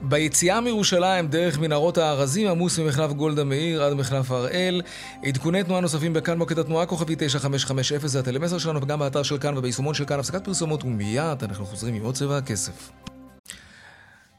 ביציאה 0.03 0.61
מירושלים 0.61 1.29
דרך 1.29 1.59
מנהרות 1.59 1.99
הארזים 1.99 2.49
עמוס 2.49 2.79
ממחלף 2.79 3.13
גולדה 3.13 3.45
מאיר 3.45 3.83
עד 3.83 3.93
מחלף 3.93 4.31
הראל. 4.31 4.83
עדכוני 5.25 5.65
תנועה 5.65 5.81
נוספים 5.81 6.13
בכאן 6.13 6.39
מוקד 6.39 6.59
התנועה 6.59 6.87
כוכבי 6.87 7.15
9550 7.19 8.09
זה 8.09 8.21
הטלמסר 8.21 8.59
שלנו 8.59 8.83
וגם 8.83 8.99
באתר 8.99 9.23
של 9.23 9.39
כאן 9.39 9.59
וביישומון 9.59 9.95
של 9.95 10.05
כאן 10.05 10.19
הפסקת 10.19 10.45
פרסומות 10.45 10.85
ומיד 10.85 11.43
אנחנו 11.43 11.67
חוזרים 11.67 11.95
עם 11.95 12.03
עוד 12.03 12.15
צבע 12.15 12.37
הכסף. 12.37 12.91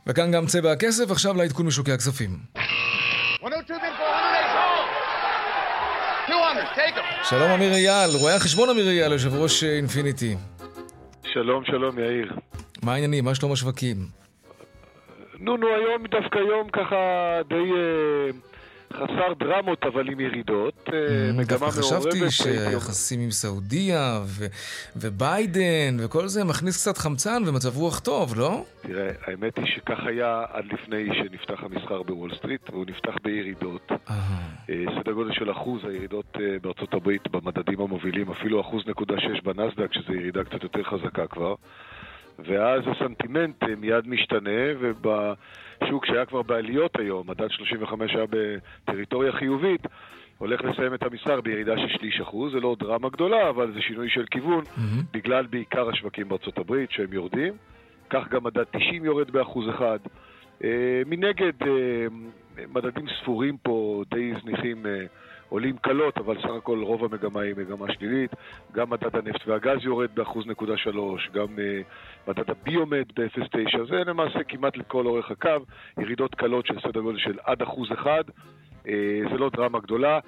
וכאן 0.08 0.32
גם 0.32 0.48
צבע 0.48 0.72
הכסף, 0.72 1.12
עכשיו 1.12 1.36
לעדכון 1.36 1.66
משוקי 1.66 1.92
הכספים. 1.92 2.59
שלום 7.24 7.52
אמיר 7.52 7.74
אייל, 7.74 8.10
רואה 8.20 8.36
החשבון 8.36 8.70
אמיר 8.70 8.88
אייל, 8.90 9.12
יושב 9.12 9.34
ראש 9.34 9.64
אינפיניטי. 9.64 10.36
שלום, 11.34 11.66
שלום 11.66 12.00
יאיר. 12.00 12.34
מה 12.84 12.94
העניינים? 12.94 13.26
מה 13.26 13.36
שלום 13.36 13.52
השווקים? 13.52 13.98
נו, 15.40 15.58
נו, 15.58 15.68
היום 15.68 16.08
דווקא 16.08 16.38
יום 16.38 16.70
ככה 16.70 16.96
די, 17.50 17.72
חסר 18.94 19.34
דרמות 19.40 19.84
אבל 19.84 20.10
עם 20.10 20.20
ירידות, 20.20 20.90
אה, 20.94 21.32
מגמה 21.34 21.60
מעורבת. 21.60 21.80
חשבתי 21.80 22.32
שהיחסים 22.32 23.20
עם 23.20 23.32
סעודיה 23.32 24.22
ו- 24.26 24.46
וביידן 24.96 25.98
וכל 26.00 26.28
זה 26.28 26.44
מכניס 26.44 26.82
קצת 26.82 26.98
חמצן 26.98 27.44
ומצב 27.48 27.78
רוח 27.78 28.00
טוב, 28.00 28.34
לא? 28.38 28.64
תראה, 28.82 29.10
האמת 29.28 29.58
היא 29.58 29.66
שכך 29.76 30.00
היה 30.06 30.44
עד 30.54 30.66
לפני 30.66 31.10
שנפתח 31.14 31.64
המסחר 31.64 32.04
בוול 32.04 32.36
סטריט, 32.36 32.70
והוא 32.70 32.86
נפתח 32.90 33.14
בירידות. 33.24 33.92
אה, 34.10 34.86
סדר 35.02 35.12
גודל 35.12 35.34
של 35.34 35.52
אחוז 35.52 35.82
הירידות 35.84 36.38
אה, 36.40 36.56
בארצות 36.62 36.94
הברית 36.94 37.28
במדדים 37.28 37.82
המובילים, 37.82 38.32
אפילו 38.32 38.62
אחוז 38.62 38.84
נקודה 38.88 39.16
שש 39.20 39.42
בנסדק, 39.44 39.94
שזו 39.94 40.14
ירידה 40.14 40.44
קצת 40.44 40.64
יותר 40.64 40.84
חזקה 40.84 41.28
כבר. 41.28 41.56
ואז 42.46 42.84
הסנטימנט 42.88 43.64
מיד 43.64 44.08
משתנה, 44.08 44.60
ובשוק 44.80 46.06
שהיה 46.06 46.26
כבר 46.26 46.42
בעליות 46.42 47.00
היום, 47.00 47.30
מדד 47.30 47.52
35 47.52 48.16
היה 48.16 48.26
בטריטוריה 48.30 49.32
חיובית, 49.32 49.82
הולך 50.38 50.62
לסיים 50.62 50.94
את 50.94 51.04
המסחר 51.04 51.42
בירידה 51.42 51.78
של 51.78 51.98
שליש 51.98 52.22
אחוז, 52.22 52.52
זה 52.52 52.60
לא 52.60 52.76
דרמה 52.80 53.10
גדולה, 53.10 53.50
אבל 53.50 53.72
זה 53.74 53.82
שינוי 53.82 54.10
של 54.10 54.26
כיוון, 54.32 54.64
mm-hmm. 54.64 55.04
בגלל 55.14 55.46
בעיקר 55.46 55.90
השווקים 55.90 56.30
בארצות 56.30 56.58
הברית 56.58 56.92
שהם 56.92 57.14
יורדים. 57.14 57.54
כך 58.10 58.28
גם 58.28 58.44
מדד 58.44 58.64
90 58.64 59.06
יורד 59.06 59.32
באחוז 59.32 59.70
אחד. 59.70 60.00
Uh, 60.60 60.64
מנגד, 61.06 61.62
uh, 61.62 61.68
מדדים 62.74 63.06
ספורים 63.22 63.58
פה, 63.58 64.04
די 64.12 64.34
זניחים, 64.42 64.86
עולים 65.50 65.78
קלות, 65.78 66.18
אבל 66.18 66.38
סך 66.42 66.50
הכל 66.58 66.80
רוב 66.84 67.04
המגמה 67.06 67.42
היא 67.42 67.54
מגמה 67.58 67.94
שלילית. 67.94 68.32
גם 68.72 68.90
מדד 68.90 69.16
הנפט 69.16 69.48
והגז 69.48 69.78
יורד 69.86 70.10
באחוז 70.14 70.48
נקודה 70.48 70.78
שלוש, 70.78 71.30
גם 71.34 71.48
uh, 71.48 72.30
מדד 72.30 72.50
הביומד 72.50 73.06
ב-0.9, 73.16 73.78
זה 73.90 73.96
למעשה 73.96 74.44
כמעט 74.44 74.78
לכל 74.78 75.06
אורך 75.06 75.32
הקו, 75.32 75.66
ירידות 75.98 76.36
קלות 76.36 76.66
של 76.66 76.80
סדר 76.80 77.02
גודל 77.02 77.18
של 77.18 77.38
עד 77.44 77.62
אחוז 77.62 77.92
אחד. 77.92 78.24
אה, 78.88 79.22
זה 79.32 79.38
לא 79.38 79.50
דרמה 79.50 79.80
גדולה. 79.80 80.20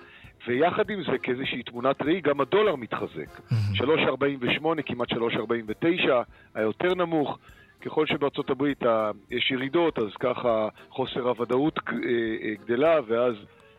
ויחד 0.47 0.89
עם 0.89 1.03
זה, 1.03 1.17
כאיזושהי 1.17 1.63
תמונת 1.63 2.01
ראי, 2.01 2.21
גם 2.21 2.41
הדולר 2.41 2.75
מתחזק. 2.75 3.39
3.48, 3.73 4.81
כמעט 4.85 5.11
3.49, 5.11 6.11
היותר 6.55 6.95
נמוך. 6.95 7.39
ככל 7.81 8.05
שבארצות 8.05 8.49
הברית 8.49 8.83
יש 9.31 9.51
ירידות, 9.51 9.99
אז 9.99 10.15
ככה 10.19 10.67
חוסר 10.89 11.29
הוודאות 11.29 11.79
אה, 11.87 11.93
אה, 11.93 12.53
גדלה, 12.65 12.99
ואז 13.07 13.35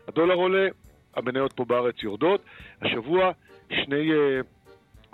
הדולר 0.09 0.35
עולה, 0.35 0.69
המניות 1.17 1.53
פה 1.53 1.65
בארץ 1.65 1.95
יורדות. 2.03 2.41
השבוע 2.83 3.31
שני 3.71 4.11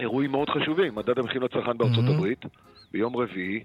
אירועים 0.01 0.31
מאוד 0.31 0.51
חשובים, 0.51 0.95
מדד 0.95 1.19
המחיר 1.19 1.45
לצרכן 1.45 1.79
בארצות 1.79 2.05
הברית, 2.09 2.45
ביום 2.93 3.17
רביעי, 3.17 3.65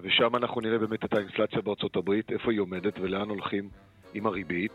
ושם 0.00 0.36
אנחנו 0.36 0.60
נראה 0.60 0.78
באמת 0.78 1.04
את 1.04 1.14
האינפלציה 1.14 1.60
בארצות 1.60 1.96
הברית, 1.96 2.32
איפה 2.32 2.50
היא 2.50 2.60
עומדת 2.60 2.98
ולאן 3.00 3.28
הולכים 3.28 3.68
עם 4.14 4.26
הריבית, 4.26 4.72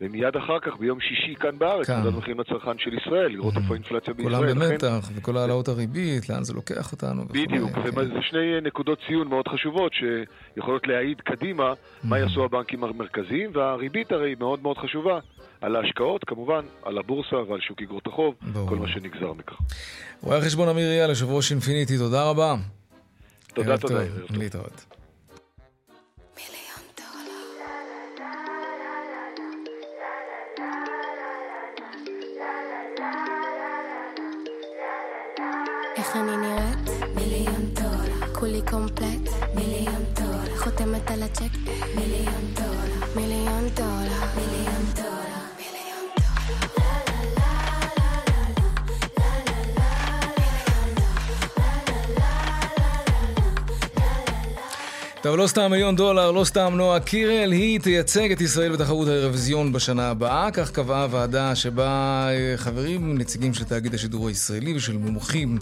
ומיד 0.00 0.36
אחר 0.36 0.58
כך 0.60 0.76
ביום 0.78 1.00
שישי 1.00 1.34
כאן 1.34 1.58
בארץ, 1.58 1.90
מדד 1.90 2.16
מחירים 2.16 2.40
לצרכן 2.40 2.78
של 2.78 2.94
ישראל, 2.94 3.32
לראות 3.32 3.56
איפה 3.56 3.74
האינפלציה 3.74 4.14
בישראל. 4.14 4.46
כולם 4.46 4.70
במתח, 4.70 5.10
וכל 5.14 5.36
העלאות 5.36 5.68
הריבית, 5.68 6.28
לאן 6.28 6.44
זה 6.44 6.52
לוקח 6.52 6.92
אותנו. 6.92 7.24
בדיוק, 7.24 7.70
וזה 7.94 8.22
שני 8.22 8.60
נקודות 8.62 8.98
ציון 9.06 9.28
מאוד 9.28 9.48
חשובות 9.48 9.92
שיכולות 9.92 10.86
להעיד 10.86 11.20
קדימה 11.20 11.72
מה 12.04 12.18
יעשו 12.18 12.44
הבנקים 12.44 12.84
המרכזיים, 12.84 13.50
והריבית 13.54 14.12
הרי 14.12 14.34
מאוד 14.38 14.62
מאוד 14.62 14.78
חשובה. 14.78 15.18
על 15.60 15.76
ההשקעות, 15.76 16.24
כמובן, 16.24 16.64
על 16.82 16.98
הבורסה 16.98 17.36
ועל 17.36 17.60
שוק 17.60 17.82
אגרות 17.82 18.06
החוב, 18.06 18.34
כל 18.68 18.76
מה 18.76 18.88
שנגזר 18.88 19.32
מכך. 19.32 19.58
רואה 20.22 20.40
חשבון 20.40 20.68
אמיר 20.68 20.90
אייל, 20.90 21.10
יושב 21.10 21.30
ראש 21.30 21.52
אינפיניטי, 21.52 21.98
תודה 21.98 22.30
רבה. 22.30 22.54
תודה, 23.54 23.78
תודה. 23.78 24.00
להתראות. 24.30 24.84
איך 35.96 36.16
אני 36.16 36.36
נראית? 36.36 37.14
מיליון 37.14 37.74
דולר. 37.74 38.34
כולי 38.34 38.60
קומפלט? 38.70 39.54
מיליון 39.54 40.04
דולר. 40.14 40.56
חותמת 40.56 41.10
על 41.10 41.22
הצ'ק? 41.22 41.56
מיליון 41.96 42.54
דולר. 42.54 43.06
מיליון 43.16 43.68
דולר. 43.74 44.24
מיליון 44.36 44.84
דולר. 44.94 44.95
טוב, 55.26 55.36
לא 55.36 55.46
סתם 55.46 55.70
מיליון 55.70 55.96
דולר, 55.96 56.30
לא 56.30 56.44
סתם 56.44 56.72
נועה 56.76 57.00
קירל, 57.00 57.52
היא 57.52 57.80
תייצג 57.80 58.32
את 58.32 58.40
ישראל 58.40 58.72
בתחרות 58.72 59.08
האירוויזיון 59.08 59.72
בשנה 59.72 60.10
הבאה. 60.10 60.50
כך 60.50 60.70
קבעה 60.70 61.02
הוועדה 61.02 61.54
שבה 61.54 62.28
אה, 62.30 62.56
חברים 62.56 63.18
נציגים 63.18 63.54
של 63.54 63.64
תאגיד 63.64 63.94
השידור 63.94 64.28
הישראלי 64.28 64.76
ושל 64.76 64.98
מומחים 64.98 65.58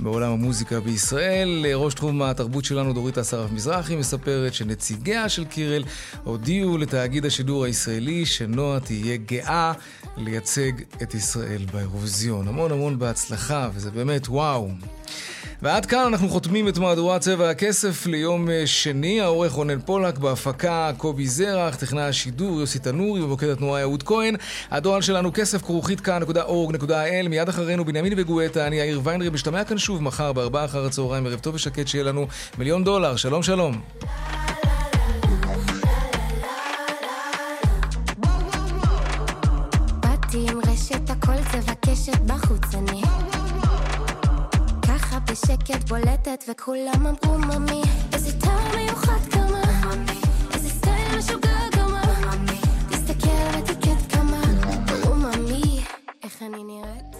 בעולם 0.00 0.32
המוזיקה 0.32 0.80
בישראל. 0.80 1.66
ראש 1.74 1.94
תחום 1.94 2.22
התרבות 2.22 2.64
שלנו, 2.64 2.92
דורית 2.92 3.18
אסרף 3.18 3.52
מזרחי, 3.52 3.96
מספרת 3.96 4.54
שנציגיה 4.54 5.28
של 5.28 5.44
קירל 5.44 5.84
הודיעו 6.24 6.78
לתאגיד 6.78 7.26
השידור 7.26 7.64
הישראלי 7.64 8.26
שנועה 8.26 8.80
תהיה 8.80 9.16
גאה 9.16 9.72
לייצג 10.16 10.72
את 11.02 11.14
ישראל 11.14 11.62
באירוויזיון. 11.72 12.48
המון 12.48 12.72
המון 12.72 12.98
בהצלחה, 12.98 13.68
וזה 13.74 13.90
באמת 13.90 14.28
וואו. 14.28 14.68
ועד 15.62 15.86
כאן 15.86 16.04
אנחנו 16.06 16.28
חותמים 16.28 16.68
את 16.68 16.78
מהדורת 16.78 17.20
צבע 17.20 17.50
הכסף 17.50 18.06
ליום 18.06 18.50
אה, 18.50 18.66
שני. 18.66 19.20
העורך 19.20 19.52
רונן 19.52 19.80
פולק, 19.80 20.18
בהפקה 20.18 20.90
קובי 20.96 21.26
זרח, 21.26 21.76
טכנאי 21.76 22.02
השידור 22.02 22.60
יוסי 22.60 22.78
תנורי, 22.78 23.20
ובמוקד 23.20 23.48
התנועה 23.48 23.80
יהוד 23.80 24.02
כהן. 24.02 24.34
הדואל 24.70 25.00
שלנו 25.00 25.32
כסף 25.34 25.62
כרוכית 25.62 26.00
כאן.org.il. 26.00 27.28
מיד 27.28 27.48
אחרינו 27.48 27.84
בנימין 27.84 28.12
וגואטה, 28.16 28.66
אני 28.66 28.76
יאיר 28.76 29.00
ויינרי, 29.04 29.30
משתמע 29.30 29.64
כאן 29.64 29.78
שוב 29.78 30.02
מחר 30.02 30.32
בארבעה 30.32 30.64
אחר 30.64 30.86
הצהריים. 30.86 31.26
ערב 31.26 31.38
טוב 31.38 31.54
ושקט 31.54 31.88
שיהיה 31.88 32.04
לנו 32.04 32.26
מיליון 32.58 32.84
דולר. 32.84 33.16
שלום 33.16 33.42
שלום. 33.42 33.80
בשקט 45.32 45.88
בולטת 45.88 46.44
וכולם 46.48 47.06
אמרו 47.06 47.38
ממי 47.38 47.82
איזה 48.12 48.40
טעם 48.40 48.76
מיוחד 48.76 49.28
כמה 49.30 49.62
איזה 50.54 50.68
סטייל 50.68 51.18
משוגע 51.18 51.58
כמה 51.72 52.02
תסתכל 52.90 53.58
ותקט 53.58 54.12
כמה. 54.16 54.42
אמרו 54.92 55.14
ממי 55.14 55.80
איך 56.22 56.42
אני 56.42 56.64
נראית? 56.64 57.11